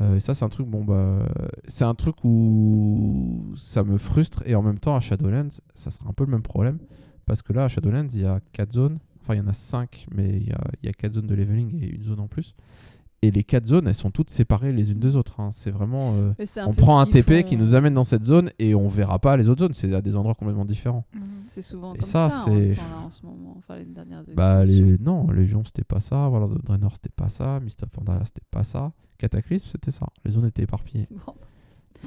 Euh, 0.00 0.16
et 0.16 0.20
ça, 0.20 0.34
c'est 0.34 0.44
un 0.44 0.48
truc, 0.48 0.66
bon, 0.66 0.84
bah, 0.84 1.26
c'est 1.66 1.84
un 1.84 1.94
truc 1.94 2.16
où 2.24 3.52
ça 3.56 3.82
me 3.82 3.98
frustre 3.98 4.42
et 4.46 4.54
en 4.54 4.62
même 4.62 4.78
temps, 4.78 4.96
à 4.96 5.00
Shadowlands, 5.00 5.60
ça 5.74 5.90
sera 5.90 6.08
un 6.08 6.12
peu 6.12 6.24
le 6.24 6.30
même 6.30 6.42
problème 6.42 6.78
parce 7.26 7.42
que 7.42 7.52
là, 7.52 7.64
à 7.64 7.68
Shadowlands, 7.68 8.08
il 8.12 8.20
y 8.20 8.26
a 8.26 8.40
quatre 8.52 8.72
zones. 8.72 8.98
Enfin, 9.22 9.34
il 9.34 9.38
y 9.38 9.40
en 9.40 9.48
a 9.48 9.52
cinq, 9.52 10.06
mais 10.14 10.28
il 10.28 10.48
y 10.48 10.52
a, 10.52 10.60
il 10.82 10.86
y 10.86 10.88
a 10.88 10.92
quatre 10.92 11.14
zones 11.14 11.26
de 11.26 11.34
leveling 11.34 11.82
et 11.82 11.94
une 11.94 12.02
zone 12.02 12.20
en 12.20 12.26
plus. 12.26 12.54
Et 13.22 13.30
les 13.30 13.44
quatre 13.44 13.66
zones, 13.66 13.86
elles 13.86 13.94
sont 13.94 14.10
toutes 14.10 14.30
séparées 14.30 14.72
les 14.72 14.92
unes 14.92 14.98
des 14.98 15.14
autres. 15.14 15.40
hein. 15.40 15.50
C'est 15.52 15.70
vraiment. 15.70 16.14
euh, 16.14 16.32
on 16.66 16.72
prend 16.72 17.00
un 17.00 17.06
TP 17.06 17.42
font. 17.42 17.48
qui 17.48 17.56
nous 17.58 17.74
amène 17.74 17.92
dans 17.92 18.04
cette 18.04 18.24
zone 18.24 18.48
et 18.58 18.74
on 18.74 18.88
verra 18.88 19.18
pas 19.18 19.36
les 19.36 19.50
autres 19.50 19.60
zones. 19.60 19.74
C'est 19.74 19.92
à 19.94 20.00
des 20.00 20.16
endroits 20.16 20.34
complètement 20.34 20.64
différents. 20.64 21.04
C'est 21.46 21.60
souvent 21.60 21.92
Et 21.94 21.98
comme 21.98 22.08
ça, 22.08 22.30
ça, 22.30 22.40
en, 22.40 22.44
c'est- 22.46 22.50
même 22.50 22.74
temps, 22.76 22.82
là, 22.82 23.02
en 23.04 23.10
ce 23.10 23.26
moment, 23.26 23.54
enfin 23.58 23.76
les 23.76 23.84
dernières 23.84 24.22
Bah, 24.34 24.64
les... 24.64 24.96
non, 24.98 25.30
Légion, 25.30 25.62
c'était 25.66 25.84
pas 25.84 26.00
ça. 26.00 26.28
Warlords 26.30 26.52
of 26.56 26.64
Draenor, 26.64 26.92
c'était 26.94 27.10
pas 27.14 27.28
ça. 27.28 27.60
Mist 27.60 27.82
of 27.82 27.90
Pandaria, 27.90 28.24
c'était 28.24 28.40
pas 28.50 28.64
ça. 28.64 28.90
Cataclysme, 29.18 29.68
c'était 29.70 29.90
ça. 29.90 30.06
Les 30.24 30.30
zones 30.30 30.46
étaient 30.46 30.62
éparpillées. 30.62 31.06
Bon. 31.10 31.34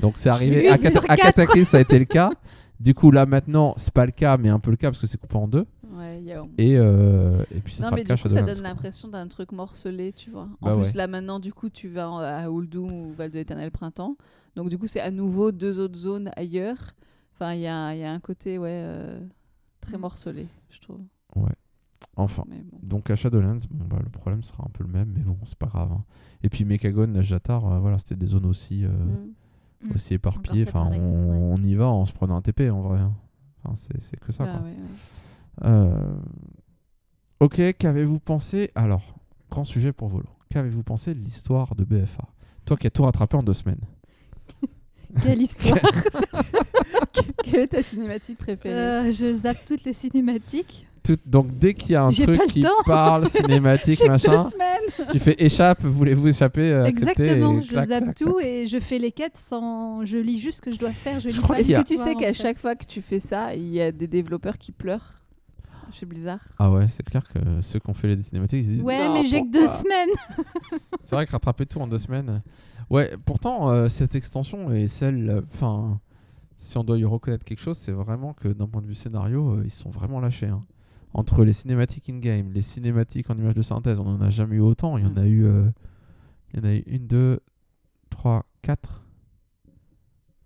Donc, 0.02 0.13
c'est 0.17 0.30
arrivé. 0.30 0.67
À, 0.67 0.80
quatre. 0.80 1.06
Cataclysme, 1.06 1.69
ça 1.69 1.78
a 1.78 1.82
été 1.82 1.99
le 1.99 2.06
cas. 2.06 2.32
Du 2.80 2.94
coup, 2.94 3.12
là, 3.12 3.26
maintenant, 3.26 3.74
c'est 3.78 3.94
pas 3.94 4.06
le 4.06 4.12
cas, 4.12 4.38
mais 4.38 4.50
un 4.50 4.60
peu 4.60 4.72
le 4.72 4.78
cas 4.78 4.90
parce 4.90 5.00
que 5.00 5.08
c'est 5.08 5.18
coupé 5.18 5.36
en 5.38 5.48
deux. 5.48 5.66
Ouais, 5.94 6.20
il 6.20 6.26
y 6.26 6.34
a... 6.34 6.44
Et, 6.58 6.78
euh, 6.78 7.44
et 7.56 7.60
puis, 7.62 7.74
ça 7.76 7.84
Non, 7.84 7.88
sera 7.88 7.96
mais 7.96 8.02
le 8.04 8.08
cas 8.08 8.16
du 8.16 8.22
coup, 8.24 8.30
ça 8.30 8.42
donne 8.42 8.62
l'impression 8.62 9.08
d'un 9.08 9.28
truc 9.28 9.52
morcelé, 9.52 10.12
tu 10.12 10.32
vois. 10.32 10.50
En 10.62 10.66
Bah 10.66 10.76
plus, 10.76 10.86
ouais. 10.92 10.98
là, 10.98 11.08
maintenant, 11.08 11.40
du 11.40 11.54
coup, 11.54 11.70
tu 11.70 11.88
vas 11.88 12.08
à 12.44 12.50
Uldum 12.50 12.92
ou 12.92 13.14
Val 13.14 13.30
de 13.32 13.36
l'Éternel 13.38 13.72
Printemps. 13.72 14.18
Donc, 14.56 14.70
du 14.70 14.78
coup, 14.78 14.88
c'est 14.88 15.00
à 15.00 15.12
nouveau 15.12 15.52
deux 15.52 15.80
autres 15.80 15.96
zones 15.98 16.32
ailleurs. 16.36 16.94
Enfin, 17.36 17.54
il 17.54 17.62
y 17.62 17.68
a, 17.68 17.94
il 17.96 18.00
y 18.00 18.04
a 18.04 18.12
un 18.12 18.20
côté, 18.20 18.58
ouais, 18.58 18.70
euh, 18.72 19.20
très 19.82 19.98
Mm. 19.98 20.02
morcelé, 20.02 20.48
je 20.70 20.80
trouve. 20.82 21.00
Enfin. 22.16 22.44
Mais 22.48 22.62
bon. 22.62 22.78
Donc 22.84 23.10
à 23.10 23.16
Shadowlands, 23.16 23.58
bon, 23.72 23.86
bah, 23.86 23.98
le 24.04 24.10
problème 24.10 24.44
sera 24.44 24.64
un 24.66 24.70
peu 24.72 24.84
le 24.84 24.90
même, 24.92 25.12
mais 25.16 25.22
bon, 25.24 25.38
c'est 25.46 25.58
pas 25.58 25.66
grave. 25.66 25.90
hein. 25.92 26.04
Et 26.44 26.50
puis 26.50 26.64
Mechagon, 26.64 27.08
Najatar, 27.08 27.66
euh, 27.66 27.80
voilà, 27.80 27.98
c'était 27.98 28.16
des 28.16 28.28
zones 28.28 28.46
aussi, 28.46 28.86
euh, 28.86 28.90
Mm. 28.90 29.34
Mm. 29.84 29.96
aussi 29.96 30.13
éparpillées. 30.15 30.67
Encore 30.67 30.88
Enfin, 30.88 30.96
on, 30.96 31.32
ouais. 31.32 31.58
on 31.60 31.63
y 31.63 31.76
va 31.76 31.88
en 31.88 32.06
se 32.06 32.13
prenant 32.13 32.36
un 32.38 32.41
TP 32.41 32.69
en 32.72 32.82
vrai. 32.82 33.00
hein. 33.00 33.13
Enfin, 33.63 33.76
c'est 33.76 34.02
c'est 34.04 34.19
que 34.19 34.32
ça. 34.32 34.46
Ah, 34.48 34.58
quoi. 34.58 34.65
ouais, 34.67 34.72
ouais. 34.72 35.69
Euh, 35.69 36.15
Ok, 37.39 37.62
qu'avez-vous 37.78 38.19
pensé 38.19 38.72
Alors, 38.76 39.15
grand 39.50 39.65
sujet 39.65 39.91
pour 39.91 40.08
Volo. 40.08 40.28
Qu'avez-vous 40.50 40.84
pensé 40.84 41.13
de 41.13 41.19
l'histoire 41.19 41.76
de 41.76 41.84
BFA 41.84 42.24
Toi 42.65 42.78
qui 42.78 42.88
as 42.88 42.91
tout 42.91 43.04
rattrapé 43.04 43.36
en 43.36 43.43
deux 43.43 43.54
semaines. 43.54 43.82
Quelle 45.24 45.41
histoire 45.41 45.78
Quelle 47.43 47.60
est 47.62 47.67
ta 47.67 47.84
cinématique 47.84 48.38
préférée? 48.38 48.76
Euh, 49.08 49.12
Je 49.12 49.34
zappe 49.34 49.65
toutes 49.65 49.84
les 49.84 49.93
cinématiques. 49.93 50.88
Tout- 51.04 51.18
donc 51.26 51.48
dès 51.58 51.74
qu'il 51.74 51.92
y 51.92 51.96
a 51.96 52.04
un 52.06 52.12
truc 52.12 52.46
qui 52.48 52.62
temps. 52.62 52.70
parle 52.86 53.28
cinématique 53.30 54.02
machin, 54.08 54.46
tu 55.12 55.20
fais 55.20 55.36
échappe, 55.38 55.84
voulez-vous 55.84 56.30
échapper 56.30 56.72
euh, 56.72 56.86
Exactement, 56.86 57.58
et 57.58 57.62
je 57.62 57.68
clac, 57.70 57.88
zappe 57.89 58.04
clac, 58.06 58.16
tout 58.16 58.34
clac. 58.36 58.46
et 58.46 58.68
je 58.68 58.80
fais 58.80 59.00
les 59.00 59.12
quêtes 59.12 59.38
sans. 59.38 60.06
Je 60.06 60.18
lis 60.18 60.39
juste 60.39 60.58
ce 60.58 60.62
que 60.62 60.72
je 60.72 60.78
dois 60.78 60.92
faire. 60.94 61.20
Je, 61.20 61.30
lis 61.30 61.39
pas 61.39 61.60
Est-ce 61.60 61.68
que 61.72 61.82
tu 61.82 61.88
sais 61.98 62.06
l'histoire, 62.06 62.18
qu'à 62.18 62.34
chaque 62.34 62.58
fois 62.58 62.76
que 62.76 62.86
tu 62.86 63.02
fais 63.02 63.20
ça, 63.20 63.54
il 63.54 63.68
y 63.68 63.82
a 63.82 63.92
des 63.92 64.08
développeurs 64.08 64.58
qui 64.58 64.72
pleurent 64.72 65.20
chez 65.92 66.06
Blizzard 66.06 66.39
Ah 66.58 66.72
ouais, 66.72 66.88
c'est 66.88 67.04
clair 67.04 67.28
que 67.28 67.39
ceux 67.62 67.80
qui 67.80 67.89
ont 67.89 67.94
fait 67.94 68.08
les 68.08 68.22
cinématiques, 68.22 68.62
ils 68.62 68.66
se 68.66 68.72
disent 68.72 68.82
Ouais, 68.84 69.10
mais 69.13 69.26
j'ai 69.26 69.42
que 69.42 69.52
deux 69.52 69.68
semaines. 69.68 70.10
C'est 71.04 71.16
vrai 71.16 71.26
que 71.28 71.32
rattraper 71.34 71.66
tout 71.66 71.80
en 71.80 71.88
deux 71.88 71.98
semaines. 72.00 72.42
Ouais, 72.89 73.12
pourtant, 73.26 73.70
euh, 73.70 73.89
cette 73.89 74.16
extension 74.16 74.72
est 74.72 74.88
celle. 74.88 75.30
euh, 75.30 75.42
Enfin, 75.54 76.00
si 76.60 76.78
on 76.78 76.84
doit 76.84 76.98
y 76.98 77.04
reconnaître 77.06 77.44
quelque 77.44 77.60
chose, 77.62 77.78
c'est 77.78 77.92
vraiment 77.92 78.34
que 78.34 78.48
d'un 78.48 78.68
point 78.68 78.82
de 78.82 78.88
vue 78.88 78.96
scénario, 78.96 79.52
euh, 79.56 79.62
ils 79.66 79.72
sont 79.72 79.89
vraiment 79.89 80.20
lâchés. 80.20 80.48
hein. 80.48 80.62
Entre 81.13 81.43
les 81.45 81.54
cinématiques 81.54 82.10
in-game, 82.10 82.52
les 82.52 82.62
cinématiques 82.63 83.30
en 83.30 83.38
images 83.38 83.54
de 83.54 83.62
synthèse, 83.62 83.99
on 83.99 84.08
en 84.08 84.21
a 84.21 84.30
jamais 84.30 84.56
eu 84.56 84.62
autant. 84.62 84.97
Il 84.97 85.04
y 85.04 85.08
en 85.08 85.12
Mm. 85.12 85.17
a 85.19 85.26
eu. 85.28 85.45
euh, 85.45 85.69
il 86.54 86.60
y 86.60 86.62
en 86.62 86.65
a 86.69 86.73
eu 86.76 86.80
une, 86.88 87.08
deux, 87.08 87.39
trois, 88.10 88.45
quatre. 88.62 89.04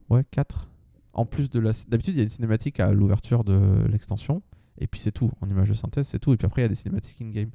Ouais, 0.09 0.23
quatre. 0.31 0.67
En 1.13 1.25
plus 1.25 1.49
de 1.49 1.59
la. 1.59 1.71
D'habitude, 1.87 2.13
il 2.15 2.17
y 2.17 2.19
a 2.21 2.23
une 2.23 2.29
cinématique 2.29 2.79
à 2.79 2.91
l'ouverture 2.91 3.43
de 3.43 3.85
l'extension. 3.89 4.41
Et 4.79 4.87
puis 4.87 4.99
c'est 4.99 5.11
tout. 5.11 5.31
En 5.41 5.49
images 5.49 5.69
de 5.69 5.73
synthèse, 5.73 6.07
c'est 6.07 6.19
tout. 6.19 6.33
Et 6.33 6.37
puis 6.37 6.45
après, 6.45 6.61
il 6.61 6.65
y 6.65 6.65
a 6.65 6.69
des 6.69 6.75
cinématiques 6.75 7.21
in-game. 7.21 7.49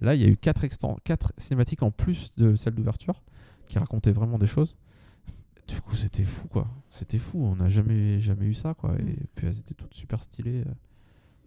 Là, 0.00 0.14
il 0.14 0.20
y 0.20 0.24
a 0.24 0.28
eu 0.28 0.36
quatre, 0.36 0.62
exten- 0.64 0.98
quatre 1.04 1.32
cinématiques 1.38 1.82
en 1.82 1.90
plus 1.90 2.30
de 2.36 2.54
celle 2.54 2.74
d'ouverture 2.74 3.22
qui 3.68 3.78
racontaient 3.78 4.12
vraiment 4.12 4.38
des 4.38 4.46
choses. 4.46 4.76
Du 5.66 5.80
coup, 5.80 5.96
c'était 5.96 6.24
fou, 6.24 6.46
quoi. 6.48 6.68
C'était 6.90 7.18
fou. 7.18 7.42
On 7.42 7.56
n'a 7.56 7.68
jamais, 7.68 8.20
jamais 8.20 8.46
eu 8.46 8.54
ça, 8.54 8.74
quoi. 8.74 8.94
Et 8.98 9.02
Mm. 9.02 9.16
puis 9.34 9.46
elles 9.46 9.58
étaient 9.58 9.74
toutes 9.74 9.94
super 9.94 10.22
stylées, 10.22 10.60
euh, 10.66 10.70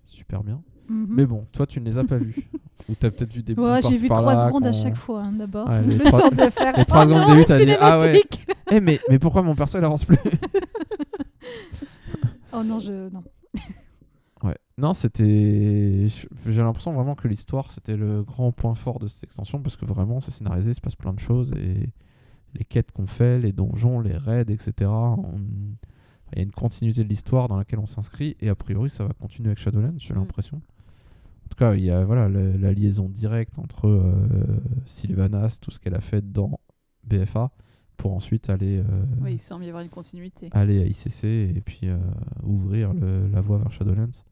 super 0.10 0.44
bien. 0.44 0.62
Mhm. 0.90 1.08
Mais 1.10 1.26
bon, 1.26 1.46
toi, 1.52 1.66
tu 1.68 1.80
ne 1.80 1.86
les 1.86 1.98
as 1.98 2.04
pas 2.04 2.18
vues. 2.18 2.36
Ou 2.90 2.96
t'as 2.96 3.12
peut-être 3.12 3.32
vu 3.32 3.44
des 3.44 3.54
Ouais, 3.54 3.82
j'ai 3.84 3.98
vu 3.98 4.08
trois 4.10 4.48
secondes 4.48 4.66
à 4.66 4.72
chaque 4.74 4.96
fois, 4.96 5.22
hein, 5.24 5.32
d'abord. 5.34 5.68
Ouais, 5.70 5.82
le 5.86 6.00
temps 6.12 6.30
de 6.30 6.50
faire. 6.50 6.76
les 6.78 6.86
trois 6.86 7.06
Oh 7.06 7.10
secondes 7.10 7.22
non, 7.28 7.34
début, 7.34 7.46
t'as 7.46 7.64
dit, 7.64 7.72
ah 7.80 8.00
ouais. 8.00 8.24
Eh, 8.72 8.80
mais, 8.82 9.00
mais 9.10 9.20
pourquoi 9.20 9.44
mon 9.44 9.54
perso 9.56 9.78
il 9.78 9.84
avance 9.84 10.06
plus? 10.06 10.18
Oh 12.54 12.64
non, 12.64 12.80
je. 12.80 13.10
Non. 13.10 13.24
Ouais. 14.42 14.56
Non, 14.78 14.94
c'était. 14.94 16.08
J'ai 16.48 16.62
l'impression 16.62 16.94
vraiment 16.94 17.14
que 17.14 17.28
l'histoire 17.28 17.72
c'était 17.72 17.98
le 17.98 18.24
grand 18.24 18.54
point 18.54 18.74
fort 18.74 18.98
de 19.00 19.08
cette 19.08 19.26
extension 19.26 19.60
parce 19.62 19.76
que 19.76 19.84
vraiment 19.86 20.22
c'est 20.22 20.32
scénarisé, 20.32 20.72
il 20.72 20.76
se 20.76 20.80
passe 20.80 20.96
plein 20.96 21.12
de 21.12 21.20
choses 21.20 21.52
et 21.58 21.90
les 22.54 22.64
quêtes 22.64 22.94
qu'on 22.94 23.06
fait, 23.06 23.38
les 23.38 23.52
donjons, 23.52 24.00
les 24.00 24.16
raids, 24.16 24.46
etc. 24.48 24.90
on- 24.90 25.42
Il 26.34 26.38
y 26.38 26.42
a 26.42 26.44
une 26.44 26.52
continuité 26.52 27.04
de 27.04 27.10
l'histoire 27.10 27.48
dans 27.48 27.58
laquelle 27.58 27.80
on 27.80 27.86
s'inscrit 27.86 28.36
et 28.40 28.50
a 28.50 28.56
priori 28.56 28.90
ça 28.90 29.06
va 29.06 29.14
continuer 29.14 29.50
avec 29.50 29.60
Shadowlands, 29.60 29.98
j'ai 29.98 30.14
Mm. 30.14 30.18
l'impression. 30.18 30.58
En 30.58 31.50
tout 31.50 31.58
cas, 31.58 31.74
il 31.74 31.82
y 31.82 31.90
a 31.90 32.06
voilà, 32.06 32.30
la, 32.30 32.56
la 32.58 32.72
liaison 32.74 33.10
directe 33.10 33.58
entre 33.58 33.88
euh, 33.88 34.14
Sylvanas, 34.86 35.58
tout 35.62 35.72
ce 35.72 35.80
qu'elle 35.80 35.96
a 35.96 36.02
fait 36.02 36.32
dans 36.32 36.60
BFA, 37.04 37.52
pour 37.98 38.14
ensuite 38.14 38.50
aller, 38.50 38.78
euh, 38.78 38.84
Oui, 39.22 39.34
il 39.34 39.40
semble 39.40 39.66
y 39.66 39.68
avoir 39.70 39.84
une 39.84 39.90
continuité. 39.90 40.50
aller 40.52 40.82
à 40.82 40.86
ICC 40.86 41.24
et 41.56 41.62
puis 41.66 41.82
euh, 41.90 41.98
ouvrir 42.44 42.94
le- 42.94 43.28
la 43.28 43.42
voie 43.42 43.58
vers 43.58 43.72
Shadowlands. 43.72 44.24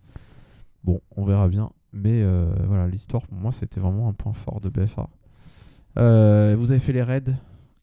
Bon, 0.83 1.01
on 1.15 1.25
verra 1.25 1.47
bien. 1.49 1.71
Mais 1.93 2.23
voilà, 2.67 2.87
l'histoire 2.87 3.25
pour 3.25 3.37
moi 3.37 3.51
c'était 3.51 3.79
vraiment 3.79 4.07
un 4.09 4.13
point 4.13 4.33
fort 4.33 4.61
de 4.61 4.69
BFA. 4.69 5.09
Vous 5.95 6.71
avez 6.71 6.79
fait 6.79 6.93
les 6.93 7.01
raids. 7.01 7.33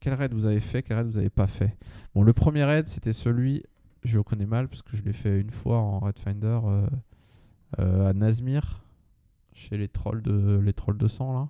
Quel 0.00 0.14
raid 0.14 0.32
vous 0.34 0.46
avez 0.46 0.60
fait 0.60 0.82
Quel 0.82 0.98
raid 0.98 1.06
vous 1.06 1.18
avez 1.18 1.30
pas 1.30 1.46
fait? 1.46 1.74
Bon, 2.14 2.22
le 2.22 2.32
premier 2.32 2.62
raid 2.64 2.86
c'était 2.86 3.12
celui, 3.14 3.64
je 4.04 4.16
le 4.18 4.22
connais 4.22 4.46
mal 4.46 4.68
parce 4.68 4.82
que 4.82 4.96
je 4.96 5.02
l'ai 5.02 5.12
fait 5.12 5.40
une 5.40 5.50
fois 5.50 5.78
en 5.78 5.98
Raid 6.00 6.18
Finder 6.18 6.60
euh, 6.64 6.86
euh, 7.80 8.08
à 8.08 8.12
Nazmir, 8.12 8.84
chez 9.52 9.76
les 9.76 9.88
trolls 9.88 10.22
de 10.22 10.58
les 10.62 10.72
trolls 10.72 10.98
de 10.98 11.08
sang 11.08 11.32
là. 11.32 11.48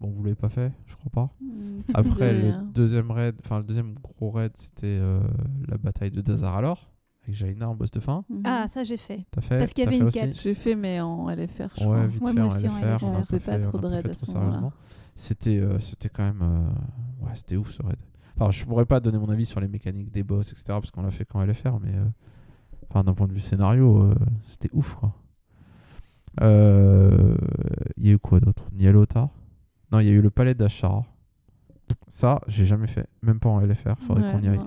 Bon, 0.00 0.10
vous 0.10 0.22
l'avez 0.22 0.36
pas 0.36 0.48
fait, 0.48 0.72
je 0.86 0.94
crois 0.94 1.10
pas. 1.10 1.30
Hmm, 1.40 1.80
Après, 1.94 2.32
le 2.32 2.52
deuxième 2.72 3.10
raid, 3.10 3.34
enfin 3.44 3.58
le 3.58 3.64
deuxième 3.64 3.94
gros 3.94 4.30
raid, 4.30 4.52
c'était 4.56 4.86
euh, 5.00 5.20
la 5.66 5.76
bataille 5.76 6.12
de 6.12 6.20
Dazaralor 6.20 6.88
avec 7.24 7.34
Jaina 7.34 7.68
en 7.68 7.74
boss 7.74 7.90
de 7.90 7.98
fin. 7.98 8.24
Mhm. 8.28 8.42
Ah, 8.44 8.68
ça 8.68 8.84
j'ai 8.84 8.96
fait. 8.96 9.26
T'as 9.32 9.40
fait? 9.40 9.58
Parce 9.58 9.72
qu'il 9.72 9.84
y 9.84 9.86
avait 9.88 9.98
une 9.98 10.10
quête. 10.10 10.40
J'ai 10.40 10.54
fait, 10.54 10.76
mais 10.76 11.00
en 11.00 11.28
LFR, 11.28 11.68
je 11.76 11.80
Ouais, 11.80 11.86
crois. 11.86 12.06
vite 12.06 12.22
Ouais, 12.22 12.32
fait 12.32 12.38
moi 12.38 12.48
en 12.48 12.56
aussi, 12.56 12.68
en 12.68 12.78
LFR. 12.78 13.04
On 13.04 13.24
faisait 13.24 13.40
pas 13.40 13.58
trop 13.58 13.78
de 13.78 13.86
raids 13.88 14.08
à 14.08 14.14
ce 14.14 14.30
moment-là. 14.32 14.70
C'était, 15.16 15.58
euh, 15.58 15.80
c'était 15.80 16.08
quand 16.08 16.22
même, 16.22 16.42
euh, 16.42 17.24
ouais, 17.26 17.32
c'était 17.34 17.56
ouf 17.56 17.72
ce 17.72 17.82
raid. 17.82 17.98
Enfin, 18.40 18.50
je 18.50 18.64
pourrais 18.64 18.86
pas 18.86 19.00
donner 19.00 19.18
mon 19.18 19.28
avis 19.28 19.46
sur 19.46 19.60
les 19.60 19.68
mécaniques 19.68 20.10
des 20.12 20.22
boss, 20.22 20.50
etc. 20.52 20.64
Parce 20.68 20.90
qu'on 20.90 21.02
l'a 21.02 21.10
fait 21.10 21.24
qu'en 21.24 21.42
LFR, 21.44 21.78
mais 21.82 21.92
euh, 21.94 22.04
enfin 22.88 23.02
d'un 23.02 23.14
point 23.14 23.26
de 23.26 23.32
vue 23.32 23.40
scénario, 23.40 24.02
euh, 24.04 24.14
c'était 24.42 24.70
ouf 24.72 24.94
quoi. 24.94 25.12
Euh, 26.40 27.36
Il 27.96 28.06
y 28.06 28.10
a 28.10 28.12
eu 28.12 28.18
quoi 28.18 28.40
d'autre? 28.40 28.64
Nialota 28.72 29.28
Non, 29.90 29.98
il 30.00 30.06
y 30.06 30.10
a 30.10 30.12
eu 30.12 30.22
le 30.22 30.30
palais 30.30 30.54
d'Ashara. 30.54 31.04
Ça, 32.08 32.40
j'ai 32.46 32.64
jamais 32.66 32.86
fait, 32.86 33.06
même 33.22 33.40
pas 33.40 33.48
en 33.48 33.60
LFR. 33.60 33.96
Faudrait 33.98 34.22
Ouais, 34.24 34.32
qu'on 34.32 34.40
y 34.42 34.48
aille. 34.48 34.60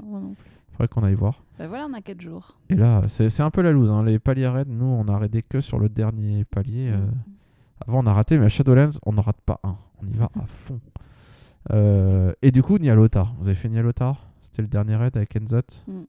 Faudrait 0.71 0.87
qu'on 0.87 1.03
aille 1.03 1.13
voir. 1.15 1.43
Bah 1.59 1.67
voilà, 1.67 1.85
on 1.89 1.93
a 1.93 2.01
4 2.01 2.19
jours. 2.19 2.57
Et 2.69 2.75
là, 2.75 3.03
c'est 3.07 3.39
un 3.41 3.51
peu 3.51 3.61
la 3.61 3.71
loose. 3.71 3.89
hein. 3.91 4.03
Les 4.03 4.19
paliers 4.19 4.47
raids, 4.47 4.65
nous, 4.67 4.85
on 4.85 5.07
a 5.07 5.17
raidé 5.17 5.43
que 5.43 5.61
sur 5.61 5.79
le 5.79 5.87
dernier 5.89 6.43
palier. 6.45 6.89
euh, 6.91 6.97
Mhm. 6.97 7.11
Avant, 7.87 8.03
on 8.03 8.07
a 8.07 8.13
raté, 8.13 8.37
mais 8.37 8.45
à 8.45 8.49
Shadowlands, 8.49 8.99
on 9.05 9.13
n'en 9.13 9.21
rate 9.23 9.41
pas 9.45 9.59
un. 9.63 9.75
On 10.01 10.07
y 10.07 10.13
va 10.17 10.29
à 10.35 10.45
fond. 10.47 10.79
Euh, 11.71 12.33
et 12.41 12.51
du 12.51 12.63
coup, 12.63 12.77
Nialota. 12.77 13.27
Vous 13.39 13.47
avez 13.47 13.55
fait 13.55 13.69
Nialota 13.69 14.17
C'était 14.41 14.61
le 14.63 14.67
dernier 14.67 14.95
raid 14.95 15.15
avec 15.15 15.35
Enzot? 15.35 15.61
Mm. 15.87 16.01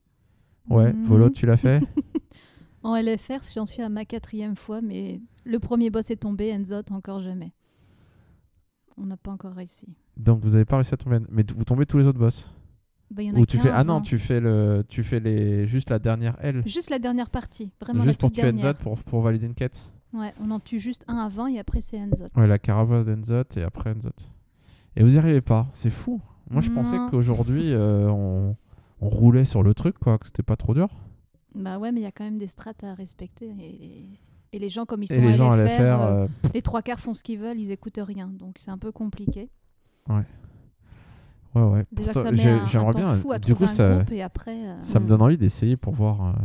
Ouais, 0.71 0.93
Mhm. 0.93 1.05
Volo, 1.05 1.31
tu 1.31 1.47
l'as 1.47 1.57
fait? 1.57 1.81
En 2.85 2.97
LFR, 2.97 3.39
j'en 3.55 3.65
suis 3.65 3.81
à 3.81 3.89
ma 3.89 4.05
quatrième 4.05 4.57
fois, 4.57 4.81
mais 4.81 5.21
le 5.45 5.61
premier 5.61 5.89
boss 5.91 6.11
est 6.11 6.17
tombé, 6.17 6.53
Enzot 6.53 6.83
encore 6.91 7.21
jamais. 7.21 7.53
On 8.97 9.07
n'a 9.07 9.17
pas 9.17 9.31
encore 9.31 9.53
réussi. 9.55 9.87
Donc, 10.17 10.43
vous 10.43 10.51
n'avez 10.51 10.65
pas 10.65 10.77
réussi 10.79 10.93
à 10.93 10.97
tomber. 10.97 11.21
Mais 11.31 11.45
vous 11.57 11.63
tombez 11.65 11.87
tous 11.87 11.99
les 11.99 12.09
autres 12.09 12.19
boss? 12.19 12.51
Bah, 13.13 13.23
il 13.23 13.29
y 13.29 13.33
en 13.33 13.37
a 13.37 13.39
Ou 13.39 13.47
tu 13.47 13.57
qu'un 13.57 13.63
fais. 13.63 13.71
Ah 13.73 13.85
non, 13.85 14.01
tu 14.01 14.19
fais, 14.19 14.41
le... 14.41 14.83
tu 14.89 15.05
fais 15.05 15.21
les... 15.21 15.65
juste 15.69 15.91
la 15.91 16.01
dernière 16.01 16.37
L. 16.41 16.63
Juste 16.67 16.91
la 16.91 16.99
dernière 16.99 17.31
partie, 17.31 17.71
vraiment 17.81 18.03
Juste 18.03 18.17
la 18.21 18.29
pour 18.29 18.33
toute 18.33 18.41
tuer. 18.43 18.53
Enzot 18.53 18.75
pour, 18.75 18.99
pour 19.05 19.21
valider 19.23 19.47
une 19.47 19.55
quête? 19.55 19.89
Ouais, 20.13 20.35
on 20.41 20.51
en 20.51 20.59
tue 20.59 20.81
juste 20.81 21.05
un 21.09 21.19
avant 21.19 21.47
et 21.47 21.59
après 21.61 21.81
c'est 21.83 21.99
Enzot. 22.01 22.29
Ouais, 22.37 22.47
la 22.49 22.59
caravane 22.59 23.05
d'Enzot 23.05 23.45
et 23.57 23.63
après 23.63 23.91
Enzot. 23.97 24.11
Et 24.97 25.03
vous 25.03 25.11
n'y 25.11 25.19
arrivez 25.19 25.41
pas. 25.41 25.67
C'est 25.73 25.91
fou. 25.91 26.21
Moi, 26.51 26.61
je 26.61 26.71
pensais 26.71 26.97
qu'aujourd'hui, 27.11 27.73
euh, 27.73 28.09
on... 28.11 28.57
on 29.01 29.09
roulait 29.09 29.45
sur 29.45 29.63
le 29.63 29.73
truc, 29.75 29.99
quoi, 29.99 30.19
que 30.19 30.27
c'était 30.27 30.43
pas 30.43 30.57
trop 30.57 30.75
dur. 30.75 30.89
Bah 31.55 31.79
ouais, 31.79 31.93
mais 31.93 32.01
il 32.01 32.05
y 32.05 32.07
a 32.07 32.13
quand 32.13 32.25
même 32.25 32.39
des 32.39 32.47
strates 32.49 32.83
à 32.85 32.95
respecter. 32.95 33.51
Et, 33.61 34.07
et 34.53 34.59
les 34.59 34.69
gens, 34.69 34.85
comme 34.85 35.03
ils 35.03 35.09
sont 35.09 35.15
Et 35.15 35.21
les 35.21 35.33
gens 35.33 35.51
à 35.51 35.57
LFR, 35.57 35.69
faire. 35.77 36.03
euh, 36.03 36.25
euh, 36.25 36.29
les 36.55 36.63
trois 36.63 36.83
quarts 36.83 37.01
font 37.01 37.15
ce 37.15 37.23
qu'ils 37.23 37.39
veulent, 37.39 37.59
ils 37.59 37.71
écoutent 37.71 38.01
rien. 38.03 38.29
Donc 38.29 38.57
c'est 38.59 38.71
un 38.71 38.79
peu 38.79 38.93
compliqué. 38.93 39.49
Ouais, 40.09 40.23
ouais. 41.55 41.85
Déjà 41.93 42.13
Pourtant, 42.13 42.31
que 42.31 42.37
ça 42.37 42.45
met 42.49 42.53
un 42.61 42.67
j'aimerais 42.67 42.93
temps 42.93 42.99
bien. 42.99 43.15
fou 43.17 43.33
à 43.33 43.39
Du 43.39 43.55
coup, 43.55 43.65
trouver 43.65 43.71
un 43.71 43.75
ça, 43.75 43.95
groupe 43.97 44.13
et 44.13 44.23
après... 44.23 44.57
euh, 44.67 44.83
ça 44.83 44.99
me 45.01 45.05
Mm. 45.05 45.09
donne 45.09 45.23
envie 45.23 45.39
d'essayer 45.39 45.77
pour 45.77 45.95
voir 45.95 46.37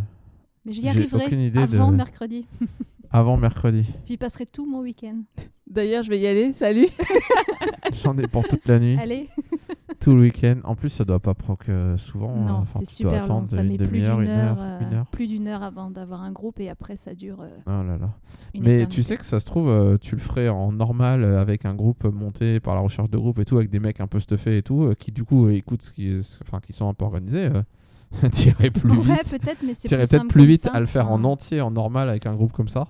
Mais 0.65 0.73
j'y 0.73 0.81
j'ai 0.81 0.89
arriverai 0.89 1.25
aucune 1.25 1.39
idée 1.39 1.59
avant 1.61 1.91
de- 1.91 1.97
mercredi. 1.97 2.45
avant 3.17 3.37
mercredi. 3.37 3.83
J'y 4.05 4.17
passerai 4.17 4.45
tout 4.45 4.65
mon 4.65 4.81
week-end. 4.81 5.21
D'ailleurs, 5.69 6.03
je 6.03 6.09
vais 6.09 6.19
y 6.19 6.27
aller. 6.27 6.53
Salut. 6.53 6.87
J'en 8.03 8.17
ai 8.17 8.27
pour 8.27 8.47
toute 8.47 8.65
la 8.67 8.79
nuit, 8.79 8.97
Allez 9.01 9.27
tout 9.99 10.13
le 10.15 10.21
week-end. 10.21 10.57
En 10.63 10.75
plus, 10.75 10.89
ça 10.89 11.03
doit 11.03 11.19
pas 11.19 11.33
proc 11.33 11.67
euh, 11.69 11.97
souvent. 11.97 12.29
euh, 12.31 12.47
Non, 12.47 12.53
enfin, 12.59 12.79
c'est 12.85 12.95
tu 12.97 13.03
dois 13.03 13.11
super 13.13 13.19
long. 13.19 13.23
attendre 13.25 13.49
Ça 13.49 13.61
une 13.63 13.69
met 13.69 13.77
plus 13.77 13.87
demi-heure, 13.87 14.17
d'une 14.17 14.25
une 14.27 14.31
heure, 14.31 14.57
heure, 14.57 14.57
euh, 14.61 14.79
une 14.89 14.93
heure. 14.95 15.05
plus 15.07 15.27
d'une 15.27 15.47
heure 15.47 15.63
avant 15.63 15.89
d'avoir 15.91 16.21
un 16.21 16.31
groupe 16.31 16.59
et 16.59 16.69
après 16.69 16.95
ça 16.95 17.13
dure 17.15 17.41
euh, 17.41 17.49
Oh 17.65 17.83
là 17.83 17.97
là. 17.99 18.11
une 18.53 18.63
Mais 18.63 18.85
tu 18.87 19.03
sais 19.03 19.17
que 19.17 19.25
ça 19.25 19.39
se 19.39 19.45
trouve, 19.45 19.67
euh, 19.69 19.97
tu 19.99 20.15
le 20.15 20.21
ferais 20.21 20.47
en 20.49 20.71
normal 20.71 21.23
euh, 21.23 21.41
avec 21.41 21.65
un 21.65 21.73
groupe 21.73 22.05
monté 22.05 22.59
par 22.59 22.75
la 22.75 22.81
recherche 22.81 23.09
de 23.09 23.17
groupe 23.17 23.39
et 23.39 23.45
tout, 23.45 23.57
avec 23.57 23.69
des 23.69 23.79
mecs 23.79 23.99
un 23.99 24.07
peu 24.07 24.19
stuffés 24.19 24.57
et 24.57 24.61
tout, 24.61 24.83
euh, 24.83 24.93
qui 24.95 25.11
du 25.11 25.23
coup 25.25 25.47
euh, 25.47 25.53
écoutent 25.53 25.81
ce 25.81 25.91
qui, 25.91 26.17
enfin, 26.47 26.59
qui 26.65 26.71
sont 26.73 26.87
un 26.87 26.93
peu 26.93 27.03
organisés. 27.05 27.45
Euh, 27.53 28.29
T'irais 28.31 28.69
plus 28.69 28.89
Ouais, 28.89 29.01
vite. 29.21 29.37
peut-être, 29.41 29.63
mais 29.65 29.73
c'est 29.73 29.89
plus 29.89 29.97
peut-être 29.97 30.27
plus 30.29 30.45
vite 30.45 30.69
à 30.71 30.79
le 30.79 30.85
faire 30.85 31.11
en 31.11 31.25
entier, 31.25 31.59
en 31.59 31.71
normal, 31.71 32.07
avec 32.09 32.25
un 32.25 32.35
groupe 32.35 32.53
comme 32.53 32.69
ça, 32.69 32.87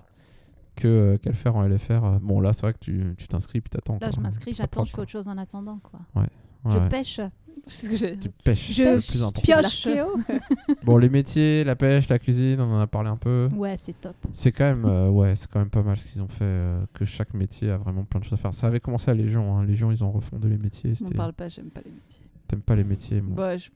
que 0.78 0.88
euh, 0.88 1.18
qu'à 1.18 1.30
le 1.30 1.36
faire 1.36 1.56
en 1.56 1.62
LFR. 1.66 2.04
euh. 2.04 2.18
Bon, 2.22 2.40
là, 2.40 2.52
c'est 2.52 2.62
vrai 2.62 2.72
que 2.72 2.78
tu 2.78 3.14
tu 3.16 3.26
t'inscris 3.28 3.60
puis 3.60 3.70
t'attends. 3.70 3.94
Là, 3.94 4.08
quoi. 4.08 4.10
je 4.16 4.20
m'inscris, 4.20 4.54
Ça 4.54 4.64
j'attends, 4.64 4.84
je 4.84 4.92
fais 4.92 5.00
autre 5.00 5.10
chose 5.10 5.28
en 5.28 5.36
attendant. 5.38 5.78
Quoi. 5.82 6.00
Ouais, 6.16 6.28
Je 6.66 6.78
ouais. 6.78 6.88
pêche, 6.88 7.20
C'est 7.66 7.86
ce 7.86 7.90
que 7.90 7.96
j'ai- 7.96 8.16
Tu 8.16 8.30
pêches, 8.30 8.68
Je 8.68 8.74
c'est 8.74 8.94
le 8.94 9.00
plus 9.00 9.22
important. 9.22 9.40
pioche. 9.42 9.62
L'archéo. 9.62 10.16
Bon, 10.84 10.96
les 10.96 11.08
métiers, 11.08 11.64
la 11.64 11.74
pêche, 11.76 12.08
la 12.08 12.18
cuisine, 12.20 12.60
on 12.60 12.72
en 12.76 12.80
a 12.80 12.86
parlé 12.86 13.10
un 13.10 13.16
peu. 13.16 13.48
Ouais, 13.52 13.76
c'est 13.76 14.00
top. 14.00 14.14
C'est 14.32 14.52
quand 14.52 14.64
même, 14.64 14.84
euh, 14.84 15.08
ouais, 15.10 15.34
c'est 15.34 15.50
quand 15.50 15.58
même 15.58 15.68
pas 15.68 15.82
mal 15.82 15.96
ce 15.96 16.06
qu'ils 16.10 16.22
ont 16.22 16.28
fait. 16.28 16.44
euh, 16.44 16.80
que 16.94 17.04
chaque 17.04 17.34
métier 17.34 17.70
a 17.70 17.76
vraiment 17.76 18.04
plein 18.04 18.20
de 18.20 18.24
choses 18.24 18.34
à 18.34 18.36
faire. 18.36 18.54
Ça 18.54 18.68
avait 18.68 18.78
commencé 18.80 19.10
à 19.10 19.14
Légion. 19.14 19.56
Hein. 19.58 19.64
Légion, 19.64 19.90
ils 19.90 20.04
ont 20.04 20.12
refondé 20.12 20.48
les 20.48 20.56
métiers. 20.56 20.90
M'en 20.90 20.96
c'était- 20.96 21.14
parle 21.14 21.32
pas, 21.32 21.48
j'aime 21.48 21.70
pas 21.70 21.80
les 21.84 21.90
métiers. 21.90 22.22
T'aimes 22.46 22.62
pas 22.62 22.76
les 22.76 22.84
métiers 22.84 23.20
moi. 23.20 23.36
Bah, 23.36 23.56
je- 23.56 23.70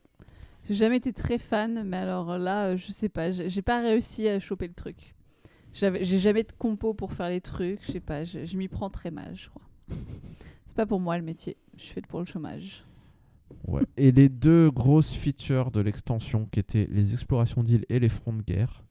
J'ai 0.69 0.75
jamais 0.77 0.99
été 0.99 1.13
très 1.13 1.39
fan, 1.39 1.83
mais 1.85 1.97
alors 1.97 2.39
là, 2.39 2.67
euh, 2.69 2.77
je 2.77 2.93
sais 2.93 3.09
pas, 3.09 3.33
j'ai 3.33 3.49
j'ai 3.51 3.63
pas 3.63 3.81
réussi 3.83 4.29
à 4.29 4.39
choper 4.39 4.69
le 4.69 4.75
truc. 4.75 5.17
J'avais- 5.73 6.05
J'ai 6.05 6.19
jamais 6.19 6.43
de 6.43 6.53
compo 6.59 6.95
pour 6.95 7.13
faire 7.13 7.29
les 7.29 7.41
trucs, 7.41 7.81
je 7.87 7.93
sais 7.93 8.01
pas, 8.01 8.25
je, 8.25 8.45
je 8.45 8.57
m'y 8.57 8.69
prends 8.69 8.91
très 8.91 9.11
mal, 9.11 9.35
je 9.35 9.49
crois. 9.49 9.63
C'est 10.67 10.77
pas 10.77 10.87
pour 10.87 11.01
moi 11.01 11.17
le 11.19 11.23
métier, 11.25 11.57
je 11.77 11.87
fais 11.87 12.01
pour 12.03 12.21
le 12.21 12.27
chômage. 12.27 12.85
Ouais. 13.67 13.83
Et 13.97 14.11
les 14.13 14.29
deux 14.29 14.71
grosses 14.71 15.13
features 15.13 15.71
de 15.71 15.81
l'extension 15.81 16.47
qui 16.51 16.59
étaient 16.61 16.89
les 16.91 17.13
explorations 17.13 17.63
d'îles 17.63 17.85
et 17.89 17.99
les 18.01 18.09
fronts 18.09 18.33
de 18.33 18.43
guerre. 18.43 18.83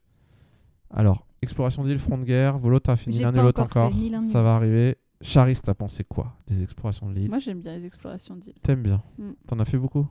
Alors, 0.91 1.25
exploration 1.41 1.83
d'îles, 1.83 1.97
front 1.99 2.17
de 2.17 2.23
guerre, 2.25 2.57
Volo, 2.59 2.79
t'as 2.79 2.95
fini 2.95 3.19
l'un 3.19 3.33
et 3.33 3.41
l'autre 3.41 3.61
encore 3.63 3.91
Ça 4.23 4.41
va 4.43 4.53
arriver. 4.53 4.97
Charis, 5.21 5.57
t'as 5.63 5.73
pensé 5.75 6.03
quoi 6.03 6.35
des 6.47 6.63
explorations 6.63 7.07
de 7.09 7.13
l'île 7.15 7.29
Moi 7.29 7.39
j'aime 7.39 7.61
bien 7.61 7.77
les 7.77 7.85
explorations 7.85 8.35
d'îles. 8.35 8.55
T'aimes 8.63 8.81
bien 8.83 9.03
Mm. 9.17 9.31
T'en 9.47 9.59
as 9.59 9.65
fait 9.65 9.77
beaucoup? 9.77 10.07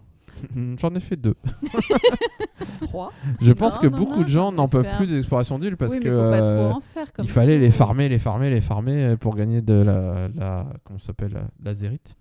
J'en 0.78 0.94
ai 0.94 1.00
fait 1.00 1.16
deux. 1.16 1.34
3 2.80 3.12
Je 3.40 3.52
pense 3.52 3.76
Non, 3.76 3.80
que 3.82 3.86
non, 3.88 3.98
beaucoup 3.98 4.18
non, 4.20 4.24
de 4.24 4.28
gens 4.28 4.52
n'en 4.52 4.68
peuvent 4.68 4.88
plus 4.96 5.06
des 5.06 5.16
explorations 5.16 5.58
d'îles 5.58 5.76
parce 5.76 5.92
oui, 5.92 6.00
que 6.00 6.08
euh, 6.08 6.72
faire 6.94 7.06
il 7.18 7.28
fallait 7.28 7.58
les 7.58 7.70
farmer, 7.70 8.08
les 8.08 8.18
farmer, 8.18 8.50
les 8.50 8.60
farmer 8.60 9.16
pour 9.18 9.34
gagner 9.34 9.60
de 9.62 9.74
la, 9.74 10.28
la 10.34 10.66
comment 10.84 10.98
s'appelle 10.98 11.32
la, 11.32 11.44
la 11.62 11.74
zérite. 11.74 12.16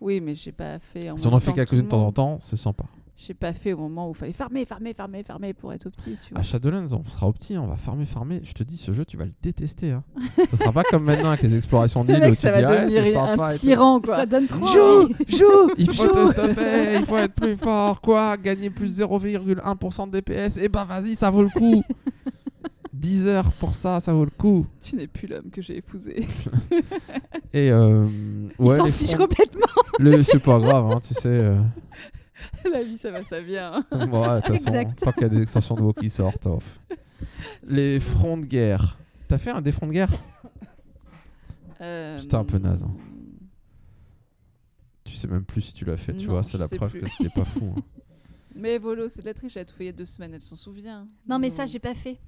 Oui, 0.00 0.20
mais 0.20 0.34
j'ai 0.34 0.52
pas 0.52 0.78
fait 0.80 1.12
en 1.12 1.16
Si 1.16 1.26
on 1.26 1.32
en 1.32 1.40
fait 1.40 1.52
quelques-unes 1.52 1.82
de 1.82 1.88
temps 1.88 2.04
en 2.04 2.12
temps, 2.12 2.38
c'est 2.40 2.56
sympa. 2.56 2.84
J'ai 3.24 3.34
pas 3.34 3.52
fait 3.52 3.72
au 3.72 3.76
moment 3.78 4.08
où 4.08 4.12
il 4.12 4.16
fallait 4.16 4.32
farmer, 4.32 4.64
farmer, 4.64 4.94
farmer, 4.94 5.22
farmer 5.22 5.52
pour 5.52 5.72
être 5.72 5.86
au 5.86 5.90
petit, 5.90 6.16
tu 6.26 6.30
vois. 6.32 6.40
À 6.40 6.42
Shadowlands, 6.42 6.86
on 6.92 7.04
sera 7.08 7.28
au 7.28 7.32
petit, 7.32 7.56
on 7.56 7.68
va 7.68 7.76
farmer, 7.76 8.04
farmer. 8.04 8.40
Je 8.42 8.52
te 8.52 8.64
dis, 8.64 8.76
ce 8.76 8.92
jeu, 8.92 9.04
tu 9.04 9.16
vas 9.16 9.26
le 9.26 9.30
détester. 9.40 9.92
Hein. 9.92 10.02
ça 10.50 10.56
sera 10.56 10.72
pas 10.72 10.82
comme 10.82 11.04
maintenant 11.04 11.28
avec 11.28 11.42
les 11.42 11.54
explorations 11.54 12.02
Le 12.08 12.14
d'îles 12.14 12.24
où 12.24 12.28
tu 12.30 12.34
ça 12.34 12.50
dis, 12.50 12.62
va 12.62 12.70
ah, 12.80 12.88
c'est 12.88 12.96
devenir 12.96 13.22
un 13.40 13.54
tyran, 13.56 14.00
quoi. 14.00 14.16
Ça 14.16 14.26
donne 14.26 14.48
trop 14.48 14.66
Joue, 14.66 15.08
joue, 15.28 15.70
Il 15.78 15.94
faut 15.94 16.08
te 16.08 16.18
joue. 16.18 16.32
stopper, 16.32 16.96
il 16.98 17.06
faut 17.06 17.16
être 17.16 17.34
plus 17.34 17.56
fort, 17.56 18.00
quoi, 18.00 18.36
gagner 18.36 18.70
plus 18.70 18.98
0,1% 19.00 20.10
de 20.10 20.20
DPS, 20.20 20.56
et 20.56 20.68
bah 20.68 20.84
vas-y, 20.84 21.14
ça 21.14 21.30
vaut 21.30 21.42
le 21.44 21.48
coup. 21.50 21.84
10 22.92 23.26
heures 23.28 23.52
pour 23.52 23.74
ça, 23.76 24.00
ça 24.00 24.12
vaut 24.12 24.24
le 24.24 24.30
coup. 24.36 24.66
Tu 24.80 24.96
n'es 24.96 25.06
plus 25.06 25.26
l'homme 25.28 25.50
que 25.52 25.62
j'ai 25.62 25.76
épousé. 25.76 26.26
Et 27.52 27.70
euh, 27.70 28.06
Il 28.58 28.64
ouais, 28.64 28.76
s'en 28.76 28.84
les 28.84 28.90
fiche 28.92 29.14
complètement. 29.14 29.66
le- 29.98 30.22
c'est 30.22 30.38
pas 30.42 30.58
grave, 30.58 30.90
hein, 30.90 31.00
tu 31.06 31.14
sais. 31.14 31.28
euh. 31.28 31.56
La 32.72 32.82
vie, 32.82 32.96
ça 32.98 33.10
va, 33.10 33.24
ça 33.24 33.40
vient. 33.40 33.84
Bon, 33.90 34.22
ouais, 34.22 34.36
de 34.40 34.46
toute 34.46 34.56
façon, 34.56 34.68
Exact. 34.74 34.98
tant 35.02 35.12
qu'il 35.12 35.22
y 35.22 35.26
a 35.26 35.28
des 35.28 35.42
extensions 35.42 35.74
de 35.74 35.80
WoW 35.82 35.92
qui 35.94 36.10
sortent, 36.10 36.46
off. 36.46 36.80
Les 37.64 37.98
fronts 38.00 38.36
de 38.38 38.44
guerre. 38.46 38.98
T'as 39.28 39.38
fait 39.38 39.50
un 39.50 39.60
des 39.62 39.72
fronts 39.72 39.86
de 39.86 39.92
guerre? 39.92 40.10
Euh, 41.80 42.18
C'était 42.18 42.36
un 42.36 42.44
peu 42.44 42.58
naze, 42.58 42.84
hein. 42.84 42.94
Tu 45.04 45.16
sais 45.16 45.26
même 45.26 45.44
plus 45.44 45.62
si 45.62 45.74
tu 45.74 45.84
l'as 45.84 45.96
fait, 45.96 46.14
tu 46.14 46.26
Non, 46.26 46.32
vois, 46.34 46.42
je 46.42 46.48
c'est 46.50 46.58
la 46.58 46.68
sais 46.68 46.76
preuve 46.76 46.90
plus. 46.92 47.00
que 47.00 47.08
c'était 47.08 47.28
pas 47.30 47.44
fou. 47.44 47.74
hein. 47.76 47.80
Mais 48.54 48.78
Volo, 48.78 49.08
c'est 49.08 49.22
de 49.22 49.26
la 49.26 49.34
triche, 49.34 49.56
elle 49.56 49.62
a 49.62 49.64
tout 49.64 49.74
fait 49.74 49.84
il 49.84 49.86
y 49.86 49.90
a 49.90 49.92
deux 49.92 50.04
semaines, 50.04 50.34
elle 50.34 50.42
s'en 50.42 50.56
souvient. 50.56 51.08
Non, 51.26 51.38
mais 51.38 51.48
ça, 51.50 51.64
j'ai 51.66 51.78
pas 51.78 51.94
fait. 51.94 52.12
Non, 52.12 52.18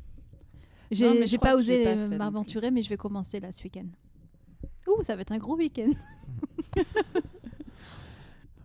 mais 0.90 0.96
J'ai 0.96 1.20
je 1.20 1.26
j'ai 1.26 1.36
crois 1.36 1.50
pas 1.50 1.56
que 1.56 1.62
j'ai 1.62 1.74
osé 1.74 1.84
pas 1.84 1.90
euh, 1.90 2.08
fait 2.08 2.16
non 2.16 2.24
m'aventurer, 2.24 2.70
mais 2.70 2.82
je 2.82 2.88
vais 2.88 2.96
commencer 2.96 3.40
là 3.40 3.52
ce 3.52 3.62
week-end. 3.62 3.86
Ouh, 4.88 5.02
ça 5.02 5.14
va 5.16 5.22
être 5.22 5.32
un 5.32 5.38
gros 5.38 5.56
week-end. 5.56 5.90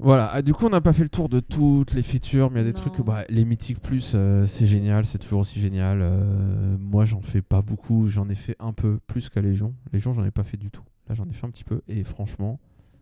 Voilà, 0.02 0.30
ah, 0.32 0.42
du 0.42 0.54
coup, 0.54 0.66
on 0.66 0.70
n'a 0.70 0.80
pas 0.80 0.94
fait 0.94 1.04
le 1.04 1.10
tour 1.10 1.28
de 1.28 1.42
toutes 1.42 1.94
les 1.94 2.04
features, 2.04 2.50
mais 2.52 2.62
il 2.62 2.66
y 2.66 2.70
a 2.70 2.72
des 2.72 2.78
Non. 2.80 2.86
trucs, 2.90 3.06
bah, 3.06 3.26
les 3.28 3.44
mythiques 3.44 3.82
plus, 3.82 4.14
euh, 4.16 4.48
c'est 4.48 4.66
génial, 4.66 5.06
c'est 5.06 5.18
toujours 5.18 5.42
aussi 5.42 5.60
génial. 5.60 6.00
Euh, 6.02 6.78
moi, 6.80 7.04
j'en 7.04 7.22
fais 7.22 7.42
pas 7.42 7.62
beaucoup, 7.62 8.08
j'en 8.08 8.30
ai 8.30 8.36
fait 8.36 8.56
un 8.60 8.72
peu 8.72 9.00
plus 9.08 9.28
qu'à 9.28 9.42
Légion. 9.42 9.76
Légion, 9.92 10.14
j'en 10.14 10.24
ai 10.24 10.32
pas 10.32 10.44
fait 10.46 10.56
du 10.56 10.72
tout. 10.72 10.84
Là, 11.10 11.16
j'en 11.16 11.26
ai 11.28 11.34
fait 11.34 11.46
un 11.46 11.50
petit 11.50 11.64
peu, 11.66 11.82
et 11.88 12.04
franchement, 12.04 12.60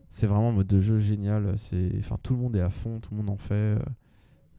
C'est 0.09 0.25
vraiment 0.25 0.49
un 0.49 0.53
mode 0.53 0.67
de 0.67 0.79
jeu 0.79 0.99
génial. 0.99 1.57
C'est, 1.57 1.91
enfin, 1.99 2.17
tout 2.23 2.33
le 2.33 2.39
monde 2.39 2.55
est 2.55 2.61
à 2.61 2.69
fond, 2.69 3.01
tout 3.01 3.09
le 3.11 3.17
monde 3.17 3.29
en 3.29 3.35
fait. 3.37 3.53
euh, 3.53 3.79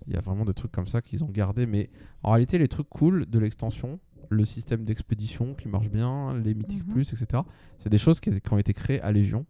Il 0.06 0.12
y 0.12 0.16
a 0.16 0.20
vraiment 0.20 0.44
des 0.44 0.52
trucs 0.52 0.70
comme 0.70 0.86
ça 0.86 1.00
qu'ils 1.00 1.24
ont 1.24 1.30
gardé. 1.30 1.64
Mais 1.66 1.88
en 2.22 2.32
réalité, 2.32 2.58
les 2.58 2.68
trucs 2.68 2.88
cool 2.90 3.24
de 3.24 3.38
l'extension, 3.38 3.98
le 4.28 4.44
système 4.44 4.84
d'expédition 4.84 5.54
qui 5.54 5.66
marche 5.68 5.88
bien, 5.88 6.34
les 6.34 6.52
mythiques 6.52 6.86
Mhm. 6.86 6.92
plus, 6.92 7.12
etc. 7.14 7.42
C'est 7.78 7.88
des 7.88 7.96
choses 7.96 8.20
qui, 8.20 8.30
qui 8.30 8.52
ont 8.52 8.58
été 8.58 8.74
créées 8.74 9.00
à 9.00 9.10
Légion 9.10 9.46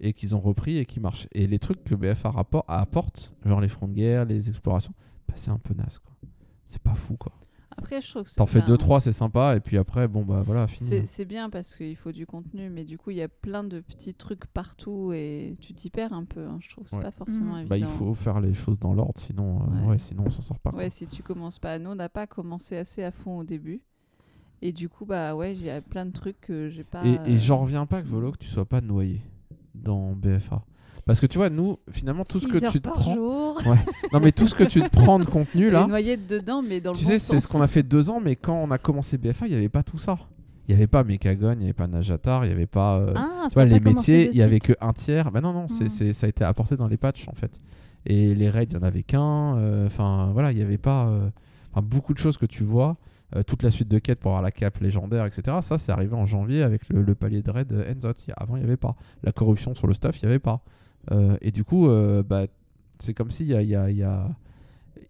et 0.00 0.12
qu'ils 0.12 0.34
ont 0.34 0.40
repris 0.40 0.78
et 0.78 0.86
qui 0.86 1.00
marchent. 1.00 1.28
Et 1.32 1.46
les 1.46 1.58
trucs 1.58 1.82
que 1.84 1.94
BFA 1.94 2.30
rapport, 2.30 2.64
apporte, 2.68 3.34
genre 3.44 3.60
les 3.60 3.68
fronts 3.68 3.88
de 3.88 3.94
guerre, 3.94 4.24
les 4.24 4.48
explorations, 4.48 4.92
bah, 5.28 5.34
c'est 5.36 5.50
un 5.50 5.58
peu 5.58 5.74
naze 5.74 5.98
quoi. 5.98 6.12
C'est 6.66 6.82
pas 6.82 6.94
fou 6.94 7.16
quoi. 7.16 7.32
Après, 7.80 8.00
je 8.02 8.08
trouve 8.10 8.24
que 8.24 8.28
c'est- 8.30 8.36
T'en 8.38 8.46
fais 8.46 8.58
enfin, 8.58 8.66
2-3, 8.74 9.00
c'est 9.00 9.12
sympa, 9.12 9.54
et 9.54 9.60
puis 9.60 9.76
après, 9.78 10.08
bon 10.08 10.24
bah 10.24 10.42
voilà, 10.44 10.66
fini. 10.66 10.88
C'est 10.88 11.06
c'est 11.06 11.24
bien 11.24 11.48
parce 11.48 11.76
qu'il 11.76 11.94
faut 11.94 12.10
du 12.10 12.26
contenu, 12.26 12.70
mais 12.70 12.84
du 12.84 12.98
coup, 12.98 13.12
il 13.12 13.18
y 13.18 13.22
a 13.22 13.28
plein 13.28 13.62
de 13.62 13.78
petits 13.78 14.14
trucs 14.14 14.46
partout 14.46 15.12
et 15.12 15.54
tu 15.60 15.74
t'y 15.74 15.88
perds 15.88 16.12
un 16.12 16.24
peu. 16.24 16.44
hein, 16.44 16.58
je 16.60 16.68
trouve 16.70 16.84
que 16.84 16.90
c'est 16.90 16.96
Ouais. 16.96 17.02
pas 17.04 17.12
forcément 17.12 17.56
évident. 17.56 17.68
Bah, 17.68 17.78
il 17.78 17.86
faut 17.86 18.14
faire 18.14 18.40
les 18.40 18.52
choses 18.52 18.80
dans 18.80 18.94
l'ordre, 18.94 19.16
sinon, 19.20 19.60
euh, 19.62 19.82
Ouais. 19.82 19.86
ouais, 19.90 19.98
sinon 20.00 20.24
on 20.26 20.30
s'en 20.30 20.42
sort 20.42 20.58
pas. 20.58 20.70
quoi. 20.70 20.80
Ouais, 20.80 20.90
si 20.90 21.06
tu 21.06 21.22
commences 21.22 21.60
pas. 21.60 21.78
Nous, 21.78 21.90
on 21.90 21.94
n'a 21.94 22.08
pas 22.08 22.26
commencé 22.26 22.76
assez 22.76 23.04
à 23.04 23.12
fond 23.12 23.38
au 23.38 23.44
début. 23.44 23.80
Et 24.60 24.72
du 24.72 24.88
coup, 24.88 25.04
bah 25.06 25.36
ouais, 25.36 25.54
il 25.54 25.62
y 25.62 25.70
a 25.70 25.80
plein 25.80 26.04
de 26.04 26.10
trucs 26.10 26.40
que 26.40 26.68
j'ai 26.68 26.82
pas. 26.82 27.06
Et, 27.06 27.10
et 27.12 27.18
euh, 27.34 27.36
j'en 27.36 27.58
reviens 27.58 27.86
pas 27.86 28.02
que 28.02 28.08
Volo, 28.08 28.32
que 28.32 28.38
tu 28.38 28.48
sois 28.48 28.64
pas 28.66 28.80
noyé 28.80 29.20
dans 29.82 30.12
BFA. 30.12 30.62
Parce 31.06 31.20
que 31.20 31.26
tu 31.26 31.38
vois, 31.38 31.48
nous, 31.48 31.78
finalement, 31.90 32.24
tout 32.24 32.38
ce 32.38 32.46
que 32.46 32.58
tu 32.70 32.80
te 32.80 32.88
prends. 32.88 33.54
Non, 34.12 34.20
mais 34.20 34.30
tout 34.32 34.46
ce 34.46 34.54
que 34.54 34.64
tu 34.64 34.82
te 34.82 34.88
prends 34.90 35.18
de 35.18 35.24
contenu 35.30 35.70
là, 35.70 35.86
dedans, 36.28 36.60
mais 36.62 36.80
dans 36.82 36.92
tu 36.92 37.04
sais, 37.04 37.18
c'est 37.18 37.40
ce 37.40 37.48
qu'on 37.48 37.62
a 37.62 37.66
fait 37.68 37.82
deux 37.82 38.10
ans, 38.10 38.20
mais 38.20 38.36
quand 38.36 38.56
on 38.56 38.70
a 38.70 38.78
commencé 38.78 39.16
BFA, 39.16 39.46
il 39.46 39.50
n'y 39.52 39.56
avait 39.56 39.68
pas 39.70 39.82
tout 39.82 39.98
ça. 39.98 40.18
Il 40.68 40.72
n'y 40.72 40.74
avait 40.82 40.86
pas 40.86 41.02
Mechagon, 41.04 41.52
il 41.52 41.58
n'y 41.60 41.64
avait 41.64 41.72
pas 41.72 41.86
Najatar, 41.86 42.44
il 42.44 42.48
n'y 42.48 42.54
avait 42.54 42.66
pas. 42.66 42.98
euh, 42.98 43.14
Ah, 43.16 43.46
tu 43.48 43.54
vois, 43.54 43.64
les 43.64 43.80
métiers, 43.80 44.28
il 44.30 44.36
y 44.36 44.42
avait 44.42 44.60
suite. 44.62 44.76
que 44.76 44.84
un 44.84 44.92
tiers. 44.92 45.30
Bah 45.30 45.40
non, 45.40 45.54
non, 45.54 45.66
c'est 45.66 45.84
Hmm. 45.84 45.88
c'est- 45.88 46.12
ça 46.12 46.26
a 46.26 46.28
été 46.28 46.44
apporté 46.44 46.76
dans 46.76 46.88
les 46.88 46.98
patchs 46.98 47.26
en 47.28 47.34
fait. 47.34 47.58
Et 48.04 48.34
les 48.34 48.50
raids, 48.50 48.64
il 48.70 48.74
y 48.74 48.76
en 48.78 48.82
avait 48.82 49.02
qu'un. 49.02 49.56
euh, 49.56 49.86
Enfin, 49.86 50.28
voilà, 50.34 50.52
il 50.52 50.56
n'y 50.56 50.62
avait 50.62 50.76
pas. 50.76 51.06
euh, 51.08 51.30
beaucoup 51.80 52.12
de 52.12 52.18
choses 52.18 52.36
que 52.36 52.44
tu 52.44 52.64
vois. 52.64 52.96
Euh, 53.36 53.42
toute 53.42 53.62
la 53.62 53.70
suite 53.70 53.88
de 53.88 53.98
quêtes 53.98 54.20
pour 54.20 54.30
avoir 54.30 54.42
la 54.42 54.50
cape 54.50 54.78
légendaire, 54.78 55.26
etc. 55.26 55.58
Ça, 55.62 55.76
c'est 55.78 55.92
arrivé 55.92 56.14
en 56.14 56.24
janvier 56.26 56.62
avec 56.62 56.88
le, 56.88 57.02
le 57.02 57.14
palier 57.14 57.42
de 57.42 57.50
raid 57.50 57.72
euh, 57.72 57.92
Enzot. 57.94 58.12
Avant, 58.36 58.56
il 58.56 58.60
n'y 58.60 58.64
avait 58.64 58.76
pas. 58.76 58.96
La 59.22 59.32
corruption 59.32 59.74
sur 59.74 59.86
le 59.86 59.92
staff, 59.94 60.20
il 60.20 60.24
n'y 60.26 60.30
avait 60.30 60.38
pas. 60.38 60.62
Euh, 61.10 61.36
et 61.40 61.50
du 61.50 61.64
coup, 61.64 61.88
euh, 61.88 62.22
bah, 62.22 62.46
c'est 62.98 63.14
comme 63.14 63.30
s'il 63.30 63.46
y 63.46 63.54
a, 63.54 63.62
il 63.62 63.68
y, 63.68 63.74
a, 63.76 63.90
il 63.90 63.96
y, 63.98 64.02
a, 64.02 64.28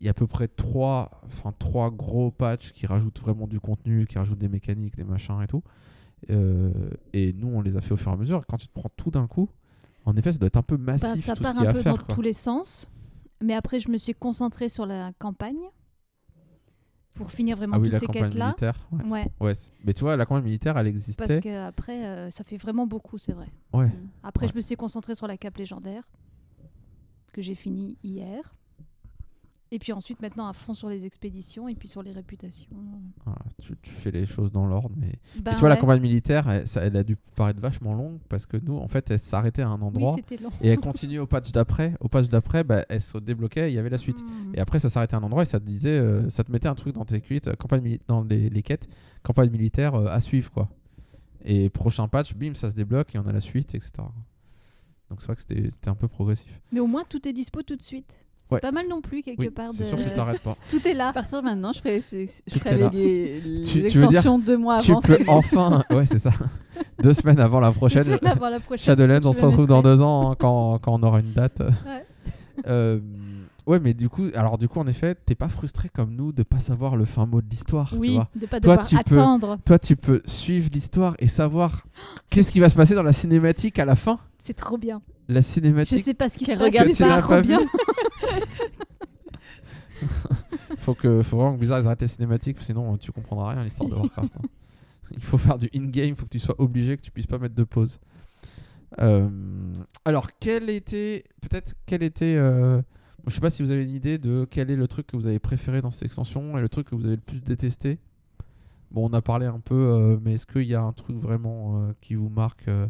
il 0.01 0.05
y 0.05 0.09
a 0.09 0.11
à 0.11 0.15
peu 0.15 0.27
près 0.27 0.49
trois, 0.49 1.21
enfin, 1.27 1.53
trois 1.59 1.91
gros 1.91 2.31
patchs 2.31 2.73
qui 2.73 2.87
rajoutent 2.87 3.21
vraiment 3.21 3.47
du 3.47 3.61
contenu, 3.61 4.07
qui 4.07 4.19
rajoutent 4.19 4.39
des 4.39 4.49
mécaniques, 4.49 4.97
des 4.97 5.05
machins 5.05 5.41
et 5.43 5.47
tout. 5.47 5.63
Et 7.13 7.33
nous, 7.35 7.49
on 7.49 7.61
les 7.61 7.77
a 7.77 7.81
fait 7.81 7.93
au 7.95 7.97
fur 7.97 8.11
et 8.11 8.15
à 8.15 8.17
mesure. 8.17 8.45
Quand 8.47 8.57
tu 8.57 8.67
te 8.69 8.73
prends 8.75 8.91
tout 8.97 9.11
d'un 9.11 9.27
coup, 9.27 9.49
en 10.05 10.17
effet, 10.17 10.33
ça 10.33 10.39
doit 10.39 10.47
être 10.49 10.57
un 10.57 10.63
peu 10.63 10.77
Bah, 10.77 10.93
massif 10.93 11.25
ça 11.25 11.33
tout 11.35 11.39
ce 11.39 11.43
part 11.43 11.57
a 11.59 11.61
un 11.63 11.67
à 11.67 11.73
peu 11.73 11.83
faire. 11.83 11.97
dans 11.97 12.03
quoi. 12.05 12.15
tous 12.15 12.23
les 12.23 12.33
sens. 12.33 12.89
Mais 13.41 13.55
après, 13.55 13.79
je 13.81 13.89
me 13.91 13.99
suis 13.99 14.15
concentrée 14.15 14.69
sur 14.69 14.85
la 14.87 15.13
campagne 15.19 15.57
pour 17.19 17.31
finir 17.33 17.57
vraiment 17.57 17.75
Ah 17.77 17.79
oui, 17.81 17.89
toutes 17.91 17.93
la 17.95 17.99
ces 17.99 18.07
quêtes-là. 18.07 18.55
Ouais. 18.93 19.05
Ouais, 19.05 19.27
Ouais, 19.41 19.53
mais 19.85 19.93
tu 19.93 20.01
vois, 20.05 20.17
la 20.17 20.25
campagne 20.25 20.45
militaire, 20.45 20.79
elle 20.79 20.87
parce 20.87 20.95
existait. 20.97 21.41
que 21.41 21.67
après, 21.67 22.07
euh, 22.07 22.31
ça 22.31 22.45
fait 22.45 22.57
vraiment 22.57 22.87
beaucoup, 22.87 23.19
c'est 23.19 23.33
vrai. 23.33 23.49
Ouais. 23.73 23.91
Après, 24.23 24.47
je 24.49 24.55
me 24.55 24.61
suis 24.61 24.77
concentrée 24.77 25.15
sur 25.15 25.27
la 25.27 25.37
cape 25.37 25.57
légendaire 25.57 26.05
que 27.33 27.43
j'ai 27.43 27.55
fini 27.55 27.99
hier. 28.03 28.55
Et 29.71 29.79
puis 29.79 29.93
ensuite, 29.93 30.23
maintenant, 30.23 30.49
à 30.49 30.55
fond 30.55 30.73
sur 30.73 30.89
les 30.89 31.05
expéditions 31.05 31.69
et 31.69 31.75
puis 31.75 31.89
sur 31.89 32.03
les 32.03 32.13
réputations. 32.13 32.71
Voilà, 33.25 33.41
tu, 33.63 33.75
tu 33.83 33.91
fais 33.91 34.11
les 34.11 34.25
choses 34.25 34.51
dans 34.51 34.67
l'ordre. 34.67 34.95
Mais... 34.97 35.13
Ben 35.43 35.53
tu 35.55 35.61
vois, 35.61 35.69
la 35.69 35.77
campagne 35.77 36.01
militaire, 36.01 36.49
elle, 36.49 36.67
ça- 36.67 36.81
elle 36.83 36.97
a 36.97 37.05
dû 37.05 37.17
paraître 37.37 37.61
vachement 37.61 37.93
longue 37.93 38.19
parce 38.31 38.47
que 38.47 38.57
nous, 38.57 38.77
en 38.79 38.89
fait, 38.89 39.11
elle 39.11 39.19
s'arrêtait 39.19 39.61
à 39.61 39.69
un 39.69 39.83
endroit 39.83 40.17
et 40.63 40.69
elle 40.69 40.79
continuait 40.79 41.19
au 41.19 41.27
patch 41.27 41.53
d'après. 41.53 41.95
Au 42.01 42.09
patch 42.09 42.29
d'après, 42.29 42.65
bah, 42.65 42.87
elle 42.89 43.03
se 43.03 43.19
débloquait 43.19 43.71
il 43.71 43.75
y 43.75 43.79
avait 43.79 43.91
la 43.91 43.99
suite. 43.99 44.23
Mhm. 44.23 44.55
Et 44.55 44.61
après, 44.61 44.79
ça 44.79 44.89
s'arrêtait 44.89 45.17
à 45.17 45.19
un 45.19 45.23
endroit 45.23 45.43
et 45.43 45.47
ça 45.47 45.61
te 45.61 45.67
disait, 45.67 45.91
euh, 45.99 46.31
ça 46.31 46.45
te 46.45 46.51
mettait 46.51 46.69
un 46.69 46.75
truc 46.75 46.95
dans 46.95 47.05
tes 47.05 47.21
quêtes, 47.21 47.49
euh, 47.49 47.55
campagne 47.55 47.99
dans 48.09 48.23
les, 48.25 48.49
les 48.49 48.63
quêtes, 48.63 48.89
campagne 49.23 49.51
militaire 49.51 49.95
euh, 49.97 50.07
à 50.07 50.21
suivre, 50.21 50.51
quoi. 50.51 50.71
Et 51.45 51.69
prochain 51.69 52.09
patch, 52.09 52.35
bim, 52.35 52.55
ça 52.55 52.71
se 52.71 52.75
débloque 52.75 53.15
et 53.15 53.19
on 53.19 53.27
a 53.27 53.33
la 53.33 53.41
suite, 53.41 53.75
etc. 53.75 53.93
Donc 55.11 55.21
c'est 55.21 55.27
vrai 55.27 55.37
que 55.37 55.43
c'était 55.43 55.89
un 55.89 55.95
peu 55.95 56.09
progressif. 56.09 56.61
Mais 56.73 56.81
au 56.81 56.87
moins, 56.87 57.05
tout 57.09 57.27
est 57.29 57.33
dispo 57.33 57.63
tout 57.63 57.77
de 57.77 57.83
suite. 57.83 58.15
C'est 58.49 58.55
Ouais. 58.55 58.61
pas 58.61 58.73
mal 58.73 58.89
non 58.89 59.03
plus, 59.03 59.23
quelque 59.23 59.41
Oui, 59.41 59.51
part. 59.51 59.73
c'est 59.73 59.83
de- 59.85 59.89
sûr 59.89 59.99
que 59.99 60.03
tu 60.05 60.11
t'arrêtes 60.11 60.41
pas. 60.41 60.57
Tout 60.71 60.89
est 60.89 60.95
là. 60.95 61.09
À 61.09 61.13
partir 61.13 61.41
de 61.43 61.45
maintenant, 61.45 61.71
je 61.75 61.81
ferai 61.81 62.01
les, 62.13 62.27
je 62.47 62.59
ferai 62.59 62.91
les, 62.91 63.41
les 63.41 63.63
Tu- 63.63 63.85
tu 63.85 63.99
deux 64.45 64.57
mois 64.57 64.81
tu 64.81 64.91
avant. 64.91 65.01
peux 65.01 65.07
seulement. 65.17 65.33
enfin, 65.37 65.83
ouais, 65.91 66.07
c'est 66.07 66.19
ça. 66.19 66.31
Deux 67.03 67.13
semaines 67.13 67.41
avant 67.41 67.61
la 67.61 67.73
prochaine. 67.73 68.05
Semaine 68.05 68.21
avant 68.27 68.49
la 68.49 68.61
prochaine, 68.61 68.87
Shadowlands, 68.87 69.21
tu 69.21 69.27
on 69.27 69.33
se 69.35 69.45
retrouve 69.45 69.67
dans 69.67 69.83
deux 69.83 70.01
ans 70.01 70.31
hein, 70.31 70.37
quand, 70.39 70.79
quand 70.79 70.95
on 70.99 71.03
aura 71.03 71.21
une 71.21 71.33
date. 71.35 71.61
Ouais. 71.61 72.07
Euh, 72.67 73.01
ouais, 73.67 73.79
mais 73.81 73.93
du 73.95 74.09
coup, 74.09 74.29
alors 74.35 74.57
du 74.57 74.67
coup, 74.67 74.81
en 74.81 74.87
effet, 74.87 75.15
t'es 75.15 75.35
pas 75.35 75.49
frustré 75.49 75.91
comme 75.95 76.15
nous 76.15 76.33
de 76.33 76.43
pas 76.43 76.59
savoir 76.59 76.97
le 76.97 77.05
fin 77.05 77.27
mot 77.27 77.43
de 77.43 77.49
l'histoire, 77.51 77.91
tu 77.91 77.97
Oui, 77.97 78.15
vois. 78.15 78.29
de 78.35 78.47
pas 78.47 78.61
Toi, 78.61 78.77
devoir 78.79 78.87
tu 78.89 78.97
peux- 79.11 79.19
attendre. 79.21 79.59
Toi, 79.65 79.79
tu 79.79 79.95
peux 79.95 80.23
suivre 80.27 80.71
l'histoire 80.73 81.15
et 81.19 81.29
savoir 81.29 81.85
qu'est-ce 82.31 82.51
qui 82.51 82.61
va 82.61 82.69
se 82.71 82.75
passer 82.75 82.95
dans 82.95 83.03
la 83.03 83.13
cinématique 83.13 83.79
à 83.79 83.85
la 83.85 83.95
fin. 83.95 84.19
C'est 84.39 84.55
trop 84.55 84.79
bien. 84.79 85.03
La 85.29 85.41
Je 85.41 85.47
cinématique. 85.47 86.03
sais 86.03 86.15
pas 86.15 86.29
ce 86.29 86.39
qui 86.39 86.47
se 86.47 86.57
regarde 86.57 86.91
trop 86.93 87.29
pas 87.29 87.43
bien. 87.43 87.61
faut 90.79 90.95
que, 90.95 91.23
faut 91.23 91.37
vraiment 91.37 91.55
que 91.55 91.59
Blizzard 91.59 91.81
ils 91.81 91.87
arrêtent 91.87 92.03
les 92.03 92.09
cinématiques, 92.09 92.61
sinon 92.61 92.95
euh, 92.95 92.97
tu 92.97 93.13
comprendras 93.13 93.51
rien 93.51 93.61
à 93.61 93.65
l'histoire 93.65 93.89
de 93.89 93.95
Warcraft. 93.95 94.37
hein. 94.37 94.49
Il 95.11 95.23
faut 95.23 95.39
faire 95.39 95.59
du 95.59 95.71
in-game, 95.75 96.11
il 96.11 96.15
faut 96.15 96.27
que 96.27 96.31
tu 96.31 96.39
sois 96.39 96.55
obligé, 96.59 96.95
que 96.95 97.01
tu 97.01 97.11
puisses 97.11 97.27
pas 97.27 97.39
mettre 97.39 97.55
de 97.55 97.65
pause. 97.65 97.99
Euh, 99.01 99.27
alors, 100.05 100.29
quel 100.39 100.69
était, 100.69 101.25
peut-être, 101.41 101.73
quel 101.87 102.03
était, 102.03 102.35
euh, 102.37 102.83
je 103.27 103.33
sais 103.33 103.41
pas 103.41 103.49
si 103.49 103.63
vous 103.63 103.71
avez 103.71 103.85
une 103.85 103.95
idée 103.95 104.19
de 104.19 104.47
quel 104.51 104.71
est 104.71 104.77
le 104.77 104.87
truc 104.87 105.07
que 105.07 105.17
vous 105.17 105.27
avez 105.27 105.39
préféré 105.39 105.81
dans 105.81 105.91
cette 105.91 106.03
extension 106.05 106.59
et 106.59 106.61
le 106.61 106.69
truc 106.69 106.91
que 106.91 106.95
vous 106.95 107.07
avez 107.07 107.17
le 107.17 107.23
plus 107.23 107.41
détesté. 107.41 107.99
Bon, 108.91 109.09
on 109.09 109.13
a 109.15 109.23
parlé 109.23 109.47
un 109.47 109.61
peu, 109.61 109.75
euh, 109.75 110.19
mais 110.23 110.35
est-ce 110.35 110.45
qu'il 110.45 110.65
y 110.67 110.75
a 110.75 110.83
un 110.83 110.93
truc 110.93 111.17
vraiment 111.17 111.81
euh, 111.89 111.93
qui 112.03 112.15
vous 112.15 112.29
marque 112.29 112.69
euh, 112.69 112.87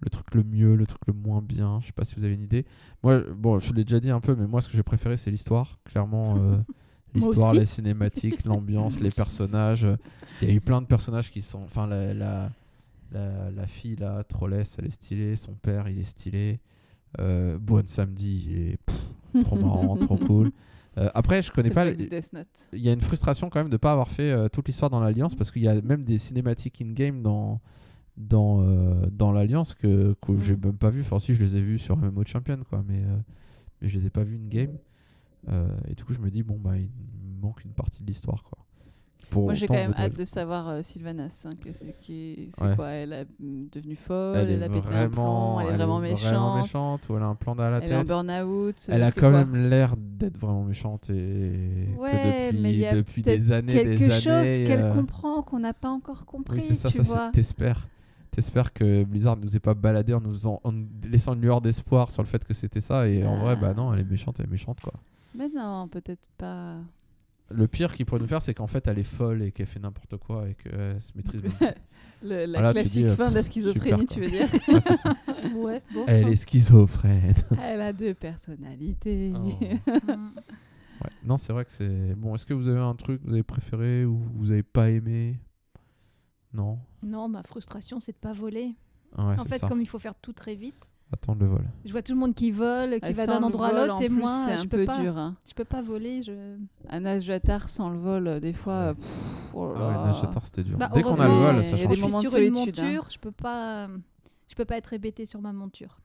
le 0.00 0.10
truc 0.10 0.34
le 0.34 0.42
mieux, 0.42 0.74
le 0.74 0.86
truc 0.86 1.00
le 1.06 1.12
moins 1.12 1.42
bien 1.42 1.78
Je 1.80 1.86
sais 1.86 1.92
pas 1.92 2.04
si 2.04 2.14
vous 2.14 2.24
avez 2.24 2.34
une 2.34 2.42
idée. 2.42 2.64
Moi, 3.02 3.22
bon, 3.36 3.60
je 3.60 3.72
l'ai 3.74 3.84
déjà 3.84 4.00
dit 4.00 4.10
un 4.10 4.20
peu, 4.20 4.34
mais 4.34 4.46
moi, 4.46 4.60
ce 4.60 4.68
que 4.68 4.76
j'ai 4.76 4.82
préféré, 4.82 5.16
c'est 5.16 5.30
l'histoire. 5.30 5.78
Clairement, 5.84 6.36
euh, 6.38 6.56
l'histoire, 7.14 7.54
les 7.54 7.66
cinématiques, 7.66 8.44
l'ambiance, 8.44 9.00
les 9.00 9.10
personnages. 9.10 9.86
Il 10.42 10.48
y 10.48 10.50
a 10.50 10.54
eu 10.54 10.60
plein 10.60 10.80
de 10.80 10.86
personnages 10.86 11.30
qui 11.30 11.42
sont. 11.42 11.62
Enfin, 11.62 11.86
la, 11.86 12.14
la, 12.14 12.50
la, 13.12 13.50
la 13.50 13.66
fille, 13.66 13.96
là, 13.96 14.24
Trolless, 14.24 14.76
elle 14.78 14.86
est 14.86 14.90
stylée. 14.90 15.36
Son 15.36 15.52
père, 15.54 15.88
il 15.88 15.98
est 15.98 16.04
stylé. 16.04 16.60
Euh, 17.18 17.58
Boone 17.58 17.86
Samedi, 17.86 18.46
il 18.48 18.58
est 18.58 18.76
pff, 18.86 19.44
trop 19.44 19.56
marrant, 19.56 19.96
trop 19.96 20.16
cool. 20.26 20.50
Euh, 20.98 21.08
après, 21.14 21.42
je 21.42 21.50
connais 21.50 21.70
pas. 21.70 21.84
le 21.84 21.96
il 22.72 22.80
y 22.80 22.88
a 22.88 22.92
une 22.92 23.00
frustration 23.00 23.48
quand 23.48 23.60
même 23.60 23.70
de 23.70 23.76
pas 23.76 23.92
avoir 23.92 24.10
fait 24.10 24.30
euh, 24.30 24.48
toute 24.48 24.66
l'histoire 24.68 24.90
dans 24.90 25.00
l'Alliance 25.00 25.34
parce 25.34 25.50
qu'il 25.50 25.62
y 25.62 25.68
a 25.68 25.80
même 25.82 26.04
des 26.04 26.18
cinématiques 26.18 26.80
in-game 26.82 27.22
dans, 27.22 27.60
dans, 28.28 28.62
euh, 28.62 29.06
dans 29.12 29.32
l'Alliance 29.32 29.74
que, 29.74 30.14
que 30.20 30.38
j'ai 30.38 30.56
même 30.56 30.76
pas 30.76 30.90
vu. 30.90 31.00
Enfin, 31.00 31.18
si, 31.18 31.34
je 31.34 31.40
les 31.40 31.56
ai 31.56 31.60
vus 31.60 31.78
sur 31.78 31.96
MMO 31.96 32.24
Champion, 32.26 32.58
quoi, 32.68 32.82
mais, 32.86 32.98
euh, 33.04 33.16
mais 33.80 33.88
je 33.88 33.98
les 33.98 34.06
ai 34.06 34.10
pas 34.10 34.24
vus 34.24 34.36
in-game. 34.36 34.76
Euh, 35.48 35.68
et 35.88 35.94
du 35.94 36.04
coup, 36.04 36.12
je 36.12 36.18
me 36.20 36.30
dis, 36.30 36.42
bon, 36.42 36.58
bah, 36.58 36.76
il 36.76 36.90
manque 37.40 37.64
une 37.64 37.72
partie 37.72 38.02
de 38.02 38.06
l'histoire, 38.06 38.42
quoi. 38.42 38.58
Pour 39.30 39.44
Moi, 39.44 39.54
j'ai 39.54 39.68
quand 39.68 39.74
même 39.74 39.94
hâte 39.96 40.16
de 40.16 40.24
savoir 40.24 40.68
euh, 40.68 40.82
Sylvanas. 40.82 41.46
hein, 41.46 41.52
c'est 41.72 41.92
qui- 42.00 42.48
c'est 42.50 42.64
Ouais. 42.64 42.74
quoi 42.74 42.88
Elle 42.88 43.12
est 43.12 43.26
devenue 43.40 43.94
folle, 43.94 44.38
Elle 44.38 44.50
elle, 44.50 44.62
est 44.62 44.64
a 44.64 44.68
pété 44.68 44.88
un 44.88 45.06
vraiment, 45.08 45.56
plan, 45.56 45.60
elle 45.60 45.66
est 45.68 45.76
vraiment 45.76 46.00
méchante, 46.00 46.56
méchante, 46.62 47.08
ou 47.08 47.16
elle 47.16 47.22
a 47.22 47.26
un 47.26 47.34
plan 47.36 47.54
la 47.54 47.78
elle 47.78 47.92
est 47.92 47.96
en 47.96 48.02
burn-out. 48.04 48.74
Elle 48.88 49.04
a 49.04 49.12
quand 49.12 49.30
même 49.30 49.54
l'air 49.54 49.94
d'être 49.96 50.36
vraiment 50.36 50.64
méchante 50.64 51.10
et 51.10 51.86
Ouais, 51.96 52.50
que 52.50 52.56
mais 52.60 52.72
depuis, 52.72 52.78
y 52.80 52.86
a 52.86 52.94
depuis 52.94 53.22
des 53.22 53.52
années, 53.52 53.72
quelque 53.72 53.98
des 53.98 54.10
chose 54.10 54.22
qu'elle 54.66 54.80
euh, 54.80 54.94
comprend 54.94 55.42
qu'on 55.42 55.60
n'a 55.60 55.74
pas 55.74 55.90
encore 55.90 56.24
compris, 56.26 56.58
Oui, 56.58 56.64
c'est 56.66 56.74
ça, 56.74 56.90
tu 56.90 57.04
ça 57.04 57.30
t'espères. 57.32 57.86
T'espères 58.30 58.72
que 58.72 59.04
Blizzard 59.04 59.36
nous 59.36 59.56
ait 59.56 59.60
pas 59.60 59.74
baladé 59.74 60.14
en 60.14 60.20
nous 60.20 60.46
en, 60.46 60.60
en 60.62 60.70
nous 60.72 60.86
laissant 61.04 61.34
une 61.34 61.40
lueur 61.40 61.60
d'espoir 61.60 62.10
sur 62.10 62.22
le 62.22 62.28
fait 62.28 62.44
que 62.44 62.54
c'était 62.54 62.80
ça 62.80 63.08
et 63.08 63.24
en 63.26 63.36
vrai 63.38 63.54
Ah. 63.56 63.60
bah 63.60 63.74
non 63.74 63.92
elle 63.92 64.00
est 64.00 64.04
méchante 64.10 64.38
elle 64.38 64.46
est 64.46 64.50
méchante 64.50 64.80
quoi. 64.80 64.92
Mais 65.36 65.48
non, 65.54 65.88
peut-être 65.88 66.28
pas. 66.38 66.76
Le 67.52 67.66
pire 67.66 67.94
qu'il 67.94 68.06
pourrait 68.06 68.20
nous 68.20 68.28
faire 68.28 68.40
c'est 68.42 68.54
qu'en 68.54 68.68
fait 68.68 68.86
elle 68.86 68.98
est 69.00 69.04
folle 69.04 69.42
et 69.42 69.50
qu'elle 69.50 69.66
fait 69.66 69.80
n'importe 69.80 70.16
quoi 70.18 70.48
et 70.48 70.54
qu'elle 70.54 71.00
se 71.02 71.10
maîtrise. 71.16 71.42
Le- 72.22 72.44
la 72.44 72.58
Voilà, 72.58 72.72
classique 72.72 72.92
dis, 72.92 73.04
euh, 73.06 73.16
fin 73.16 73.30
de 73.30 73.34
la 73.34 73.42
super, 73.42 73.52
schizophrénie, 73.72 74.06
tu 74.06 74.20
veux 74.20 74.28
dire 74.28 74.46
Ouais, 74.68 74.80
c'est 74.80 74.96
ça. 74.96 75.16
Ouais, 75.56 75.82
bon. 75.94 76.04
Elle 76.06 76.28
est 76.28 76.36
schizophrène. 76.36 77.34
Elle 77.62 77.80
a 77.80 77.92
deux 77.94 78.12
personnalités. 78.12 79.32
Oh. 79.34 79.64
Ouais. 81.02 81.10
Non 81.24 81.36
c'est 81.38 81.52
vrai 81.52 81.64
que 81.64 81.70
c'est... 81.72 82.14
Bon 82.14 82.34
est-ce 82.34 82.44
que 82.46 82.52
vous 82.54 82.68
avez 82.68 82.78
un 82.78 82.94
truc 82.94 83.20
que 83.22 83.26
vous 83.26 83.32
avez 83.32 83.42
préféré 83.42 84.04
ou 84.04 84.20
vous 84.36 84.50
avez 84.50 84.62
pas 84.62 84.90
aimé? 84.90 85.38
Non 86.52 86.78
Non, 87.02 87.28
ma 87.28 87.42
frustration, 87.42 88.00
c'est 88.00 88.12
de 88.12 88.16
pas 88.18 88.32
voler. 88.32 88.74
Ah 89.16 89.28
ouais, 89.28 89.40
en 89.40 89.44
fait, 89.44 89.58
ça. 89.58 89.68
comme 89.68 89.80
il 89.80 89.86
faut 89.88 89.98
faire 89.98 90.14
tout 90.14 90.32
très 90.32 90.54
vite, 90.54 90.88
Attendre 91.12 91.40
le 91.40 91.48
vol. 91.48 91.64
je 91.84 91.90
vois 91.90 92.02
tout 92.02 92.12
le 92.12 92.18
monde 92.20 92.34
qui 92.36 92.52
vole, 92.52 92.90
qui 92.94 92.98
Ah, 93.02 93.10
va 93.12 93.26
d'un 93.26 93.42
endroit 93.42 93.68
à 93.68 93.72
l'autre, 93.86 94.00
et 94.00 94.08
plus, 94.08 94.16
moi, 94.16 94.44
c'est 94.46 94.56
je 94.58 94.62
un 94.62 94.66
peux 94.66 94.78
peu 94.78 94.84
pas. 94.86 95.00
dur. 95.00 95.18
hein. 95.18 95.34
Je 95.48 95.54
peux 95.54 95.64
pas 95.64 95.82
voler. 95.82 96.22
Je... 96.22 96.56
Un 96.88 97.00
Najatar 97.00 97.68
sans 97.68 97.90
le 97.90 97.98
vol, 97.98 98.28
euh, 98.28 98.38
des 98.40 98.52
fois. 98.52 98.72
euh, 98.74 98.94
pff, 98.94 99.50
oh 99.54 99.74
là 99.74 99.80
Ah 99.80 100.12
ouais, 100.12 100.22
là. 100.22 100.40
C'était 100.44 100.62
dur. 100.62 100.78
Bah, 100.78 100.88
Dès 100.94 101.02
qu'on 101.02 101.18
a 101.18 101.26
le 101.26 101.34
vol 101.34 101.64
ça 101.64 101.70
y 101.70 101.74
a 101.74 101.76
change. 101.78 101.88
des 101.88 101.96
je 101.96 102.00
moments 102.02 102.18
suis 102.20 102.26
de 102.26 102.30
sur 102.30 102.40
une 102.40 102.54
solitude, 102.54 102.78
hein. 102.78 102.84
monture, 102.86 103.06
je 103.10 103.18
peux 103.18 103.32
pas, 103.32 103.88
je 104.48 104.54
peux 104.54 104.64
pas 104.64 104.76
être 104.76 104.92
hébété 104.92 105.26
sur 105.26 105.40
ma 105.40 105.52
monture. 105.52 105.98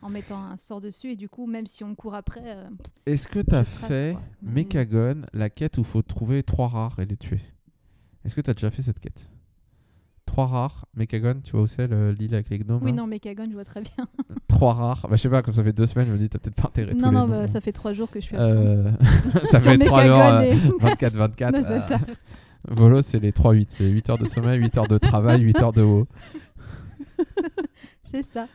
en 0.00 0.08
mettant 0.08 0.42
un 0.42 0.56
sort 0.56 0.80
dessus. 0.80 1.10
Et 1.12 1.16
du 1.16 1.28
coup, 1.28 1.46
même 1.46 1.66
si 1.66 1.84
on 1.84 1.94
court 1.94 2.14
après, 2.14 2.44
euh, 2.46 2.68
Est-ce 3.04 3.28
que 3.28 3.40
t'as 3.40 3.64
Je 3.64 3.74
trace, 3.76 3.88
fait 3.88 4.12
quoi. 4.14 4.22
Mhm. 4.42 4.52
Mechagon, 4.54 5.22
la 5.34 5.50
quête 5.50 5.76
où 5.76 5.84
faut 5.84 6.00
trouver 6.00 6.42
trois 6.42 6.68
rares 6.68 6.98
et 7.00 7.04
les 7.04 7.16
tuer? 7.18 7.40
Est-ce 8.24 8.34
que 8.34 8.40
t'as 8.40 8.54
déjà 8.54 8.70
fait 8.70 8.80
cette 8.82 8.98
quête? 8.98 9.28
Trois 10.38 10.46
rares, 10.46 10.84
Mechagon, 10.94 11.40
tu 11.42 11.50
vois 11.50 11.62
où 11.62 11.66
c'est 11.66 11.88
le- 11.88 12.12
l'île 12.12 12.32
avec 12.32 12.48
les 12.48 12.60
gnomes 12.60 12.78
oui, 12.84 12.92
là 12.92 12.98
non, 12.98 13.06
Mechagon, 13.08 13.46
je 13.48 13.54
vois 13.54 13.64
très 13.64 13.80
bien. 13.80 14.06
Trois 14.46 14.72
rares. 14.72 15.06
Bah, 15.10 15.16
je 15.16 15.22
sais 15.22 15.28
pas, 15.28 15.42
comme 15.42 15.52
ça 15.52 15.64
fait 15.64 15.72
deux 15.72 15.86
semaines, 15.86 16.06
je 16.06 16.12
me 16.12 16.18
dis, 16.18 16.28
t'as 16.28 16.38
peut-être 16.38 16.54
pas 16.54 16.68
intérêt 16.68 16.92
tous 16.92 17.00
non, 17.00 17.08
les 17.08 17.14
non, 17.16 17.26
noms. 17.26 17.40
bah, 17.40 17.48
ça 17.48 17.60
fait 17.60 17.72
trois 17.72 17.92
jours 17.92 18.08
que 18.08 18.20
je 18.20 18.26
suis 18.26 18.36
à. 18.36 18.42
Euh, 18.42 18.92
ça 19.50 19.58
fait 19.58 19.76
trois 19.78 20.06
jours, 20.06 20.16
Mechagon 20.16 20.36
euh, 20.36 20.42
et 20.42 20.94
24-24. 20.94 21.50
Nazata. 21.50 21.94
euh, 21.96 21.98
Volo, 22.68 23.02
c'est 23.02 23.18
les 23.18 23.32
3-8. 23.32 23.66
C'est 23.68 23.88
8 23.90 24.10
heures 24.10 24.18
de 24.18 24.26
sommeil, 24.26 24.60
8 24.60 24.78
heures 24.78 24.86
de 24.86 24.98
travail, 24.98 25.40
8 25.42 25.60
heures 25.60 25.72
de 25.72 25.82
haut. 25.82 26.06
C'est 28.12 28.22
ça. 28.22 28.46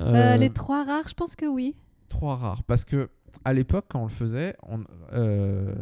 Euh, 0.00 0.14
Euh, 0.34 0.36
les 0.38 0.48
trois 0.50 0.84
rares, 0.86 1.06
je 1.08 1.14
pense 1.14 1.36
que 1.36 1.44
oui. 1.44 1.74
Trois 2.08 2.36
rares. 2.36 2.62
Parce 2.62 2.86
que 2.86 3.10
à 3.44 3.52
l'époque, 3.52 3.84
quand 3.90 4.00
on 4.00 4.04
le 4.04 4.08
faisait, 4.10 4.56
on, 4.66 4.80
euh, 5.12 5.74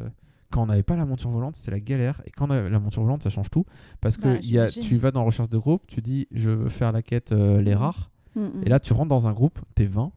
quand 0.51 0.62
on 0.62 0.66
n'avait 0.66 0.82
pas 0.82 0.96
la 0.96 1.05
monture 1.05 1.30
volante, 1.30 1.57
c'était 1.57 1.70
la 1.70 1.80
galère. 1.80 2.20
Et 2.26 2.30
quand 2.30 2.46
on 2.49 2.51
a 2.51 2.68
la 2.68 2.80
monture 2.80 3.03
volante, 3.03 3.22
ça 3.22 3.30
change 3.30 3.51
tout. 3.51 3.64
Parce 4.01 4.16
que 4.16 4.28
Bah, 4.28 4.38
il 4.42 4.51
y 4.51 4.59
a, 4.59 4.68
j'imagine. 4.68 4.82
tu 4.82 4.96
vas 4.99 5.11
dans 5.11 5.24
recherche 5.24 5.49
de 5.51 5.59
groupe, 5.59 5.82
tu 5.86 6.01
dis 6.01 6.26
je 6.32 6.51
veux 6.51 6.68
faire 6.68 6.92
la 6.92 7.03
quête 7.03 7.32
euh, 7.32 7.61
les 7.61 7.72
Mhm. 7.74 7.78
rares. 7.80 8.11
Mm, 8.34 8.40
mm. 8.40 8.62
Et 8.64 8.68
là, 8.68 8.80
tu 8.80 8.92
rentres 8.92 9.09
dans 9.09 9.26
un 9.26 9.32
groupe, 9.32 9.59
t'es 9.74 9.86
20. 9.86 10.12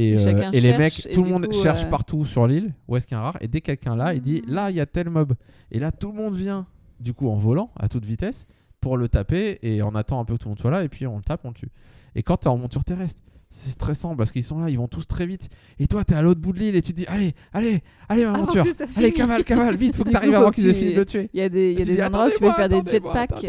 Et, 0.00 0.10
Et 0.12 0.18
euh, 0.28 0.50
et 0.52 0.60
les 0.60 0.78
mecs, 0.78 1.06
et 1.06 1.12
tout 1.12 1.24
le 1.24 1.30
monde 1.30 1.46
coup, 1.46 1.52
cherche 1.60 1.84
euh, 1.84 1.90
partout 1.90 2.24
sur 2.24 2.46
l'île 2.46 2.72
où 2.86 2.96
est-ce 2.96 3.06
qu'il 3.08 3.16
y 3.16 3.18
a 3.18 3.20
un 3.20 3.24
rare? 3.24 3.36
Et 3.40 3.48
dès 3.48 3.60
que 3.60 3.66
quelqu'un 3.66 3.96
là, 3.96 4.14
il 4.14 4.20
dit 4.20 4.42
Mhm. 4.46 4.54
là, 4.54 4.70
il 4.70 4.76
y 4.76 4.80
a 4.80 4.86
tel 4.86 5.10
mob. 5.10 5.34
Et 5.72 5.80
là, 5.80 5.90
tout 5.90 6.12
le 6.12 6.16
monde 6.18 6.34
vient, 6.36 6.66
du 7.00 7.12
coup, 7.14 7.28
en 7.28 7.34
volant 7.36 7.70
à 7.76 7.88
toute 7.88 8.04
vitesse 8.04 8.46
pour 8.80 8.96
le 8.96 9.08
taper. 9.08 9.58
Et 9.62 9.82
on 9.82 9.94
attend 9.96 10.20
un 10.20 10.24
peu 10.24 10.34
que 10.34 10.38
tout 10.38 10.46
le 10.48 10.50
monde 10.50 10.60
soit 10.60 10.70
là. 10.70 10.84
Et 10.84 10.88
puis 10.88 11.04
on 11.08 11.16
le 11.16 11.22
tape, 11.24 11.40
on 11.44 11.48
le 11.48 11.54
tue. 11.54 11.70
Et 12.14 12.22
quand 12.22 12.36
t'es 12.36 12.48
en 12.48 12.56
monture 12.58 12.84
terrestre, 12.84 13.20
c'est 13.50 13.70
stressant 13.70 14.14
parce 14.14 14.30
qu'ils 14.30 14.44
sont 14.44 14.60
là, 14.60 14.68
ils 14.70 14.76
vont 14.76 14.88
tous 14.88 15.06
très 15.06 15.24
vite. 15.26 15.48
Et 15.78 15.86
toi, 15.86 16.04
t'es 16.04 16.14
à 16.14 16.20
l'autre 16.22 16.40
bout 16.40 16.52
de 16.52 16.58
l'île 16.58 16.76
et 16.76 16.82
tu 16.82 16.92
te 16.92 16.96
dis 16.98 17.06
allez, 17.06 17.34
allez, 17.52 17.82
allez, 18.08 18.24
ma 18.24 18.30
Avant 18.32 18.40
monture. 18.40 18.64
que 18.64 18.72
ça 18.74 18.84
Allez, 18.96 19.12
cavale, 19.12 19.42
cavale, 19.44 19.76
vite, 19.76 19.96
faut 19.96 20.04
que 20.04 20.10
t'arrives 20.10 20.34
avant 20.34 20.50
qu'ils 20.50 20.68
aient 20.68 20.74
fini 20.74 20.88
tu- 20.90 20.94
de 20.94 21.00
le 21.00 21.06
tuer. 21.06 21.30
Il 21.32 21.40
y 21.40 21.42
a 21.42 21.48
des, 21.48 21.72
y 21.72 21.76
a 21.76 21.80
tu 21.80 21.84
des 21.86 21.94
dis, 21.96 22.02
endroits 22.02 22.26
où 22.26 22.30
tu 22.30 22.38
peux 22.38 22.52
faire 22.52 22.68
des 22.68 22.82
jetpacks. 22.86 23.46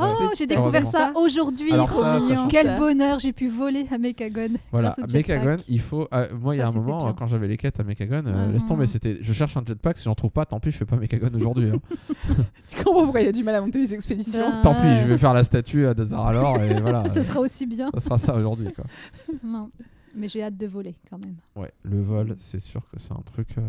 Oh, 0.00 0.30
j'ai 0.36 0.46
découvert 0.46 0.86
ça 0.86 1.12
aujourd'hui. 1.14 1.70
Trop 1.70 2.02
ça, 2.02 2.18
ça 2.18 2.24
mignon. 2.24 2.48
Quel 2.48 2.78
bonheur, 2.78 3.18
j'ai 3.18 3.32
pu 3.32 3.48
voler 3.48 3.86
à 3.90 3.98
Mechagon. 3.98 4.54
Voilà. 4.70 4.94
Mechagon, 5.12 5.56
il 5.68 5.80
faut. 5.80 6.08
euh, 6.14 6.28
moi, 6.40 6.54
il 6.54 6.58
y 6.58 6.62
a 6.62 6.66
Ça, 6.66 6.72
un 6.72 6.74
moment, 6.74 7.12
quand 7.12 7.26
j'avais 7.26 7.48
les 7.48 7.56
quêtes 7.58 7.78
à 7.78 7.84
Mechagon, 7.84 8.22
euh, 8.26 8.52
laisse 8.52 8.64
tomber, 8.66 8.86
c'était. 8.86 9.18
Je 9.20 9.32
cherche 9.32 9.56
un 9.56 9.62
jetpack, 9.66 9.98
si 9.98 10.04
j'en 10.04 10.14
trouve 10.14 10.30
pas, 10.30 10.46
tant 10.46 10.60
pis, 10.60 10.70
je 10.70 10.78
fais 10.78 10.84
pas 10.86 10.96
Mechagon 10.96 11.30
aujourd'hui. 11.34 11.70
hein. 11.70 11.78
Tu 12.68 12.82
comprends 12.82 13.02
pourquoi 13.04 13.20
il 13.20 13.28
a 13.28 13.32
du 13.32 13.44
mal 13.44 13.54
à 13.56 13.60
monter 13.60 13.80
les 13.80 13.92
expéditions 13.92 14.50
tant 14.62 14.74
pis, 14.74 14.80
je 15.02 15.08
vais 15.08 15.18
faire 15.18 15.34
la 15.34 15.44
statue 15.44 15.86
à 15.86 15.92
Dazaralor 15.94 16.62
et 16.62 16.80
voilà. 16.80 17.04
Ce 17.12 17.18
euh, 17.18 17.22
sera 17.22 17.40
aussi 17.40 17.66
bien. 17.66 17.90
ça 17.92 18.00
sera 18.00 18.18
ça 18.18 18.34
aujourd'hui, 18.34 18.68
quoi. 18.72 18.84
Non. 19.42 19.70
Mais 20.14 20.28
j'ai 20.28 20.42
hâte 20.42 20.56
de 20.56 20.66
voler 20.66 20.94
quand 21.08 21.18
même. 21.18 21.36
Ouais, 21.56 21.72
le 21.82 22.00
vol, 22.02 22.34
c'est 22.38 22.60
sûr 22.60 22.82
que 22.92 22.98
c'est 22.98 23.12
un 23.12 23.22
truc. 23.24 23.48
euh, 23.58 23.62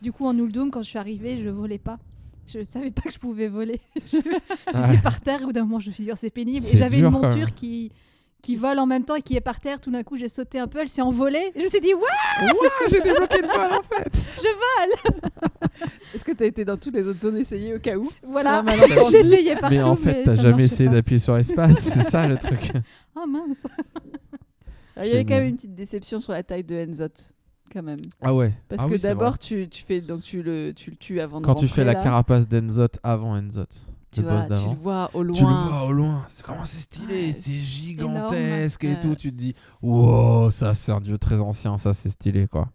Du 0.00 0.12
coup, 0.12 0.26
en 0.26 0.36
Uldum, 0.38 0.70
quand 0.70 0.82
je 0.82 0.88
suis 0.88 0.98
arrivée, 0.98 1.42
je 1.42 1.48
volais 1.48 1.78
pas. 1.78 1.98
Je 2.46 2.64
savais 2.64 2.90
pas 2.90 3.02
que 3.02 3.12
je 3.12 3.18
pouvais 3.18 3.48
voler. 3.48 3.80
Je- 3.96 4.18
J'étais 4.66 4.78
Ouais. 4.78 4.98
par 5.02 5.20
terre 5.20 5.40
et 5.40 5.44
au 5.44 5.46
bout 5.48 5.52
d'un 5.52 5.62
moment, 5.64 5.78
je 5.78 5.88
me 5.90 5.94
suis 5.94 6.04
dit, 6.04 6.10
oh, 6.12 6.16
c'est 6.16 6.30
pénible. 6.30 6.64
C'est 6.66 6.74
Et 6.74 6.78
j'avais 6.78 6.96
une 6.98 7.02
dur, 7.08 7.12
quand 7.12 7.20
même. 7.20 7.30
monture 7.38 7.54
qui, 7.54 7.92
qui 8.42 8.56
vole 8.56 8.78
en 8.78 8.86
même 8.86 9.04
temps 9.04 9.14
et 9.16 9.22
qui 9.22 9.36
est 9.36 9.40
par 9.40 9.60
terre. 9.60 9.80
Tout 9.80 9.90
d'un 9.90 10.02
coup, 10.02 10.16
j'ai 10.16 10.28
sauté 10.28 10.58
un 10.58 10.66
peu, 10.66 10.78
elle 10.80 10.88
s'est 10.88 11.02
envolée. 11.02 11.52
Et 11.54 11.58
je 11.58 11.64
me 11.64 11.68
suis 11.68 11.80
dit, 11.80 11.94
ouais, 11.94 12.00
Ouah, 12.02 12.88
j'ai 12.90 13.00
débloqué 13.00 13.42
le 13.42 13.48
vol 13.48 13.72
en 13.72 13.82
fait 13.82 14.20
Est-ce 16.14 16.24
que 16.24 16.32
tu 16.32 16.42
as 16.42 16.46
été 16.46 16.64
dans 16.64 16.76
toutes 16.76 16.94
les 16.94 17.06
autres 17.06 17.20
zones 17.20 17.36
essayées 17.36 17.74
au 17.74 17.78
cas 17.78 17.96
où? 17.96 18.08
Voilà. 18.24 18.50
Sur 18.50 18.58
un 18.58 18.62
malentendu? 18.86 19.10
J'essayais 19.12 19.54
partout. 19.56 19.74
Mais 19.76 19.82
en 19.82 19.96
fait, 19.96 20.22
t'as 20.24 20.34
ça 20.36 20.42
jamais 20.42 20.50
marchait 20.62 20.64
essayé 20.64 20.88
pas. 20.88 20.94
d'appuyer 20.96 21.18
sur 21.20 21.36
espace, 21.36 21.78
c'est 21.78 22.02
ça 22.02 22.26
le 22.26 22.36
truc. 22.36 22.72
Oh 23.14 23.26
mince. 23.28 23.64
Alors, 24.96 25.06
Il 25.06 25.10
y 25.10 25.14
avait 25.14 25.24
quand 25.24 25.34
même 25.34 25.46
une 25.48 25.56
petite 25.56 25.74
déception 25.74 26.20
sur 26.20 26.32
la 26.32 26.42
taille 26.42 26.64
de 26.64 26.86
Enzot, 26.88 27.08
quand 27.72 27.82
même. 27.82 28.00
Ah 28.20 28.34
ouais. 28.34 28.52
Parce 28.68 28.82
Ah 28.82 28.86
que 28.86 28.92
oui, 28.92 28.98
c'est 28.98 29.08
d'abord, 29.08 29.38
tu, 29.38 29.68
tu 29.68 29.82
fais 29.84 30.00
donc 30.00 30.22
tu 30.22 30.42
le 30.42 30.72
tu 30.74 30.90
le 30.90 30.96
tues 30.96 31.20
avant 31.20 31.40
de 31.40 31.46
Quand 31.46 31.54
tu 31.54 31.68
fais 31.68 31.84
la 31.84 31.94
carapace 31.94 32.48
d'Enzot 32.48 32.88
avant 33.02 33.36
Enzot, 33.36 33.64
tu 34.10 34.22
le 34.22 34.28
vois, 34.28 34.46
boss 34.46 34.62
tu 34.62 34.68
le 34.68 34.74
vois 34.74 35.10
au 35.14 35.22
loin. 35.22 35.34
Tu 35.36 35.44
le 35.44 35.50
vois 35.50 35.84
au 35.86 35.92
loin, 35.92 36.24
c'est 36.28 36.44
comment 36.44 36.64
c'est 36.64 36.80
stylé, 36.80 37.26
Ouais, 37.26 37.32
c'est 37.32 37.40
c'est 37.42 37.54
gigantesque 37.54 38.84
et 38.84 38.98
tout. 39.00 39.14
Tu 39.14 39.30
te 39.30 39.36
dis, 39.36 39.54
wow, 39.82 40.50
ça 40.50 40.74
c'est 40.74 40.90
un 40.92 41.00
dieu 41.00 41.16
très 41.18 41.40
ancien, 41.40 41.78
ça 41.78 41.94
c'est 41.94 42.10
stylé 42.10 42.48
quoi. 42.48 42.68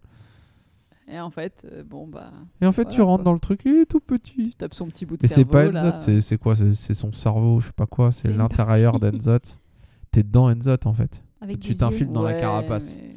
Et 1.08 1.20
en 1.20 1.30
fait, 1.30 1.68
euh, 1.72 1.84
bon 1.84 2.08
bah, 2.08 2.32
Et 2.62 2.66
en 2.66 2.72
fait, 2.72 2.86
tu 2.86 3.00
rentres 3.02 3.18
quoi. 3.24 3.26
dans 3.26 3.34
le 3.34 3.40
truc, 3.40 3.62
il 3.66 3.76
est 3.82 3.86
tout 3.86 4.00
petit. 4.00 4.50
tu 4.50 4.56
tapes 4.56 4.74
son 4.74 4.88
petit 4.88 5.06
bout 5.06 5.18
de 5.18 5.24
Et 5.26 5.28
c'est 5.28 5.36
cerveau 5.36 5.52
pas 5.52 5.66
là. 5.72 5.88
Enzot, 5.90 5.98
c'est- 6.00 6.22
c'est 6.22 6.38
quoi 6.40 6.56
C'est 6.56 6.74
c'est 6.74 6.96
son 6.96 7.12
cerveau, 7.14 7.60
je 7.60 7.68
sais 7.68 7.74
pas 7.74 7.86
quoi, 7.86 8.12
C'est 8.12 8.30
c'est 8.30 8.34
l'intérieur 8.34 9.00
d'Enzot. 9.00 9.38
T'es 10.12 10.24
dans 10.24 10.50
Enzot 10.50 10.78
en 10.86 10.94
fait. 10.94 11.22
Avec 11.46 11.60
Tu 11.60 11.74
yeux. 11.74 12.06
dans 12.08 12.24
la 12.24 12.32
Ouais, 12.34 12.40
carapace. 12.40 12.96
mais- 12.98 13.16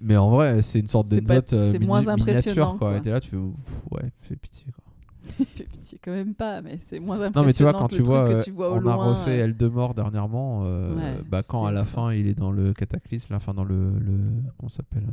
Mais 0.00 0.16
en 0.16 0.28
vrai, 0.30 0.60
c'est 0.62 0.80
une 0.80 0.88
sorte 0.88 1.08
C'est 1.10 1.20
d'Enzot 1.20 1.42
pas- 1.42 1.56
euh, 1.56 1.70
c'est 1.72 1.78
mini- 1.78 1.86
moins 1.86 2.00
miniature 2.00 2.22
impressionnant, 2.22 2.66
quoi. 2.78 2.88
quoi. 2.90 2.96
Et 2.98 3.02
t'es 3.02 3.10
là, 3.10 3.20
tu 3.20 3.30
fais, 3.30 3.36
ouf, 3.36 3.54
ouais, 3.92 4.10
fais 4.22 4.36
pitié 4.36 4.66
quoi. 4.72 4.84
Il 5.38 5.46
fait 5.46 5.64
pitié 5.64 5.98
quand 6.04 6.10
même 6.10 6.34
pas, 6.34 6.60
mais 6.62 6.78
c'est 6.82 6.98
moins 6.98 7.16
impressionnant. 7.16 7.40
Non 7.42 7.46
mais 7.46 7.52
tu 7.52 7.62
vois 7.62 7.72
quand 7.74 7.88
tu 7.88 8.02
vois, 8.02 8.28
euh, 8.28 8.42
tu 8.42 8.50
vois 8.50 8.70
au 8.70 8.74
on 8.82 8.86
a 8.86 8.94
refait 8.94 9.40
euh, 9.40 9.44
Eldemort 9.44 9.94
dernièrement, 9.94 10.64
euh, 10.66 10.94
Ouais, 10.94 11.22
bah 11.28 11.42
quand 11.46 11.64
à 11.64 11.72
la 11.72 11.84
fin 11.84 12.12
il 12.12 12.26
est 12.26 12.34
dans 12.34 12.50
le 12.50 12.72
cataclysme, 12.72 13.34
enfin 13.34 13.54
dans 13.54 13.64
le, 13.64 13.98
le 14.00 14.18
comment 14.58 14.68
s'appelle 14.68 15.06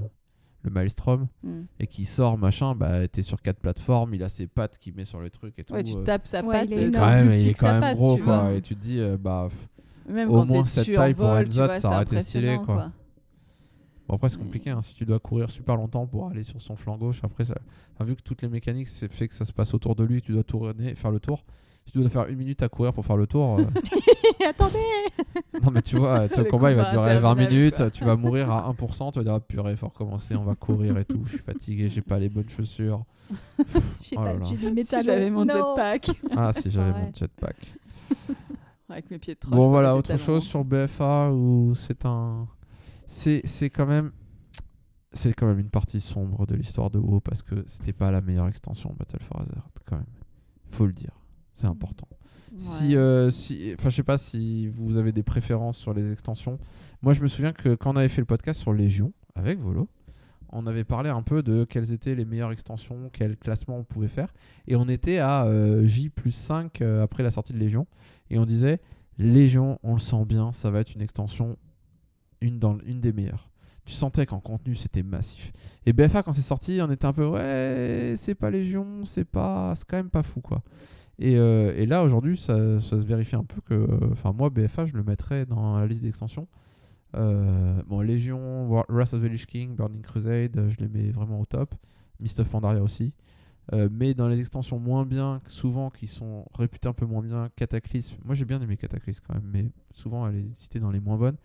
le 0.63 0.69
Maelstrom 0.69 1.27
hmm. 1.43 1.61
et 1.79 1.87
qui 1.87 2.05
sort 2.05 2.37
machin, 2.37 2.75
bah 2.75 3.07
t'es 3.07 3.21
sur 3.23 3.41
quatre 3.41 3.59
plateformes, 3.59 4.13
il 4.13 4.21
a 4.23 4.29
ses 4.29 4.47
pattes 4.47 4.77
qui 4.77 4.91
met 4.91 5.05
sur 5.05 5.19
le 5.21 5.29
truc 5.29 5.53
et 5.57 5.63
tout. 5.63 5.73
Ouais, 5.73 5.83
tu 5.83 5.95
euh, 5.95 6.03
tapes 6.03 6.27
sa 6.27 6.43
Ouais, 6.43 6.59
patte. 6.59 6.69
il 6.71 6.79
est 6.79 6.91
quand 6.91 7.05
même, 7.09 7.31
il 7.31 7.47
est 7.47 7.53
quand 7.53 7.71
même 7.71 7.81
patte, 7.81 7.95
gros 7.97 8.15
tu 8.17 8.23
quoi 8.23 8.41
vois. 8.41 8.53
et 8.53 8.61
tu 8.61 8.75
te 8.75 8.83
dis 8.83 8.99
euh, 8.99 9.17
bah 9.19 9.47
pff, 9.49 9.67
Même 10.09 10.29
Au 10.29 10.33
quand 10.41 10.45
moins 10.45 10.65
cette 10.65 10.93
taille 10.93 11.13
pour 11.13 11.25
vois, 11.25 11.79
ça 11.79 11.89
aurait 11.89 12.03
été 12.03 12.19
stylé, 12.21 12.49
impressionnant, 12.49 12.65
quoi. 12.65 12.91
bon 14.07 14.15
après 14.15 14.29
c'est 14.29 14.37
compliqué 14.39 14.69
hein, 14.71 14.81
si 14.81 14.93
tu 14.95 15.05
dois 15.05 15.19
courir 15.19 15.49
super 15.49 15.75
longtemps 15.77 16.05
pour 16.07 16.27
aller 16.29 16.43
sur 16.43 16.61
son 16.61 16.75
flanc 16.75 16.97
gauche 16.97 17.21
après 17.23 17.45
ça, 17.45 17.55
enfin, 17.93 18.05
vu 18.05 18.15
que 18.15 18.21
toutes 18.21 18.41
les 18.41 18.49
mécaniques 18.49 18.87
c'est 18.87 19.11
fait 19.11 19.27
que 19.27 19.33
ça 19.33 19.45
se 19.45 19.53
passe 19.53 19.73
autour 19.73 19.95
de 19.95 20.03
lui, 20.03 20.21
tu 20.21 20.31
dois 20.31 20.43
tourner, 20.43 20.95
faire 20.95 21.11
le 21.11 21.19
tour. 21.19 21.43
Si 21.85 21.93
tu 21.93 21.97
dois 21.99 22.09
faire 22.09 22.27
une 22.27 22.37
minute 22.37 22.61
à 22.61 22.69
courir 22.69 22.93
pour 22.93 23.03
faire 23.03 23.17
le 23.17 23.25
tour, 23.25 23.57
euh, 23.59 23.65
Attendez. 24.47 24.77
Non 25.63 25.71
mais 25.71 25.81
tu 25.81 25.97
vois, 25.97 26.27
ton 26.29 26.41
Le 26.43 26.47
combat 26.49 26.69
il 26.71 26.77
va 26.77 26.91
durer 26.91 27.05
20 27.19 27.31
interminable, 27.31 27.41
minutes, 27.55 27.75
quoi. 27.77 27.89
tu 27.91 28.03
vas 28.05 28.15
mourir 28.17 28.51
à 28.51 28.71
1%, 28.79 29.11
tu 29.13 29.19
vas 29.19 29.23
dire 29.23 29.33
ah, 29.33 29.39
purée, 29.39 29.75
faut 29.75 29.87
recommencer, 29.87 30.35
on 30.35 30.43
va 30.43 30.53
courir 30.55 30.97
et 30.97 31.05
tout, 31.05 31.21
je 31.25 31.29
suis 31.31 31.39
fatigué, 31.39 31.87
j'ai 31.89 32.01
pas 32.01 32.19
les 32.19 32.29
bonnes 32.29 32.49
chaussures. 32.49 33.03
J'ai 34.01 34.15
Oh 34.17 34.21
pas 34.21 34.25
là 34.25 34.33
là. 34.33 34.45
j'ai 34.45 34.57
mis 34.57 34.63
Si 34.65 34.71
métal. 34.73 35.03
j'avais 35.05 35.29
mon 35.31 35.45
Non. 35.45 35.53
jetpack 35.53 36.11
Ah 36.35 36.51
si 36.53 36.69
j'avais 36.69 36.91
Ouais. 36.91 37.01
mon 37.01 37.11
jetpack. 37.13 37.55
Avec 38.91 39.09
mes 39.11 39.19
pieds 39.19 39.33
de 39.35 39.39
troche. 39.39 39.55
Bon 39.55 39.69
voilà, 39.69 39.95
autre 39.95 40.17
chose 40.17 40.43
hein. 40.43 40.47
sur 40.47 40.63
BFA 40.65 41.31
où 41.31 41.73
c'est 41.75 42.05
un 42.05 42.47
c'est 43.07 43.69
quand 43.69 43.85
même 43.85 44.11
c'est 45.13 45.33
quand 45.33 45.45
même 45.45 45.59
une 45.59 45.69
partie 45.69 45.99
sombre 45.99 46.45
de 46.45 46.55
l'histoire 46.55 46.89
de 46.89 46.97
WoW 46.97 47.19
parce 47.19 47.41
que 47.41 47.63
c'était 47.67 47.91
pas 47.93 48.11
la 48.11 48.21
meilleure 48.21 48.47
extension 48.47 48.95
Battle 48.97 49.21
for 49.21 49.41
Azeroth 49.41 49.79
quand 49.85 49.97
même. 49.97 50.05
Faut 50.71 50.85
le 50.85 50.93
dire, 50.93 51.11
c'est 51.53 51.67
important. 51.67 52.07
Si, 52.57 52.89
Ouais. 52.89 52.95
euh, 52.95 53.31
si, 53.31 53.73
enfin, 53.77 53.89
je 53.89 53.95
sais 53.97 54.03
pas 54.03 54.17
si 54.17 54.67
vous 54.69 54.97
avez 54.97 55.11
des 55.11 55.23
préférences 55.23 55.77
sur 55.77 55.93
les 55.93 56.11
extensions. 56.11 56.59
Moi, 57.01 57.13
je 57.13 57.21
me 57.21 57.27
souviens 57.27 57.53
que 57.53 57.75
quand 57.75 57.93
on 57.93 57.95
avait 57.97 58.09
fait 58.09 58.21
le 58.21 58.25
podcast 58.25 58.59
sur 58.59 58.73
Légion 58.73 59.13
avec 59.35 59.59
Volo, 59.59 59.89
on 60.49 60.67
avait 60.67 60.83
parlé 60.83 61.09
un 61.09 61.23
peu 61.23 61.43
de 61.43 61.63
quelles 61.63 61.93
étaient 61.93 62.13
les 62.15 62.25
meilleures 62.25 62.51
extensions, 62.51 63.09
quel 63.13 63.37
classement 63.37 63.77
on 63.77 63.83
pouvait 63.83 64.09
faire, 64.09 64.33
et 64.67 64.75
on 64.75 64.87
était 64.89 65.17
à 65.17 65.45
euh, 65.45 65.85
J 65.85 66.09
plus 66.09 66.31
5 66.31 66.81
euh, 66.81 67.03
après 67.03 67.23
la 67.23 67.29
sortie 67.29 67.53
de 67.53 67.57
Légion, 67.57 67.87
et 68.31 68.39
on 68.39 68.45
disait 68.45 68.79
Légion, 69.19 69.77
on 69.83 69.93
le 69.93 69.99
sent 69.99 70.25
bien, 70.25 70.51
ça 70.51 70.71
va 70.71 70.79
être 70.79 70.95
une 70.95 71.01
extension, 71.01 71.57
une 72.41 72.59
des 73.01 73.13
meilleures. 73.13 73.51
Tu 73.85 73.93
sentais 73.93 74.25
qu'en 74.25 74.39
contenu 74.39 74.73
c'était 74.73 75.03
massif. 75.03 75.51
Et 75.85 75.93
BFA 75.93 76.23
quand 76.23 76.33
c'est 76.33 76.41
sorti, 76.41 76.79
on 76.81 76.89
était 76.89 77.05
un 77.05 77.13
peu 77.13 77.27
ouais, 77.27 78.13
c'est 78.17 78.35
pas 78.35 78.49
Légion, 78.49 79.05
c'est 79.05 79.25
pas, 79.25 79.73
c'est 79.75 79.85
quand 79.87 79.97
même 79.97 80.09
pas 80.09 80.23
fou 80.23 80.41
quoi. 80.41 80.63
Et, 81.21 81.37
euh, 81.37 81.85
là, 81.85 82.03
aujourd'hui, 82.03 82.35
ça, 82.35 82.79
se 82.79 82.95
vérifie 82.95 83.35
un 83.35 83.43
peu 83.43 83.61
que. 83.61 83.87
Enfin, 84.11 84.33
moi, 84.33 84.49
BFA, 84.49 84.87
je 84.87 84.97
le 84.97 85.03
mettrais 85.03 85.45
dans 85.45 85.77
la 85.77 85.85
liste 85.85 86.01
d'extensions. 86.01 86.47
Euh, 87.15 87.79
bon, 87.85 88.01
Légion, 88.01 88.67
Wrath 88.89 89.13
of 89.13 89.21
the 89.21 89.25
Lich 89.25 89.45
King, 89.45 89.75
Burning 89.75 90.01
Crusade, 90.01 90.69
je 90.69 90.77
les 90.79 90.87
mets 90.87 91.11
vraiment 91.11 91.39
au 91.39 91.45
top. 91.45 91.75
Mist 92.19 92.39
of 92.39 92.47
Pandaria 92.47 92.81
aussi. 92.81 93.13
Euh, 93.73 93.87
mais 93.91 94.13
dans 94.13 94.27
les 94.27 94.39
extensions 94.39 94.79
moins 94.79 95.05
bien, 95.05 95.41
souvent 95.47 95.89
qui 95.89 96.05
sont 96.07 96.45
réputées 96.57 96.89
un 96.89 96.93
peu 96.93 97.05
moins 97.05 97.21
bien, 97.21 97.49
Cataclysme. 97.55 98.17
Moi, 98.25 98.35
j'ai 98.35 98.43
bien 98.45 98.61
aimé 98.61 98.75
Cataclysme 98.75 99.23
quand 99.25 99.33
même, 99.35 99.49
mais 99.51 99.71
souvent 99.93 100.27
elle 100.27 100.35
est 100.37 100.53
citée 100.53 100.79
dans 100.79 100.91
les 100.91 100.99
moins 100.99 101.17
bonnes. 101.17 101.37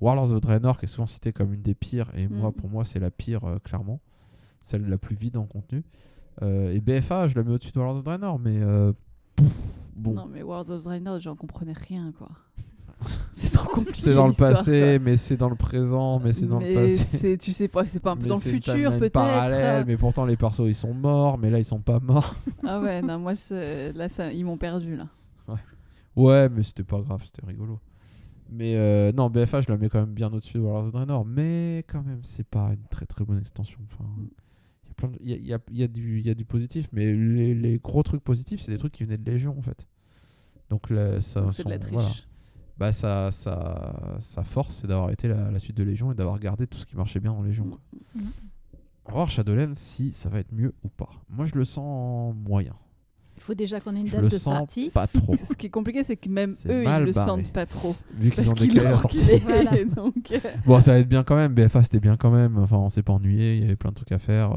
Warlords 0.00 0.32
of 0.32 0.40
Draenor, 0.40 0.78
qui 0.78 0.84
est 0.84 0.88
souvent 0.88 1.06
citée 1.06 1.32
comme 1.32 1.52
une 1.54 1.62
des 1.62 1.74
pires, 1.74 2.10
et 2.16 2.28
moi, 2.28 2.50
Mm. 2.50 2.52
pour 2.54 2.68
moi, 2.70 2.84
c'est 2.84 2.98
la 3.00 3.10
pire, 3.10 3.44
euh, 3.44 3.58
clairement. 3.58 4.00
Celle 4.62 4.88
la 4.88 4.98
plus 4.98 5.16
vide 5.16 5.36
en 5.36 5.44
contenu. 5.46 5.82
Euh, 6.42 6.72
et 6.72 6.80
BFA, 6.80 7.26
je 7.28 7.34
la 7.34 7.42
mets 7.42 7.50
au-dessus 7.52 7.72
de 7.72 7.78
Warlords 7.78 7.98
of 7.98 8.04
Draenor, 8.04 8.38
mais 8.38 8.60
pff, 9.36 9.48
bon. 9.96 10.14
Non, 10.14 10.26
mais 10.26 10.42
World 10.42 10.70
of 10.70 10.84
Draenor, 10.84 11.18
j'en 11.20 11.34
comprenais 11.36 11.72
rien, 11.72 12.12
quoi. 12.12 12.28
C'est 13.32 13.52
trop 13.52 13.68
compliqué. 13.68 14.02
C'est 14.02 14.14
dans 14.14 14.26
le 14.26 14.32
passé, 14.32 14.98
mais 14.98 15.16
c'est 15.16 15.36
dans 15.36 15.48
le 15.48 15.56
présent, 15.56 16.18
mais 16.20 16.32
c'est 16.32 16.46
dans 16.46 16.58
le 16.60 16.74
passé. 16.74 17.36
Tu 17.38 17.52
sais 17.52 17.68
pas, 17.68 17.84
c'est 17.84 18.00
pas 18.00 18.12
un 18.12 18.16
peu 18.16 18.22
Mais 18.22 18.28
dans 18.28 18.34
le 18.36 18.40
futur, 18.40 18.98
peut-être. 18.98 19.12
parallèle, 19.12 19.84
mais 19.86 19.96
pourtant 19.96 20.24
les 20.26 20.36
persos 20.36 20.66
ils 20.68 20.74
sont 20.74 20.94
morts, 20.94 21.38
mais 21.38 21.50
là 21.50 21.58
ils 21.58 21.64
sont 21.64 21.80
pas 21.80 22.00
morts. 22.00 22.34
Ah 22.66 22.80
ouais, 22.80 23.02
non, 23.02 23.18
moi, 23.18 23.32
là, 23.94 24.08
ça, 24.08 24.32
ils 24.32 24.44
m'ont 24.44 24.56
perdu, 24.58 24.96
là. 24.96 25.08
Ouais, 26.14 26.48
mais 26.50 26.62
c'était 26.62 26.84
pas 26.84 27.00
grave, 27.00 27.22
c'était 27.24 27.44
rigolo. 27.46 27.80
Mais 28.50 28.74
euh, 28.76 29.12
non, 29.12 29.30
BFA, 29.30 29.62
je 29.62 29.70
la 29.70 29.78
mets 29.78 29.88
quand 29.88 30.00
même 30.00 30.12
bien 30.12 30.30
au-dessus 30.30 30.58
de 30.58 30.62
Warlords 30.62 30.84
of 30.88 30.92
Draenor. 30.92 31.24
Mais 31.24 31.84
quand 31.88 32.02
même, 32.02 32.20
c'est 32.22 32.46
pas 32.46 32.68
une 32.74 32.86
très 32.90 33.06
très 33.06 33.24
bonne 33.24 33.38
extension. 33.38 33.78
Enfin, 33.90 34.04
Mm. 34.04 35.16
il 35.20 35.30
y 35.30 35.32
a 35.32 35.36
y 35.38 35.54
a, 35.54 35.58
y 35.70 35.82
a- 35.84 35.88
il 35.96 36.26
y 36.26 36.30
a 36.30 36.34
du, 36.34 36.44
positif, 36.44 36.86
mais 36.92 37.12
les, 37.14 37.54
les 37.54 37.78
gros 37.78 38.02
trucs 38.02 38.22
positifs, 38.22 38.60
c'est 38.60 38.70
des 38.70 38.76
trucs 38.78 38.92
qui 38.92 39.04
venaient 39.04 39.16
de 39.16 39.28
Légion 39.30 39.56
en 39.58 39.62
fait. 39.62 39.86
Donc 40.68 40.90
là, 40.90 41.20
ça, 41.22 41.50
c'est 41.50 41.64
de 41.64 41.70
la 41.70 41.78
triche. 41.78 41.92
voilà. 41.94 42.08
Bah, 42.82 42.90
ça, 42.90 43.30
ça, 43.30 44.16
sa 44.18 44.42
force, 44.42 44.78
c'est 44.80 44.88
d'avoir 44.88 45.10
été 45.12 45.28
la, 45.28 45.52
la 45.52 45.58
suite 45.60 45.76
de 45.76 45.84
Légion 45.84 46.10
et 46.10 46.16
d'avoir 46.16 46.40
gardé 46.40 46.66
tout 46.66 46.78
ce 46.78 46.84
qui 46.84 46.96
marchait 46.96 47.20
bien 47.20 47.32
dans 47.32 47.42
Légion. 47.42 47.62
quoi. 47.66 47.78
On 49.04 49.08
va 49.10 49.14
voir 49.14 49.30
Shadowlands 49.30 49.74
si 49.76 50.12
ça 50.12 50.28
va 50.28 50.40
être 50.40 50.50
mieux 50.50 50.72
ou 50.82 50.88
pas. 50.88 51.10
Moi, 51.28 51.46
je 51.46 51.54
le 51.54 51.64
sens 51.64 52.34
moyen. 52.34 52.74
Il 53.36 53.42
faut 53.44 53.54
déjà 53.54 53.78
qu'on 53.80 53.94
ait 53.94 54.00
une 54.00 54.06
Je 54.08 54.14
date 54.14 54.22
le 54.22 54.28
de 54.30 54.36
sens 54.36 54.58
sortie. 54.58 54.90
pas 54.92 55.06
trop. 55.06 55.36
Ce 55.44 55.54
qui 55.54 55.66
est 55.66 55.70
compliqué, 55.70 56.02
c'est 56.02 56.16
que 56.16 56.28
même 56.28 56.50
eux, 56.66 56.82
ils 56.82 57.04
le 57.04 57.12
barré. 57.12 57.12
sentent 57.12 57.52
pas 57.52 57.66
trop. 57.66 57.94
Vu 58.14 58.32
qu'ils 58.32 58.50
ont 58.50 58.52
décalé 58.52 58.80
la 58.82 58.96
sortie. 58.96 59.38
Voilà. 59.44 59.84
Donc, 59.96 60.32
euh, 60.32 60.38
Bon, 60.66 60.80
ça 60.80 60.92
va 60.94 60.98
être 60.98 61.08
bien 61.08 61.22
quand 61.22 61.36
même. 61.36 61.54
BFA, 61.54 61.84
c'était 61.84 62.00
bien 62.00 62.16
quand 62.16 62.32
même. 62.32 62.58
Enfin, 62.58 62.78
on 62.78 62.88
s'est 62.88 63.04
pas 63.04 63.12
ennuyé. 63.12 63.56
Il 63.58 63.62
y 63.62 63.64
avait 63.64 63.76
plein 63.76 63.90
de 63.90 63.94
trucs 63.94 64.10
à 64.10 64.18
faire. 64.18 64.50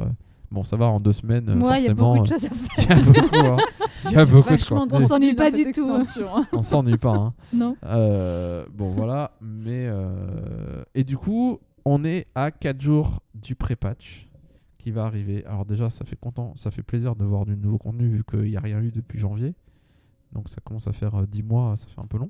Bon, 0.56 0.64
ça 0.64 0.78
va, 0.78 0.88
en 0.88 1.00
deux 1.02 1.12
semaines, 1.12 1.50
euh, 1.50 1.56
Moi, 1.56 1.78
il 1.80 1.86
y 1.86 1.90
a 1.90 1.96
forcément. 1.96 2.16
beaucoup 2.16 2.28
de 2.28 2.34
euh, 2.34 2.38
choses 2.40 2.46
à 2.46 2.50
faire. 2.50 2.98
Il 3.06 3.14
y 3.14 3.18
a 3.20 3.22
beaucoup, 3.22 3.36
hein. 3.46 3.58
Il 4.06 4.12
y 4.12 4.16
a 4.16 4.26
beaucoup 4.26 4.50
de 4.50 4.54
vachement 4.56 4.80
contenu. 4.82 4.98
On 4.98 5.08
s'ennuie 5.08 5.36
pas 5.36 5.52
du 5.52 5.72
tout, 5.72 5.88
hein. 5.90 6.00
extension. 6.00 6.28
On 6.54 6.62
s'ennuie 6.62 6.98
pas. 6.98 7.14
Hein. 7.16 7.34
Non. 7.54 7.76
Euh, 7.86 8.66
bon, 8.74 8.90
voilà. 8.90 9.32
Mais. 9.42 9.86
euh, 9.88 10.84
Et 10.96 11.04
du 11.04 11.18
coup, 11.18 11.60
on 11.84 12.04
est 12.06 12.28
à 12.36 12.52
4 12.52 12.80
jours 12.82 13.20
du 13.34 13.56
pré-patch 13.56 14.28
qui 14.78 14.92
va 14.92 15.06
arriver. 15.06 15.44
Alors, 15.46 15.66
déjà, 15.66 15.90
ça 15.90 16.06
fait, 16.06 16.16
content, 16.16 16.54
ça 16.56 16.72
fait 16.72 16.84
plaisir 16.84 17.16
de 17.16 17.26
voir 17.26 17.46
du 17.46 17.58
nouveau 17.58 17.78
contenu 17.78 18.08
vu 18.08 18.24
qu'il 18.24 18.44
n'y 18.50 18.56
a 18.58 18.62
rien 18.62 18.80
eu 18.82 18.92
depuis 18.92 19.20
janvier. 19.20 19.54
Donc, 20.32 20.48
ça 20.50 20.58
commence 20.64 20.88
à 20.88 20.94
faire 20.94 21.16
euh, 21.16 21.26
10 21.28 21.44
mois. 21.44 21.76
Ça 21.76 21.88
fait 21.88 22.00
un 22.02 22.06
peu 22.08 22.18
long. 22.18 22.30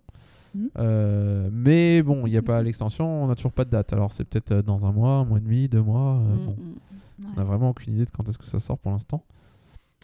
Mhm. 0.55 0.69
Euh, 0.79 1.49
mais 1.51 2.01
bon, 2.01 2.25
il 2.25 2.31
n'y 2.31 2.37
a 2.37 2.41
pas 2.41 2.63
l'extension. 2.63 3.23
On 3.23 3.27
n'a 3.27 3.35
toujours 3.35 3.51
pas 3.51 3.65
de 3.65 3.69
date. 3.71 3.91
Alors, 3.93 4.11
c'est 4.13 4.23
peut-être 4.25 4.65
dans 4.65 4.85
un 4.85 4.91
mois, 4.91 5.15
un 5.17 5.25
mois 5.25 5.37
et 5.37 5.41
demi, 5.41 5.67
deux 5.67 5.81
mois. 5.83 6.15
euh, 6.21 6.35
Mm, 6.35 6.45
bon. 6.45 6.55
On 7.23 7.37
n'a 7.37 7.43
vraiment 7.43 7.69
aucune 7.69 7.93
idée 7.93 8.05
de 8.05 8.11
quand 8.11 8.27
est-ce 8.27 8.37
que 8.37 8.45
ça 8.45 8.59
sort 8.59 8.77
pour 8.77 8.91
l'instant. 8.91 9.23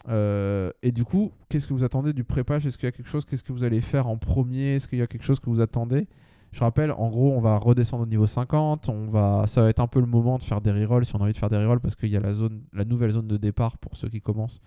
Euh, 0.08 0.70
et 0.82 0.92
du 0.92 1.04
coup, 1.04 1.32
qu'est-ce 1.48 1.66
que 1.66 1.74
vous 1.74 1.84
attendez 1.84 2.12
du 2.12 2.24
pré-patch 2.24 2.66
Est-ce 2.66 2.76
qu'il 2.76 2.86
y 2.86 2.88
a 2.88 2.92
quelque 2.92 3.08
chose? 3.08 3.24
Qu'est-ce 3.24 3.42
que 3.42 3.52
vous 3.52 3.64
allez 3.64 3.80
faire 3.80 4.08
en 4.08 4.16
premier? 4.16 4.76
Est-ce 4.76 4.88
qu'il 4.88 4.98
y 4.98 5.02
a 5.02 5.06
quelque 5.06 5.24
chose 5.24 5.40
que 5.40 5.50
vous 5.50 5.60
attendez? 5.60 6.08
Je 6.52 6.60
rappelle, 6.60 6.92
en 6.92 7.08
gros, 7.08 7.32
on 7.32 7.40
va 7.40 7.56
redescendre 7.56 8.02
au 8.02 8.06
niveau 8.06 8.26
50. 8.26 8.88
On 8.88 9.06
va, 9.06 9.46
ça 9.46 9.62
va 9.62 9.70
être 9.70 9.80
un 9.80 9.86
peu 9.86 10.00
le 10.00 10.06
moment 10.06 10.38
de 10.38 10.42
faire 10.42 10.60
des 10.60 10.70
rerolls 10.70 11.06
si 11.06 11.14
on 11.14 11.18
a 11.18 11.22
envie 11.22 11.32
de 11.32 11.38
faire 11.38 11.48
des 11.48 11.56
rerolls 11.56 11.80
parce 11.80 11.96
qu'il 11.96 12.10
y 12.10 12.16
a 12.16 12.20
la 12.20 12.32
zone, 12.32 12.62
la 12.72 12.84
nouvelle 12.84 13.10
zone 13.10 13.26
de 13.26 13.36
départ 13.36 13.78
pour 13.78 13.96
ceux 13.96 14.08
qui 14.08 14.20
commencent, 14.20 14.60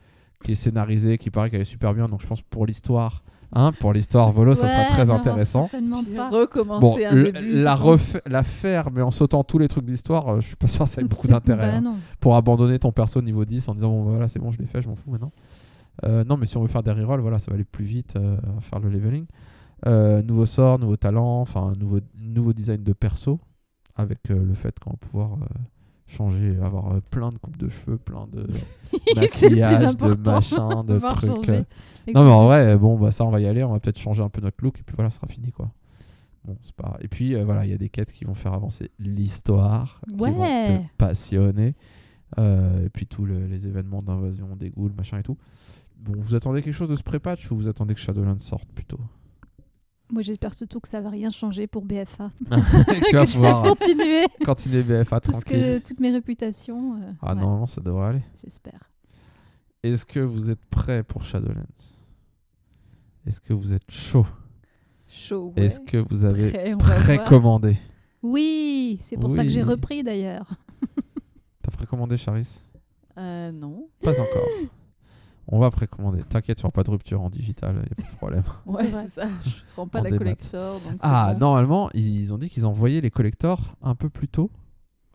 qui 0.44 0.54
est 0.54 0.56
scénarisée, 0.56 1.18
qui 1.18 1.30
paraît 1.30 1.50
qu'elle 1.50 1.62
est 1.62 1.66
super 1.66 1.94
bien. 1.94 2.08
Donc 2.08 2.22
je 2.22 2.28
pense 2.28 2.42
pour 2.42 2.66
l'histoire, 2.66 3.24
hein, 3.54 3.72
pour 3.80 3.94
l'histoire 3.94 4.32
Volo, 4.32 4.56
ça 4.56 4.68
sera 4.68 4.86
très 4.86 5.06
non, 5.06 5.16
intéressant. 5.16 5.70
Recommencer 6.32 6.82
Bon, 6.82 6.98
un 7.08 7.24
début. 7.24 7.58
la, 7.60 7.78
la 8.28 8.44
faire, 8.44 8.92
mais 8.92 9.02
en 9.02 9.12
sautant 9.12 9.44
tous 9.44 9.58
les 9.58 9.68
trucs 9.68 9.86
d'histoire, 9.86 10.28
euh, 10.30 10.42
je 10.42 10.48
suis 10.48 10.56
pas 10.56 10.68
sûr 10.68 10.86
que 10.86 10.90
ça 10.92 11.02
ait 11.02 11.06
beaucoup 11.06 11.28
d'intérêt. 11.30 11.82
bah 11.82 11.90
hein 11.90 11.96
pour 12.20 12.36
abandonner 12.36 12.80
ton 12.80 12.92
perso 12.92 13.22
niveau 13.22 13.46
10 13.46 13.70
en 13.70 13.76
disant 13.76 13.90
bon 13.90 14.04
voilà 14.04 14.28
c'est 14.28 14.40
bon 14.40 14.52
je 14.52 14.58
l'ai 14.60 14.66
fait 14.68 14.82
je 14.82 14.88
m'en 14.90 14.96
fous 14.96 15.12
maintenant 15.12 15.32
Euh, 16.06 16.24
non 16.26 16.36
mais 16.38 16.46
si 16.46 16.58
on 16.58 16.62
veut 16.62 16.68
faire 16.68 16.84
des 16.84 16.92
rerolls 16.92 17.22
voilà 17.22 17.40
ça 17.40 17.52
va 17.52 17.56
aller 17.56 17.64
plus 17.64 17.86
vite 17.86 18.16
euh, 18.18 18.38
à 18.58 18.62
faire 18.62 18.80
le 18.80 18.90
leveling 18.90 19.26
Euh, 19.88 20.22
nouveau 20.24 20.46
sort 20.46 20.78
nouveau 20.80 20.98
talent 20.98 21.42
enfin 21.42 21.74
nouveau 21.80 22.00
nouveau 22.18 22.54
design 22.54 22.84
de 22.84 22.94
perso 22.94 23.40
avec 23.96 24.20
euh, 24.30 24.44
le 24.44 24.54
fait 24.56 24.78
qu'on 24.80 24.92
va 24.92 24.98
pouvoir 24.98 25.34
euh, 25.34 25.46
changer 26.08 26.58
avoir 26.62 26.94
euh, 26.94 27.00
plein 27.10 27.30
de 27.30 27.38
coupes 27.38 27.58
de 27.58 27.68
cheveux 27.70 27.98
plein 27.98 28.28
de 28.32 28.48
maquillage 29.16 29.98
de 29.98 30.16
machin 30.30 30.84
de 30.84 31.00
trucs 31.00 31.50
euh. 31.50 31.64
non 32.14 32.24
mais 32.24 32.30
en 32.32 32.46
vrai 32.46 32.78
bon 32.78 32.98
bah 33.00 33.12
ça 33.12 33.26
on 33.26 33.30
va 33.32 33.40
y 33.40 33.48
aller 33.48 33.64
on 33.64 33.72
va 33.74 33.80
peut-être 33.80 34.00
changer 34.00 34.22
un 34.22 34.30
peu 34.30 34.40
notre 34.42 34.64
look 34.64 34.80
et 34.80 34.84
puis 34.84 34.96
voilà 34.96 35.10
ce 35.10 35.18
sera 35.18 35.28
fini 35.28 35.52
quoi. 35.52 35.72
Bon 36.46 36.56
c'est 36.62 36.76
pas 36.76 36.96
et 37.02 37.08
puis 37.08 37.34
euh, 37.36 37.44
voilà 37.44 37.66
il 37.66 37.72
y 37.72 37.74
a 37.74 37.78
des 37.78 37.90
quêtes 37.90 38.12
qui 38.12 38.24
vont 38.26 38.36
faire 38.36 38.54
avancer 38.54 38.92
l'histoire 39.00 40.00
qui 40.08 40.16
vont 40.32 40.42
te 40.66 40.88
passionner. 40.98 41.74
Euh, 42.40 42.86
et 42.86 42.90
puis 42.90 43.06
tous 43.08 43.26
le- 43.26 43.46
les 43.48 43.68
événements 43.68 44.02
d'invasion 44.02 44.56
des 44.56 44.70
ghouls 44.70 44.92
machin 44.96 45.18
et 45.20 45.24
tout. 45.24 45.38
Bon 46.00 46.14
vous 46.18 46.36
attendez 46.36 46.62
quelque 46.62 46.74
chose 46.76 46.90
de 46.90 46.96
ce 46.96 47.04
pré-patch 47.04 47.50
ou 47.52 47.56
vous 47.56 47.68
attendez 47.68 47.94
que 47.96 48.00
Shadowlands 48.00 48.40
sorte 48.40 48.68
plutôt? 48.74 49.00
Moi, 50.12 50.22
j'espère 50.22 50.54
surtout 50.54 50.80
que 50.80 50.88
ça 50.88 51.02
va 51.02 51.10
rien 51.10 51.32
changer 51.32 51.66
pour 51.68 51.84
BFA. 51.84 52.30
tu 53.10 53.16
vas 53.16 53.26
pouvoir 53.26 53.66
euh, 53.66 53.70
continuer 53.70 54.26
continuer 54.46 54.84
BFA 54.84 55.20
tout 55.20 55.32
tranquille 55.32 55.60
que, 55.60 55.80
toutes 55.80 56.00
mes 56.00 56.12
réputations. 56.12 56.96
euh, 56.96 57.12
ah 57.22 57.34
ouais, 57.34 57.42
normalement 57.42 57.66
ça 57.66 57.82
devrait 57.82 58.08
aller 58.08 58.24
J'espère. 58.44 58.92
est-ce 59.84 60.06
que 60.06 60.20
vous 60.20 60.52
êtes 60.52 60.64
prêts 60.70 61.04
pour 61.04 61.26
Shadowlands? 61.26 61.64
Est-ce 63.26 63.42
que 63.42 63.54
vous 63.54 63.74
êtes 63.74 63.90
chaud? 63.90 64.28
Chaud, 65.08 65.54
ouais. 65.58 65.66
est-ce 65.66 65.80
que 65.80 65.98
vous 65.98 66.26
avez 66.26 66.52
Prêt, 66.78 67.18
précommandé? 67.18 67.78
Oui, 68.22 69.00
c'est 69.06 69.18
pour 69.18 69.32
ça 69.32 69.44
que 69.44 69.50
j'ai 69.50 69.64
repris 69.64 70.04
d'ailleurs. 70.04 70.50
t'as 71.64 71.72
précommandé 71.72 72.18
Charis? 72.18 72.62
Euh, 73.18 73.52
non. 73.52 73.90
Pas 74.02 74.12
encore. 74.12 74.48
On 75.48 75.60
va 75.60 75.70
précommander. 75.72 76.24
T'inquiète, 76.24 76.60
il 76.60 76.64
n'y 76.64 76.66
aura 76.66 76.72
pas 76.72 76.84
de 76.84 76.90
rupture 76.92 77.22
en 77.22 77.30
digital, 77.30 77.76
il 77.76 77.80
n'y 77.82 77.86
a 77.92 77.96
pas 77.96 78.12
de 78.12 78.18
problème. 78.18 78.44
Ouais, 78.66 78.90
c'est 78.92 79.10
ça. 79.22 79.28
Je 79.46 79.52
prends 79.74 79.88
pas 79.88 80.00
En 80.00 80.04
la 80.04 80.10
démat. 80.10 80.18
collector. 80.20 80.80
donc 80.82 80.98
Ah, 81.02 81.34
bon. 81.34 81.40
normalement, 81.40 81.90
ils 81.94 82.34
ont 82.34 82.38
dit 82.38 82.50
qu'ils 82.50 82.66
envoyaient 82.66 83.02
les 83.02 83.12
collectors 83.12 83.76
un 83.84 83.94
peu 83.96 84.10
plus 84.10 84.28
tôt. 84.28 84.50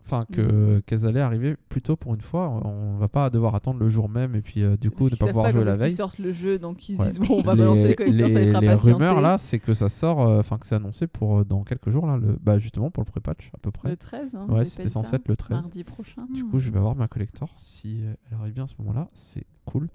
Enfin, 0.05 0.25
que, 0.31 0.81
qu'elles 0.85 1.05
allaient 1.05 1.21
arriver 1.21 1.55
plus 1.69 1.81
tôt 1.81 1.95
pour 1.95 2.13
une 2.13 2.21
fois. 2.21 2.49
On 2.65 2.97
va 2.97 3.07
pas 3.07 3.29
devoir 3.29 3.55
attendre 3.55 3.79
le 3.79 3.89
jour 3.89 4.09
même 4.09 4.35
et 4.35 4.41
puis 4.41 4.61
euh, 4.61 4.75
du 4.75 4.91
coup 4.91 5.05
ne 5.05 5.15
pas 5.15 5.27
pouvoir 5.27 5.45
quand 5.45 5.51
jouer 5.53 5.63
la 5.63 5.77
veille. 5.77 5.93
sortent 5.93 6.19
le 6.19 6.31
jeu, 6.33 6.59
donc 6.59 6.89
ils 6.89 6.97
Ouais. 6.99 7.07
disent 7.07 7.19
bon, 7.19 7.37
on 7.39 7.41
va 7.41 7.55
balancer 7.55 7.87
les 7.87 7.95
collectors, 7.95 8.29
ça 8.29 8.39
les 8.41 8.47
fera 8.47 8.59
les 8.61 8.67
patienter. 8.67 8.93
rumeurs 8.93 9.21
là, 9.21 9.37
c'est 9.37 9.59
que 9.59 9.73
ça 9.73 9.87
sort, 9.87 10.19
euh, 10.21 10.39
enfin 10.39 10.57
que 10.57 10.65
c'est 10.65 10.75
annoncé 10.75 11.07
pour 11.07 11.39
euh, 11.39 11.45
dans 11.45 11.63
quelques 11.63 11.89
jours 11.91 12.07
là, 12.07 12.17
le, 12.17 12.37
bah 12.41 12.59
justement 12.59 12.91
pour 12.91 13.03
le 13.05 13.09
pré-patch 13.09 13.51
à 13.53 13.57
peu 13.59 13.71
près. 13.71 13.91
Le 13.91 13.97
13, 13.97 14.35
hein, 14.35 14.47
ouais, 14.49 14.65
c'était 14.65 14.89
censé 14.89 15.11
ça. 15.11 15.15
être 15.15 15.27
le 15.29 15.37
13. 15.37 15.51
Mardi 15.65 15.83
prochain. 15.85 16.27
Du 16.33 16.43
coup, 16.43 16.59
je 16.59 16.71
vais 16.71 16.77
avoir 16.79 16.95
ma 16.95 17.07
collector 17.07 17.49
si 17.55 18.01
elle 18.29 18.37
arrive 18.37 18.53
bien 18.53 18.65
à 18.65 18.67
ce 18.67 18.73
moment-là. 18.79 19.07
C'est 19.13 19.45
cool. 19.65 19.87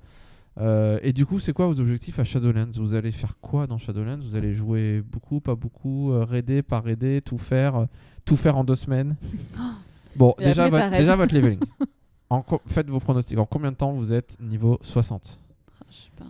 Euh, 0.59 0.99
et 1.03 1.13
du 1.13 1.27
coup, 1.27 1.39
c'est 1.39 1.53
quoi 1.53 1.67
vos 1.67 1.81
objectifs 1.81 2.19
à 2.19 2.25
Shadowlands? 2.25 2.71
Vous 2.77 2.95
allez 2.95 3.13
faire 3.13 3.37
quoi 3.41 3.67
dans 3.67 3.77
Shadowlands? 3.77 4.21
Vous 4.23 4.37
allez 4.37 4.55
jouer 4.55 5.03
beaucoup, 5.03 5.41
pas 5.41 5.55
beaucoup, 5.55 6.13
euh, 6.13 6.25
raider, 6.25 6.63
pas 6.63 6.81
raider, 6.81 7.21
tout 7.23 7.37
faire, 7.37 7.77
euh, 7.77 7.85
tout 8.25 8.37
faire 8.37 8.57
en 8.57 8.65
deux 8.65 8.75
semaines? 8.75 9.17
Bon, 10.17 10.35
Et 10.39 10.45
déjà, 10.45 10.65
après, 10.65 10.71
votre, 10.71 10.83
t'arrêtes. 10.85 11.01
déjà 11.01 11.17
votre 11.17 11.35
leveling. 11.37 11.61
En 12.31 12.43
co- 12.43 12.61
faites 12.67 12.89
vos 12.89 13.01
pronostics. 13.01 13.39
En 13.39 13.47
combien 13.47 13.71
de 13.73 13.77
temps 13.77 13.93
vous 13.93 14.13
êtes 14.13 14.37
niveau 14.41 14.79
60 14.83 15.41
Ah, 15.81 15.85
Je 15.91 15.97
sais 15.97 16.11
pas. 16.17 16.25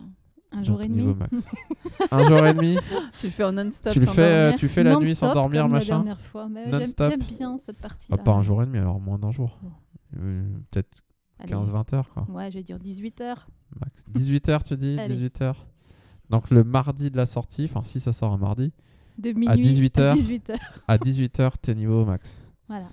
Un 0.52 0.62
jour 0.62 0.76
Donc, 0.76 0.84
et 0.86 0.88
demi. 0.88 1.02
niveau 1.02 1.14
max. 1.14 1.48
Un 2.10 2.24
jour 2.24 2.46
et 2.46 2.54
demi? 2.54 2.76
Tu 3.18 3.26
le 3.26 3.32
fais 3.32 3.44
en 3.44 3.52
non-stop 3.52 3.92
Tu 3.92 4.00
le 4.00 4.06
sans 4.06 4.12
fais, 4.12 4.22
euh, 4.22 4.42
dormir 4.44 4.58
tu 4.60 4.68
fais 4.68 4.82
la 4.84 4.96
nuit 4.96 5.08
Non-stop, 5.08 5.28
sans 5.28 5.34
dormir, 5.34 5.62
comme 5.62 5.72
la 5.72 5.78
machin? 5.78 5.96
dernière 5.96 6.20
fois. 6.20 6.48
Mais 6.48 6.64
j'aime- 6.70 6.80
Non-stop. 6.80 7.10
J'aime 7.10 7.36
bien 7.38 7.58
cette 7.64 7.78
partie. 7.78 8.06
Ah, 8.10 8.16
Pas 8.16 8.32
un 8.32 8.42
jour 8.42 8.62
et 8.62 8.66
demi, 8.66 8.78
alors 8.78 9.00
moins 9.00 9.18
d'un 9.18 9.32
jour. 9.32 9.58
Euh, 10.18 10.42
Peut-être 10.70 11.02
15-20 11.46 11.94
heures, 11.94 12.08
quoi. 12.14 12.26
Ouais, 12.30 12.50
je 12.50 12.56
vais 12.58 12.62
dire 12.62 12.78
18 12.78 13.20
heures. 13.20 13.46
Max. 13.80 14.04
18h, 14.14 14.62
tu 14.64 14.76
dis? 14.76 14.98
Allez. 14.98 15.14
18h. 15.28 15.54
Donc 16.30 16.50
le 16.50 16.64
mardi 16.64 17.10
de 17.10 17.16
la 17.16 17.26
sortie, 17.26 17.68
enfin 17.70 17.82
si 17.84 18.00
ça 18.00 18.12
sort 18.12 18.32
un 18.32 18.38
mardi, 18.38 18.72
De 19.18 19.32
minuit 19.32 19.60
18 19.60 19.98
heures. 19.98 20.14
18 20.14 20.50
heures. 20.50 20.58
à 20.88 20.96
18h, 20.98 21.52
t'es 21.60 21.74
niveau 21.74 22.02
au 22.02 22.04
max. 22.04 22.38
Voilà. 22.68 22.86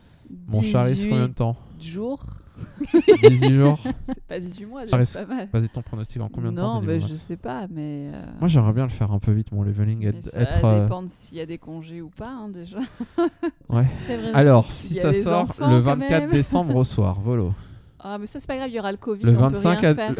Mon 0.51 0.61
Charis, 0.61 1.07
combien 1.09 1.27
de 1.27 1.33
temps 1.33 1.55
jours. 1.81 2.23
18 3.23 3.51
jours 3.51 3.79
C'est 4.07 4.23
pas 4.25 4.39
18 4.39 4.65
mois, 4.65 4.81
c'est 4.85 5.25
pas 5.25 5.35
mal. 5.35 5.49
Vas-y, 5.51 5.69
ton 5.69 5.81
pronostic 5.81 6.21
en 6.21 6.29
combien 6.29 6.51
de 6.51 6.57
temps 6.57 6.75
non, 6.75 6.81
niveau 6.87 7.07
je 7.07 7.13
sais 7.15 7.35
pas, 7.35 7.67
mais. 7.69 8.11
euh, 8.13 8.25
Moi 8.39 8.47
j'aimerais 8.47 8.73
bien 8.73 8.83
le 8.83 8.89
faire 8.91 9.11
un 9.11 9.19
peu 9.19 9.31
vite, 9.31 9.51
mon 9.51 9.63
leveling. 9.63 10.05
Être, 10.05 10.23
ça 10.29 10.39
être, 10.41 10.63
euh, 10.63 10.83
dépend 10.83 11.01
de 11.03 11.07
s'il 11.09 11.37
y 11.37 11.41
a 11.41 11.45
des 11.45 11.57
congés 11.57 12.01
ou 12.01 12.09
pas, 12.09 12.29
hein, 12.29 12.49
déjà. 12.49 12.77
C'est 14.07 14.17
vrai. 14.17 14.31
Alors, 14.33 14.71
si 14.71 14.93
ça 14.95 15.11
sort 15.13 15.43
enfants, 15.49 15.69
le 15.69 15.81
quand 15.81 15.95
24 15.97 16.09
même. 16.21 16.29
décembre 16.31 16.75
au 16.75 16.83
soir, 16.83 17.19
volo. 17.19 17.53
Ah, 17.99 18.17
mais 18.19 18.27
ça, 18.27 18.39
c'est 18.39 18.47
pas 18.47 18.57
grave, 18.57 18.69
il 18.69 18.75
y 18.75 18.79
aura 18.79 18.91
le 18.91 18.97
Covid. 18.97 19.23
Le 19.23 19.31
on 19.31 19.35
peut 19.35 19.39
25, 19.55 19.79
rien 19.79 19.89
à, 19.91 19.95
faire. 19.95 20.15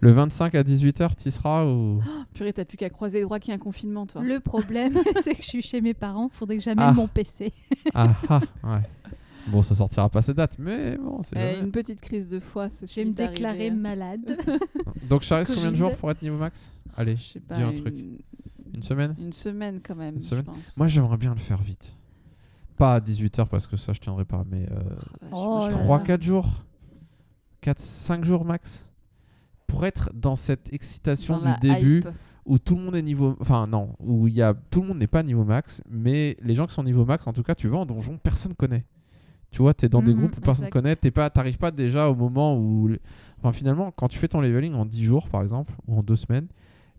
le 0.00 0.12
25 0.12 0.54
à 0.54 0.62
18h, 0.62 1.14
t'y 1.16 1.30
seras 1.30 1.64
ou 1.64 2.00
Purée, 2.34 2.52
t'as 2.52 2.64
plus 2.66 2.76
qu'à 2.76 2.90
croiser 2.90 3.18
les 3.18 3.24
droits 3.24 3.40
qu'il 3.40 3.50
y 3.50 3.52
a 3.52 3.56
un 3.56 3.58
confinement, 3.58 4.06
toi. 4.06 4.22
Le 4.22 4.38
problème, 4.38 4.92
c'est 5.22 5.34
que 5.34 5.42
je 5.42 5.48
suis 5.48 5.62
chez 5.62 5.80
mes 5.80 5.94
parents. 5.94 6.28
Faudrait 6.32 6.58
que 6.58 6.62
j'amène 6.62 6.84
Ah. 6.88 6.92
mon 6.92 7.08
PC. 7.08 7.52
Ah 7.94 8.10
ah, 8.28 8.40
ouais. 8.64 8.80
Bon, 9.48 9.60
ça 9.62 9.74
sortira 9.74 10.08
pas 10.08 10.22
cette 10.22 10.36
date, 10.36 10.56
mais 10.58 10.96
bon, 10.96 11.22
c'est 11.22 11.36
jamais. 11.38 11.60
une 11.60 11.72
petite 11.72 12.00
crise 12.00 12.28
de 12.28 12.38
foie, 12.40 12.68
c'est 12.70 12.88
Je 12.90 12.94
vais 12.96 13.04
me 13.06 13.12
déclarer 13.12 13.68
hein. 13.70 13.74
malade. 13.74 14.36
Donc, 15.08 15.22
Charis, 15.22 15.46
combien 15.52 15.70
de 15.72 15.76
jours 15.76 15.96
pour 15.96 16.10
être 16.10 16.22
niveau 16.22 16.36
max? 16.38 16.72
Allez, 16.96 17.16
Je 17.16 17.22
sais 17.32 17.40
pas, 17.40 17.56
dis 17.56 17.62
un 17.62 17.70
une... 17.70 17.80
truc. 17.80 17.94
Une 18.74 18.82
semaine? 18.82 19.14
Une 19.18 19.32
semaine 19.32 19.80
quand 19.82 19.96
même, 19.96 20.14
Une 20.16 20.20
je 20.22 20.26
semaine? 20.26 20.44
pense. 20.44 20.76
Moi, 20.76 20.86
j'aimerais 20.86 21.16
bien 21.16 21.32
le 21.34 21.40
faire 21.40 21.60
vite. 21.60 21.96
Pas 22.76 22.94
à 22.94 23.00
18h 23.00 23.46
parce 23.48 23.66
que 23.66 23.76
ça, 23.76 23.92
je 23.92 24.00
tiendrai 24.00 24.24
pas, 24.24 24.44
mais 24.50 24.66
euh, 24.70 24.80
Oh 25.32 25.60
là 25.64 25.68
3, 25.68 25.98
là. 25.98 26.04
4 26.04 26.22
jours 26.22 26.64
4, 27.60 27.78
5 27.80 28.24
jours 28.24 28.44
max 28.44 28.88
Pour 29.66 29.84
être 29.86 30.10
dans 30.14 30.34
cette 30.36 30.72
excitation 30.72 31.38
Dans 31.38 31.52
du 31.54 31.60
début 31.60 31.98
hype. 31.98 32.08
où 32.46 32.58
tout 32.58 32.76
le 32.76 32.82
monde 32.82 32.96
est 32.96 33.02
niveau. 33.02 33.36
Enfin, 33.40 33.66
non, 33.66 33.94
où 34.00 34.26
il 34.26 34.34
y 34.34 34.42
a 34.42 34.54
tout 34.54 34.80
le 34.82 34.88
monde 34.88 34.98
n'est 34.98 35.06
pas 35.06 35.22
niveau 35.22 35.44
max, 35.44 35.82
mais 35.88 36.36
les 36.42 36.54
gens 36.54 36.66
qui 36.66 36.74
sont 36.74 36.82
niveau 36.82 37.04
max, 37.04 37.26
en 37.26 37.32
tout 37.32 37.42
cas, 37.42 37.54
tu 37.54 37.68
vas 37.68 37.78
en 37.78 37.86
donjon, 37.86 38.18
personne 38.22 38.54
connaît. 38.54 38.84
Tu 39.52 39.58
vois, 39.62 39.74
t'es 39.74 39.88
dans 39.88 40.02
des 40.02 40.12
Mhm, 40.14 40.18
groupes 40.20 40.36
où 40.38 40.40
personne 40.40 40.64
exact. 40.66 40.72
connaît, 40.82 40.96
t'es 40.96 41.10
pas, 41.10 41.30
t'arrives 41.30 41.58
pas 41.58 41.70
déjà 41.70 42.08
au 42.10 42.14
moment 42.16 42.56
où. 42.56 42.90
Enfin, 43.38 43.52
finalement, 43.52 43.90
quand 43.92 44.08
tu 44.08 44.18
fais 44.18 44.28
ton 44.28 44.40
leveling 44.40 44.74
en 44.74 44.84
10 44.86 45.04
jours, 45.04 45.28
par 45.28 45.42
exemple, 45.42 45.74
ou 45.86 45.98
en 45.98 46.02
2 46.02 46.16
semaines, 46.16 46.48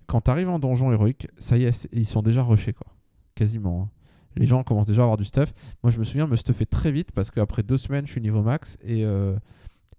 quand 0.08 0.22
t'arrives 0.22 0.50
en 0.50 0.60
donjon 0.60 0.92
héroïque, 0.92 1.28
ça 1.40 1.58
y 1.58 1.64
est, 1.66 1.90
ils 1.92 2.06
sont 2.06 2.22
déjà 2.22 2.44
rushés, 2.44 2.74
quoi. 2.74 2.88
Quasiment. 3.36 3.84
hein. 3.84 3.90
les 4.36 4.46
gens 4.46 4.64
commencent 4.64 4.86
déjà 4.88 5.02
à 5.02 5.06
avoir 5.06 5.18
du 5.18 5.26
stuff. 5.26 5.54
Moi, 5.84 5.92
je 5.92 5.98
me 5.98 6.04
souviens 6.04 6.28
me 6.28 6.36
stuffer 6.36 6.66
très 6.68 6.92
vite 6.92 7.12
parce 7.12 7.32
qu'après 7.32 7.64
deux 7.64 7.78
semaines, 7.78 8.06
je 8.06 8.12
suis 8.12 8.22
niveau 8.22 8.42
max 8.44 8.78
et, 8.84 9.04
euh, 9.06 9.36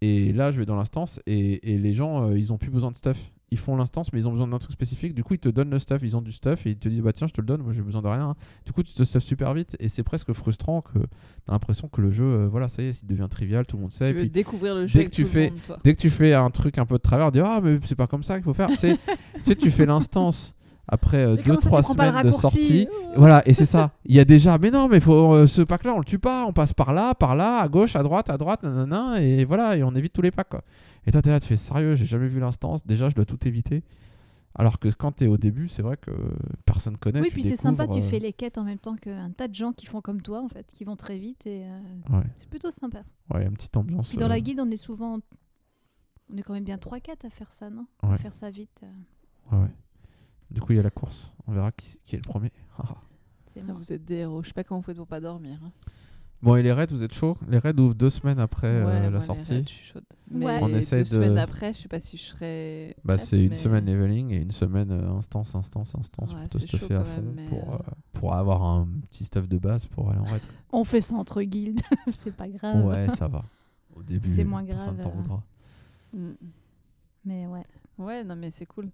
et 0.00 0.32
là, 0.32 0.50
je 0.52 0.58
vais 0.60 0.66
dans 0.66 0.76
l'instance 0.76 1.20
et, 1.26 1.72
et 1.74 1.78
les 1.78 1.94
gens, 1.94 2.22
euh, 2.28 2.38
ils 2.38 2.52
ont 2.52 2.58
plus 2.58 2.70
besoin 2.70 2.90
de 2.92 2.96
stuff. 2.96 3.32
Ils 3.54 3.58
font 3.58 3.76
l'instance, 3.76 4.12
mais 4.12 4.18
ils 4.18 4.26
ont 4.26 4.32
besoin 4.32 4.48
d'un 4.48 4.58
truc 4.58 4.72
spécifique. 4.72 5.14
Du 5.14 5.22
coup, 5.22 5.34
ils 5.34 5.38
te 5.38 5.48
donnent 5.48 5.70
le 5.70 5.78
stuff, 5.78 6.00
ils 6.02 6.16
ont 6.16 6.20
du 6.22 6.32
stuff 6.32 6.66
et 6.66 6.70
ils 6.70 6.76
te 6.76 6.88
disent 6.88 7.02
bah 7.02 7.12
tiens, 7.12 7.28
je 7.28 7.32
te 7.32 7.40
le 7.40 7.46
donne, 7.46 7.62
moi 7.62 7.72
j'ai 7.72 7.82
besoin 7.82 8.02
de 8.02 8.08
rien. 8.08 8.34
Du 8.66 8.72
coup, 8.72 8.82
tu 8.82 8.92
te 8.92 9.04
stuffes 9.04 9.22
super 9.22 9.54
vite 9.54 9.76
et 9.78 9.88
c'est 9.88 10.02
presque 10.02 10.32
frustrant 10.32 10.80
que 10.80 10.98
t'as 10.98 11.52
l'impression 11.52 11.86
que 11.86 12.00
le 12.00 12.10
jeu, 12.10 12.24
euh, 12.24 12.48
voilà, 12.48 12.66
ça 12.66 12.82
y 12.82 12.86
est, 12.86 13.00
il 13.02 13.06
devient 13.06 13.28
trivial, 13.30 13.64
tout 13.64 13.76
le 13.76 13.82
monde 13.82 13.92
sait. 13.92 14.06
Tu 14.06 14.10
et 14.10 14.12
veux 14.14 14.20
puis, 14.22 14.30
découvrir 14.30 14.74
le 14.74 14.80
dès 14.82 14.86
jeu 14.88 14.94
que 14.94 14.98
avec 15.04 15.10
tu 15.12 15.24
fais- 15.24 15.50
monde, 15.50 15.78
dès 15.84 15.94
que 15.94 16.00
tu 16.00 16.10
fais 16.10 16.34
un 16.34 16.50
truc 16.50 16.78
un 16.78 16.84
peu 16.86 16.96
de 16.96 17.02
travers, 17.02 17.30
dire 17.30 17.44
ah 17.46 17.60
mais 17.62 17.78
c'est 17.84 17.94
pas 17.94 18.08
comme 18.08 18.24
ça 18.24 18.34
qu'il 18.34 18.44
faut 18.44 18.54
faire. 18.54 18.68
tu 18.70 18.76
sais, 18.78 18.98
tu 19.56 19.70
fais 19.70 19.86
l'instance 19.86 20.54
après 20.88 21.36
2-3 21.36 21.82
semaines 21.82 22.22
de 22.24 22.30
sortie. 22.30 22.88
Voilà, 23.16 23.42
et 23.48 23.54
c'est 23.54 23.66
ça. 23.66 23.92
Il 24.04 24.14
y 24.14 24.20
a 24.20 24.24
déjà, 24.24 24.58
mais 24.58 24.70
non, 24.70 24.88
mais 24.88 25.00
faut, 25.00 25.32
euh, 25.34 25.46
ce 25.46 25.62
pack-là, 25.62 25.94
on 25.94 25.98
le 25.98 26.04
tue 26.04 26.18
pas. 26.18 26.44
On 26.46 26.52
passe 26.52 26.72
par 26.72 26.92
là, 26.92 27.14
par 27.14 27.34
là, 27.36 27.58
à 27.60 27.68
gauche, 27.68 27.96
à 27.96 28.02
droite, 28.02 28.28
à 28.30 28.36
droite, 28.38 28.62
nanana, 28.62 29.20
et 29.22 29.44
voilà, 29.44 29.76
et 29.76 29.82
on 29.82 29.94
évite 29.94 30.12
tous 30.12 30.22
les 30.22 30.30
packs, 30.30 30.48
quoi. 30.48 30.62
Et 31.06 31.10
toi, 31.12 31.20
t'es 31.22 31.30
là, 31.30 31.40
tu 31.40 31.46
fais 31.48 31.56
sérieux, 31.56 31.94
j'ai 31.94 32.06
jamais 32.06 32.28
vu 32.28 32.40
l'instance. 32.40 32.84
Déjà, 32.86 33.08
je 33.10 33.14
dois 33.14 33.24
tout 33.24 33.46
éviter. 33.46 33.82
Alors 34.56 34.78
que 34.78 34.88
quand 34.88 35.10
t'es 35.10 35.26
au 35.26 35.36
début, 35.36 35.68
c'est 35.68 35.82
vrai 35.82 35.96
que 35.96 36.12
personne 36.64 36.96
connaît. 36.96 37.20
Oui, 37.20 37.28
puis 37.30 37.42
c'est 37.42 37.56
sympa, 37.56 37.86
tu 37.88 37.94
découvres, 37.94 38.08
fais 38.10 38.18
les 38.20 38.32
quêtes 38.32 38.56
en 38.56 38.62
même 38.62 38.78
temps 38.78 38.94
qu'un 38.94 39.30
tas 39.30 39.48
de 39.48 39.54
gens 39.54 39.72
qui 39.72 39.84
font 39.86 40.00
comme 40.00 40.22
toi, 40.22 40.42
en 40.42 40.48
fait, 40.48 40.64
qui 40.72 40.84
vont 40.84 40.94
très 40.94 41.18
vite 41.18 41.44
et 41.46 41.64
euh, 41.64 41.78
euh, 42.12 42.18
Ouais, 42.18 42.24
c'est 42.38 42.48
plutôt 42.48 42.70
sympa. 42.70 43.02
ouais, 43.32 43.40
y 43.40 43.44
a 43.44 43.48
une 43.48 43.54
petite 43.54 43.76
ambiance. 43.76 44.08
Puis 44.10 44.16
dans 44.18 44.26
euh, 44.26 44.28
la 44.28 44.40
guide, 44.40 44.60
on 44.60 44.70
est 44.70 44.76
souvent. 44.76 45.18
On 46.32 46.36
est 46.36 46.42
quand 46.42 46.52
même 46.54 46.62
bien 46.64 46.76
3-4 46.76 47.26
à 47.26 47.30
faire 47.30 47.50
ça, 47.52 47.68
non? 47.68 47.86
Ouais. 48.04 48.14
À 48.14 48.18
faire 48.18 48.32
ça 48.32 48.48
vite. 48.48 48.80
euh, 48.84 49.56
ouais, 49.56 49.62
ouais. 49.64 49.70
Du 50.50 50.60
coup, 50.60 50.72
il 50.72 50.76
y 50.76 50.78
a 50.78 50.82
la 50.82 50.90
course. 50.90 51.30
On 51.46 51.52
verra 51.52 51.72
qui, 51.72 51.98
qui 52.04 52.14
est 52.16 52.18
le 52.18 52.28
premier. 52.30 52.52
Ah, 52.78 52.84
moi. 53.62 53.74
Vous 53.76 53.92
êtes 53.92 54.04
des 54.04 54.16
héros. 54.16 54.42
Je 54.42 54.48
sais 54.48 54.52
pas 54.52 54.64
comment 54.64 54.80
vous 54.80 54.86
faites 54.86 54.96
pour 54.96 55.06
pas 55.06 55.20
dormir. 55.20 55.58
hein. 55.64 55.70
bon, 56.42 56.56
et 56.56 56.62
les 56.64 56.72
raids, 56.72 56.88
vous 56.90 57.04
êtes 57.04 57.14
chaud 57.14 57.36
Les 57.48 57.58
raids 57.58 57.72
ouvrent 57.78 57.94
deux 57.94 58.10
semaines 58.10 58.40
après 58.40 58.66
euh, 58.66 58.84
Ouais, 58.86 59.00
la 59.00 59.10
moi, 59.10 59.20
les 59.20 59.24
sortie. 59.24 59.52
raids, 59.52 59.62
je 59.62 59.68
suis 59.72 59.84
chaude. 59.92 60.04
Mais 60.28 60.46
Ouais. 60.46 60.58
On 60.60 60.68
essaie 60.74 60.96
deux 60.96 61.02
de- 61.02 61.08
semaines 61.08 61.38
après, 61.38 61.72
je 61.72 61.78
sais 61.82 61.88
pas 61.88 62.00
si 62.00 62.16
je 62.16 62.22
serai. 62.24 62.96
Bah, 63.04 63.14
prête, 63.14 63.26
c'est 63.28 63.40
une 63.44 63.50
mais- 63.50 63.54
semaine 63.54 63.86
leveling 63.86 64.30
et 64.32 64.38
une 64.38 64.50
semaine 64.50 64.90
euh, 64.90 65.08
instance, 65.12 65.54
instance, 65.54 65.94
instance 65.96 66.32
Ouais, 66.34 66.40
pour 66.40 66.48
te 66.50 66.58
c'est 66.58 66.66
chaud 66.68 66.76
stuffer 66.78 66.94
à 66.94 66.98
quand 66.98 67.04
fond 67.04 67.22
même, 67.22 67.34
mais, 67.36 67.46
pour, 67.48 67.74
euh, 67.74 67.76
euh, 67.76 67.90
pour 68.12 68.34
avoir 68.34 68.64
un 68.64 68.88
petit 69.08 69.24
stuff 69.24 69.48
de 69.48 69.58
base 69.58 69.86
pour 69.86 70.10
aller 70.10 70.18
en 70.18 70.24
raid. 70.24 70.42
On 70.72 70.82
fait 70.82 71.00
ça 71.00 71.14
entre 71.14 71.40
guildes, 71.42 71.80
c'est 72.10 72.34
pas 72.34 72.48
grave. 72.48 72.84
ouais, 72.84 73.08
ça 73.10 73.28
va. 73.28 73.44
Au 73.94 74.02
début, 74.02 74.34
C'est 74.34 74.42
moins 74.42 74.64
personne 74.64 74.96
grave, 74.96 75.00
t'en 75.00 75.10
euh. 75.10 75.22
voudra. 75.22 75.42
Mm. 76.12 76.30
Mais 77.24 77.46
ouais. 77.46 77.64
Ouais, 77.98 78.24
non, 78.24 78.34
mais 78.34 78.50
c'est 78.50 78.66
cool. 78.66 78.90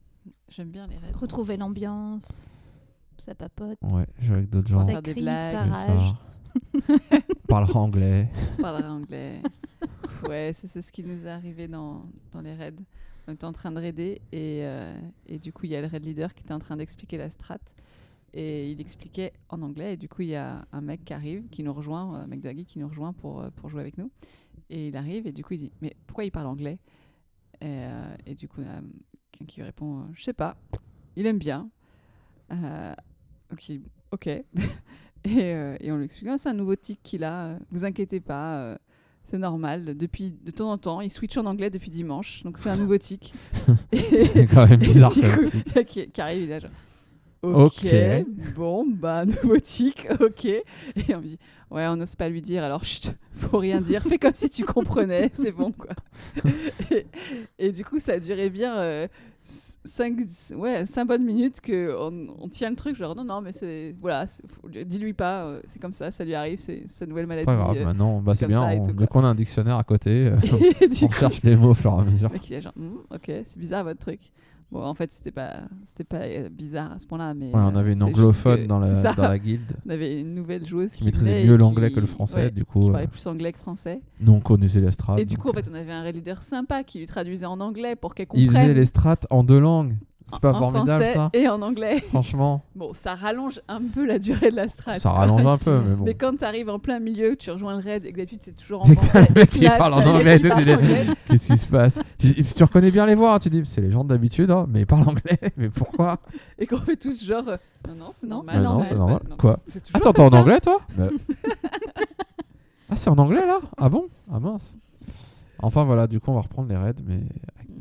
J'aime 0.48 0.70
bien 0.70 0.86
les 0.86 0.96
raids. 0.96 1.12
Retrouver 1.12 1.56
l'ambiance, 1.56 2.44
ça 3.18 3.34
papote, 3.34 3.78
Ouais, 3.82 4.06
je 4.18 4.30
vais 4.32 4.38
avec 4.38 4.50
d'autres 4.50 4.68
gens. 4.68 4.80
ça 4.80 4.86
faire 4.86 5.02
des 5.02 5.12
crie, 5.12 5.22
blagues, 5.22 5.52
ça 5.52 5.64
rage. 5.64 6.14
parlera 7.48 7.80
anglais. 7.80 8.28
parler 8.58 8.86
anglais. 8.86 9.42
ouais, 10.28 10.52
c'est 10.54 10.82
ce 10.82 10.92
qui 10.92 11.04
nous 11.04 11.24
est 11.26 11.30
arrivé 11.30 11.68
dans, 11.68 12.04
dans 12.32 12.40
les 12.40 12.54
raids. 12.54 12.74
On 13.28 13.32
était 13.32 13.44
en 13.44 13.52
train 13.52 13.70
de 13.70 13.78
raider 13.78 14.20
et, 14.32 14.60
euh, 14.64 14.98
et 15.26 15.38
du 15.38 15.52
coup, 15.52 15.66
il 15.66 15.70
y 15.70 15.76
a 15.76 15.80
le 15.80 15.86
raid 15.86 16.04
leader 16.04 16.34
qui 16.34 16.42
était 16.42 16.54
en 16.54 16.58
train 16.58 16.76
d'expliquer 16.76 17.16
la 17.18 17.30
strat. 17.30 17.58
Et 18.32 18.70
il 18.70 18.80
expliquait 18.80 19.32
en 19.48 19.60
anglais. 19.62 19.94
Et 19.94 19.96
du 19.96 20.08
coup, 20.08 20.22
il 20.22 20.28
y 20.28 20.36
a 20.36 20.64
un 20.72 20.80
mec 20.80 21.04
qui 21.04 21.12
arrive, 21.12 21.48
qui 21.48 21.62
nous 21.62 21.72
rejoint, 21.72 22.14
un 22.14 22.26
mec 22.26 22.40
de 22.40 22.46
la 22.48 22.54
guilde 22.54 22.66
qui 22.68 22.78
nous 22.78 22.88
rejoint 22.88 23.12
pour, 23.12 23.40
euh, 23.40 23.50
pour 23.50 23.68
jouer 23.68 23.80
avec 23.80 23.98
nous. 23.98 24.10
Et 24.70 24.88
il 24.88 24.96
arrive 24.96 25.26
et 25.26 25.32
du 25.32 25.44
coup, 25.44 25.54
il 25.54 25.58
dit 25.58 25.72
Mais 25.80 25.94
pourquoi 26.06 26.24
il 26.24 26.30
parle 26.32 26.46
anglais? 26.46 26.78
Et, 27.60 27.66
euh, 27.66 28.14
et 28.26 28.34
du 28.34 28.48
coup, 28.48 28.60
a 28.62 28.80
quelqu'un 29.40 29.46
qui 29.46 29.60
lui 29.60 29.66
répond 29.66 29.98
euh, 30.00 30.02
Je 30.14 30.22
sais 30.24 30.32
pas, 30.32 30.56
il 31.16 31.26
aime 31.26 31.38
bien. 31.38 31.68
Euh, 32.52 32.94
ok. 34.12 34.28
et, 34.28 34.44
euh, 35.38 35.76
et 35.80 35.92
on 35.92 35.96
lui 35.96 36.04
explique 36.04 36.28
Ah, 36.30 36.38
C'est 36.38 36.48
un 36.48 36.54
nouveau 36.54 36.76
tic 36.76 37.00
qu'il 37.02 37.24
a, 37.24 37.58
vous 37.70 37.84
inquiétez 37.84 38.20
pas. 38.20 38.78
c'est 39.24 39.38
normal. 39.38 39.96
Depuis, 39.96 40.36
de 40.44 40.50
temps 40.50 40.70
en 40.72 40.78
temps, 40.78 41.00
il 41.00 41.10
switch 41.10 41.36
en 41.36 41.46
anglais 41.46 41.70
depuis 41.70 41.90
dimanche. 41.90 42.42
Donc 42.42 42.58
c'est 42.58 42.70
un 42.70 42.76
nouveau 42.76 42.98
tic. 42.98 43.32
C'est 43.92 44.46
quand 44.46 44.68
même 44.68 44.80
bizarre 44.80 45.12
comme 45.14 45.84
qui, 45.84 46.08
qui 46.08 46.20
arrive, 46.20 46.48
là 46.48 46.60
genre. 46.60 46.70
Ok, 47.42 47.86
Ok. 47.86 48.26
bon, 48.54 48.86
bah, 48.86 49.24
nouveau 49.24 49.58
tic, 49.58 50.06
ok. 50.20 50.44
Et 50.44 50.64
on 51.14 51.18
me 51.18 51.26
dit, 51.26 51.38
ouais, 51.70 51.86
on 51.86 51.96
n'ose 51.96 52.14
pas 52.14 52.28
lui 52.28 52.42
dire, 52.42 52.62
alors 52.62 52.84
chut, 52.84 53.14
faut 53.32 53.56
rien 53.56 53.80
dire, 53.80 54.02
fais 54.02 54.18
comme 54.18 54.34
si 54.34 54.50
tu 54.50 54.62
comprenais, 54.64 55.30
c'est 55.32 55.50
bon, 55.50 55.72
quoi. 55.72 55.94
et, 56.90 57.06
et 57.58 57.72
du 57.72 57.82
coup, 57.82 57.98
ça 57.98 58.12
a 58.12 58.18
duré 58.20 58.50
bien 58.50 59.08
5 59.84 60.14
ouais, 60.56 60.84
cinq 60.84 61.06
bonnes 61.06 61.24
minutes 61.24 61.60
que 61.62 61.96
on, 61.98 62.48
tient 62.48 62.68
le 62.68 62.76
truc, 62.76 62.96
genre, 62.96 63.16
non, 63.16 63.24
non, 63.24 63.40
mais 63.40 63.52
c'est, 63.52 63.94
voilà, 64.00 64.26
c'est- 64.26 64.44
dis-lui 64.84 65.14
pas, 65.14 65.44
euh, 65.46 65.60
c'est 65.66 65.80
comme 65.80 65.94
ça, 65.94 66.10
ça 66.10 66.22
lui 66.24 66.34
arrive, 66.34 66.58
c'est 66.58 66.86
sa 66.86 67.06
nouvelle 67.06 67.24
C'est 67.24 67.28
maladie. 67.30 67.46
pas 67.46 67.56
grave, 67.56 67.76
euh. 67.78 67.84
maintenant, 67.84 68.20
bah, 68.20 68.34
c'est 68.34 68.40
c'est 68.40 68.46
bien. 68.48 68.62
On, 68.62 68.82
tout, 68.82 68.92
dès 68.92 69.06
qu'on 69.06 69.24
a 69.24 69.28
un 69.28 69.34
dictionnaire 69.34 69.76
à 69.76 69.84
côté, 69.84 70.26
euh, 70.26 70.36
on 71.02 71.06
coup, 71.06 71.12
cherche 71.14 71.42
les 71.42 71.56
mots 71.56 71.70
au 71.70 71.74
fur 71.74 71.92
et 71.92 72.00
à 72.00 72.04
mesure. 72.04 72.28
le 72.28 72.34
mec, 72.34 72.50
il 72.50 72.54
est 72.56 72.60
genre, 72.60 72.72
Hmm, 72.76 72.96
ok, 73.10 73.24
c'est 73.26 73.58
bizarre 73.58 73.84
votre 73.84 74.00
truc. 74.00 74.20
Bon, 74.72 74.84
en 74.84 74.94
fait, 74.94 75.10
c'était 75.10 75.32
pas, 75.32 75.62
c'était 75.84 76.04
pas 76.04 76.18
euh, 76.18 76.48
bizarre 76.48 76.92
à 76.92 76.98
ce 77.00 77.06
point-là, 77.08 77.34
mais. 77.34 77.46
Ouais, 77.46 77.52
on 77.56 77.74
euh, 77.74 77.78
avait 77.80 77.92
une 77.92 77.98
c'est 77.98 78.06
juste 78.06 78.18
anglophone 78.18 78.66
dans 78.68 78.78
la, 78.78 79.12
dans 79.14 79.22
la 79.28 79.38
guilde 79.38 79.72
On 79.84 79.90
avait 79.90 80.20
une 80.20 80.32
nouvelle 80.34 80.64
joueuse 80.64 80.92
qui 80.92 81.04
maîtrisait 81.04 81.44
mieux 81.44 81.56
l'anglais 81.56 81.88
qui- 81.88 81.96
que 81.96 82.00
le 82.00 82.06
français. 82.06 82.36
ouais, 82.44 82.50
du 82.52 82.60
qui 82.60 82.66
coup, 82.66 82.88
euh, 82.88 82.92
parlait 82.92 83.06
plus 83.08 83.26
anglais 83.26 83.52
que 83.52 83.58
français. 83.58 84.00
nous, 84.20 84.32
on 84.32 84.40
connaissait 84.40 84.80
les 84.80 84.92
strats. 84.92 85.20
et 85.20 85.24
du 85.24 85.36
coup, 85.36 85.48
en 85.48 85.50
euh, 85.50 85.54
fait, 85.54 85.68
on 85.70 85.74
avait 85.74 85.90
un 85.92 86.02
raid 86.02 86.14
leader 86.14 86.42
sympa 86.42 86.84
qui 86.84 87.00
lui 87.00 87.06
traduisait 87.06 87.46
en 87.46 87.58
anglais 87.60 87.96
pour 87.96 88.14
qu'elle 88.14 88.28
il 88.34 88.46
comprenne. 88.46 88.62
faisait 88.62 88.74
les 88.74 88.86
strats 88.86 89.16
en 89.30 89.42
deux 89.42 89.58
langues. 89.58 89.96
C'est 90.32 90.40
pas 90.40 90.52
en 90.52 90.58
formidable 90.58 91.02
français 91.04 91.14
ça 91.14 91.30
Et 91.32 91.48
en 91.48 91.60
anglais. 91.62 92.00
Franchement, 92.10 92.62
Bon, 92.74 92.92
ça 92.94 93.14
rallonge 93.14 93.60
un 93.68 93.80
peu 93.82 94.04
la 94.06 94.18
durée 94.18 94.50
de 94.50 94.56
la 94.56 94.68
strat. 94.68 94.98
ça 94.98 95.10
rallonge 95.10 95.44
un 95.46 95.58
peu, 95.58 95.80
mais 95.80 95.94
bon. 95.96 96.04
Mais 96.04 96.14
quand 96.14 96.36
tu 96.36 96.44
arrives 96.44 96.68
en 96.70 96.78
plein 96.78 96.98
milieu, 97.00 97.30
que 97.30 97.34
tu 97.36 97.50
rejoins 97.50 97.76
le 97.76 97.82
raid 97.82 98.04
et 98.04 98.12
que 98.12 98.16
d'habitude 98.16 98.40
c'est 98.42 98.56
toujours 98.56 98.82
en 98.82 98.84
Dès 98.88 98.96
que 98.96 99.00
t'as 99.00 99.06
français. 99.08 99.28
le 99.34 99.40
mec 99.40 99.50
qui 99.50 99.64
parle 99.66 99.94
en 99.94 100.06
anglais, 100.06 100.38
t'es. 100.38 100.50
Qu'est-ce 101.28 101.46
qui 101.52 101.56
se 101.58 101.66
passe 101.66 101.98
tu, 102.18 102.34
tu 102.44 102.62
reconnais 102.64 102.90
bien 102.90 103.06
les 103.06 103.14
voix, 103.14 103.34
hein, 103.34 103.38
tu 103.38 103.50
dis 103.50 103.62
c'est 103.64 103.80
les 103.80 103.90
gens 103.90 104.04
d'habitude, 104.04 104.50
hein, 104.50 104.66
mais 104.68 104.80
ils 104.80 104.86
parlent 104.86 105.08
anglais, 105.08 105.38
mais 105.56 105.68
pourquoi 105.70 106.18
Et 106.58 106.66
qu'on 106.66 106.78
fait 106.78 106.96
tous 106.96 107.24
genre. 107.24 107.48
euh, 107.48 107.56
non, 107.88 107.94
non, 107.94 108.10
c'est 108.12 108.26
Non, 108.26 108.36
normal. 108.42 108.62
normal. 108.62 108.86
c'est 108.88 108.94
normal. 108.96 109.20
non, 109.30 109.36
Quoi 109.36 109.58
Ah, 109.94 110.00
t'entends 110.00 110.24
comme 110.28 110.34
en 110.34 110.40
anglais 110.40 110.60
toi. 110.60 110.78
Ah, 112.88 112.96
c'est 112.96 113.10
en 113.10 113.18
anglais 113.18 113.46
là 113.46 113.60
Ah 113.76 113.88
bon 113.88 114.06
Ah 114.32 114.40
mince. 114.40 114.74
Enfin 115.62 115.84
voilà, 115.84 116.06
du 116.06 116.20
coup 116.20 116.30
on 116.30 116.34
va 116.34 116.40
reprendre 116.40 116.68
les 116.68 116.76
raids, 116.76 116.94
mais 117.06 117.20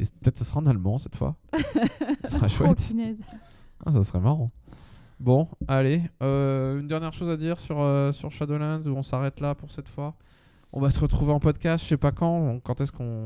peut-être 0.05 0.37
ce 0.37 0.45
sera 0.45 0.59
en 0.59 0.65
allemand 0.65 0.97
cette 0.97 1.15
fois. 1.15 1.35
ça 2.23 2.29
sera 2.29 2.45
Oh, 2.45 2.49
chouette. 2.49 2.87
punaise. 2.87 3.17
Ah, 3.85 3.91
ça 3.91 4.03
serait 4.03 4.19
marrant. 4.19 4.51
Bon, 5.19 5.47
allez, 5.67 6.01
euh, 6.23 6.79
une 6.79 6.87
dernière 6.87 7.11
chose 7.13 7.29
à 7.29 7.35
dire 7.37 7.57
sur, 7.59 7.81
euh, 7.81 8.11
sur 8.13 8.31
Shadowlands 8.31 8.83
où 8.85 8.91
on 8.95 9.03
s'arrête 9.03 9.39
là 9.41 9.53
pour 9.55 9.71
cette 9.71 9.89
fois. 9.89 10.15
On 10.71 10.79
va 10.79 10.91
se 10.91 10.99
retrouver 10.99 11.31
en 11.33 11.39
podcast, 11.39 11.83
je 11.83 11.89
sais 11.89 11.97
pas 11.97 12.11
quand. 12.11 12.29
on- 12.31 12.59
Quand 12.59 12.79
est-ce 12.79 12.91
qu'on 12.91 13.25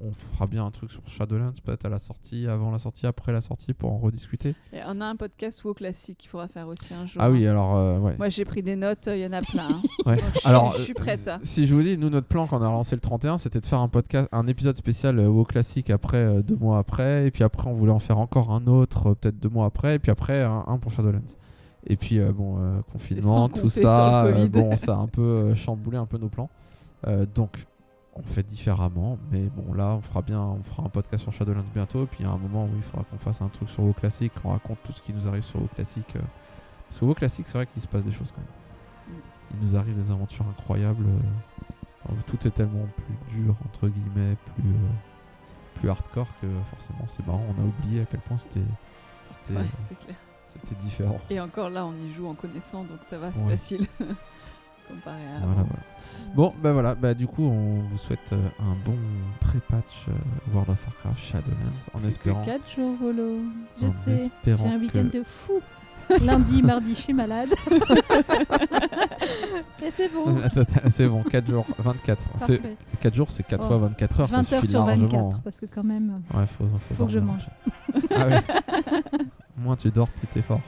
on 0.00 0.12
fera 0.32 0.46
bien 0.46 0.64
un 0.64 0.70
truc 0.70 0.92
sur 0.92 1.02
Shadowlands 1.08 1.52
Peut-être 1.64 1.86
à 1.86 1.88
la 1.88 1.98
sortie, 1.98 2.46
avant 2.46 2.70
la 2.70 2.78
sortie, 2.78 3.04
après 3.04 3.32
la 3.32 3.40
sortie 3.40 3.72
pour 3.74 3.92
en 3.92 3.98
rediscuter. 3.98 4.54
Et 4.72 4.78
on 4.86 5.00
a 5.00 5.06
un 5.06 5.16
podcast 5.16 5.64
WoW 5.64 5.74
classique 5.74 6.18
qu'il 6.18 6.30
faudra 6.30 6.46
faire 6.46 6.68
aussi 6.68 6.94
un 6.94 7.04
jour. 7.04 7.20
Ah 7.20 7.32
oui, 7.32 7.48
alors 7.48 7.74
euh, 7.76 7.98
ouais. 7.98 8.14
Moi 8.16 8.28
j'ai 8.28 8.44
pris 8.44 8.62
des 8.62 8.76
notes, 8.76 9.08
il 9.12 9.18
y 9.18 9.26
en 9.26 9.32
a 9.32 9.42
plein. 9.42 9.70
hein. 9.70 9.82
Ouais. 10.06 10.16
Donc, 10.16 10.24
je 10.34 10.38
suis- 10.38 10.48
Alors, 10.48 10.72
je 10.76 10.82
suis 10.82 10.92
euh, 10.92 11.02
prête. 11.02 11.26
hein. 11.26 11.40
Si 11.42 11.66
je 11.66 11.74
vous 11.74 11.82
dis, 11.82 11.98
nous, 11.98 12.10
notre 12.10 12.28
plan 12.28 12.46
quand 12.46 12.60
on 12.60 12.62
a 12.64 12.70
lancé 12.70 12.94
le 12.94 13.00
31, 13.00 13.38
c'était 13.38 13.60
de 13.60 13.66
faire 13.66 13.80
un 13.80 13.88
podcast, 13.88 14.28
un 14.30 14.46
épisode 14.46 14.76
spécial 14.76 15.18
euh, 15.18 15.28
WoW 15.28 15.44
classique 15.46 15.90
après, 15.90 16.18
euh, 16.18 16.42
deux 16.42 16.56
mois 16.56 16.78
après, 16.78 17.26
et 17.26 17.30
puis 17.32 17.42
après, 17.42 17.68
on 17.68 17.74
voulait 17.74 17.90
en 17.92 17.98
faire 17.98 18.18
encore 18.18 18.52
un 18.52 18.68
autre, 18.68 19.08
euh, 19.10 19.14
peut-être 19.16 19.40
deux 19.40 19.48
mois 19.48 19.66
après, 19.66 19.96
et 19.96 19.98
puis 19.98 20.12
après, 20.12 20.42
un, 20.44 20.62
un 20.68 20.78
pour 20.78 20.92
Shadowlands. 20.92 21.22
Et 21.88 21.96
puis, 21.96 22.20
euh, 22.20 22.32
bon, 22.32 22.58
euh, 22.60 22.80
confinement, 22.92 23.48
tout 23.48 23.68
ça, 23.68 24.26
euh, 24.26 24.46
bon, 24.48 24.76
ça 24.76 24.94
a 24.94 24.98
un 24.98 25.08
peu 25.08 25.22
euh, 25.22 25.54
chamboulé 25.56 25.98
un 25.98 26.06
peu 26.06 26.18
nos 26.18 26.28
plans. 26.28 26.48
Euh, 27.06 27.26
donc, 27.26 27.66
on 28.14 28.22
fait 28.22 28.42
différemment, 28.44 29.18
mais 29.32 29.42
bon, 29.42 29.74
là, 29.74 29.88
on 29.96 30.00
fera 30.00 30.22
bien, 30.22 30.40
on 30.40 30.62
fera 30.62 30.84
un 30.84 30.88
podcast 30.88 31.22
sur 31.24 31.32
Shadowlands 31.32 31.64
bientôt, 31.74 32.04
et 32.04 32.06
puis 32.06 32.18
il 32.20 32.26
y 32.26 32.28
a 32.28 32.32
un 32.32 32.38
moment 32.38 32.64
où 32.64 32.70
il 32.76 32.82
faudra 32.82 33.04
qu'on 33.04 33.18
fasse 33.18 33.42
un 33.42 33.48
truc 33.48 33.68
sur 33.68 33.82
WoW 33.82 33.92
classique, 33.92 34.32
qu'on 34.40 34.50
raconte 34.50 34.78
tout 34.84 34.92
ce 34.92 35.02
qui 35.02 35.12
nous 35.12 35.26
arrive 35.26 35.42
sur 35.42 35.60
WoW 35.60 35.68
classique. 35.74 36.14
euh, 36.16 36.20
parce 36.88 37.00
que 37.00 37.04
WoW 37.04 37.14
classique, 37.14 37.46
c'est 37.48 37.58
vrai 37.58 37.66
qu'il 37.66 37.82
se 37.82 37.88
passe 37.88 38.04
des 38.04 38.12
choses 38.12 38.30
quand 38.32 38.40
même. 38.40 39.20
Il 39.52 39.60
nous 39.60 39.76
arrive 39.76 39.96
des 39.96 40.10
aventures 40.12 40.46
incroyables. 40.48 41.04
euh, 41.06 41.18
enfin, 42.08 42.14
tout 42.26 42.46
est 42.46 42.50
tellement 42.52 42.86
plus 42.96 43.36
dur, 43.42 43.56
entre 43.66 43.88
guillemets, 43.88 44.36
plus, 44.54 44.70
euh, 44.70 45.80
plus 45.80 45.90
hardcore 45.90 46.28
que 46.40 46.46
forcément 46.70 47.04
c'est 47.06 47.26
marrant. 47.26 47.44
On 47.58 47.62
a 47.62 47.64
oublié 47.66 48.02
à 48.02 48.04
quel 48.06 48.20
point 48.20 48.38
c'était 48.38 48.60
c'était 49.28 49.58
Ouais, 49.58 49.66
différent. 50.82 51.18
Et 51.30 51.40
encore 51.40 51.68
là, 51.70 51.84
on 51.84 51.94
y 51.96 52.10
joue 52.10 52.28
en 52.28 52.34
connaissant, 52.34 52.84
donc 52.84 52.98
ça 53.02 53.18
va, 53.18 53.32
c'est 53.34 53.44
Ouais. 53.44 53.50
facile. 53.50 53.86
Comparé 54.88 55.22
à. 55.36 55.38
Voilà, 55.46 55.62
voilà. 55.62 55.82
Bon, 56.34 56.52
ben 56.62 56.72
voilà, 56.72 56.94
bah 56.94 57.14
du 57.14 57.26
coup, 57.26 57.44
on 57.44 57.80
vous 57.90 57.98
souhaite 57.98 58.32
euh, 58.32 58.48
un 58.60 58.74
bon 58.84 58.96
pré-patch 59.40 60.06
euh, 60.08 60.12
World 60.52 60.70
of 60.70 60.84
Warcraft 60.86 61.18
Shadowlands 61.18 61.88
en 61.94 61.98
Plus 61.98 62.02
que 62.02 62.08
espérant. 62.08 62.42
4 62.44 62.70
jours, 62.74 62.96
Volo. 63.00 63.38
Je 63.80 63.86
en 63.86 63.90
sais, 63.90 64.16
j'ai 64.16 64.22
espérant 64.24 64.70
un 64.70 64.78
week-end 64.78 65.04
que- 65.12 65.18
de 65.18 65.22
fou. 65.24 65.60
Lundi, 66.20 66.62
mardi, 66.62 66.90
je 66.90 67.00
suis 67.00 67.12
malade. 67.14 67.48
Et 69.82 69.90
c'est 69.90 70.08
bon. 70.12 70.36
Attends, 70.42 70.62
c'est 70.88 71.06
bon, 71.08 71.22
4 71.22 71.46
jours, 71.50 71.66
24. 71.78 72.22
C'est- 72.46 72.58
Parfait. 72.58 72.76
4 73.00 73.14
jours, 73.14 73.30
c'est 73.30 73.42
4 73.46 73.60
Oh. 73.64 73.68
fois 73.68 73.78
24 73.78 74.20
heures, 74.20 74.26
20 74.26 74.42
ça 74.42 74.54
heures 74.56 74.60
suffit 74.62 74.72
sur 74.72 74.86
largement. 74.86 75.08
24, 75.08 75.36
hein. 75.36 75.40
parce 75.44 75.60
que 75.60 75.66
quand 75.66 75.84
même. 75.84 76.20
Ouais, 76.34 76.46
faut, 76.46 76.64
faut, 76.64 76.94
Faut 76.94 77.06
que 77.06 77.12
je 77.12 77.18
mange. 77.20 77.46
Ah 78.14 78.26
ouais. 78.26 78.40
Moins 79.56 79.76
tu 79.76 79.90
dors, 79.90 80.08
plus 80.08 80.26
t'es 80.28 80.42
fort. 80.42 80.60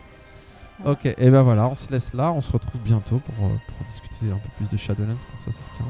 Ok, 0.85 1.07
et 1.07 1.31
ben 1.31 1.43
voilà, 1.43 1.69
on 1.69 1.75
se 1.75 1.91
laisse 1.91 2.13
là, 2.13 2.33
on 2.33 2.41
se 2.41 2.53
retrouve 2.53 2.81
bientôt 2.83 3.19
pour, 3.19 3.47
euh, 3.47 3.51
pour 3.67 3.87
discuter 3.87 4.27
un 4.27 4.37
peu 4.39 4.49
plus 4.57 4.69
de 4.69 4.77
Shadowlands 4.77 5.15
quand 5.15 5.39
ça 5.39 5.51
sortira. 5.51 5.89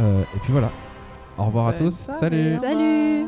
Euh, 0.00 0.22
et 0.22 0.38
puis 0.40 0.52
voilà, 0.52 0.70
au 1.38 1.44
revoir 1.44 1.68
à 1.68 1.72
tous, 1.72 2.08
salut 2.18 2.56
Salut. 2.60 3.26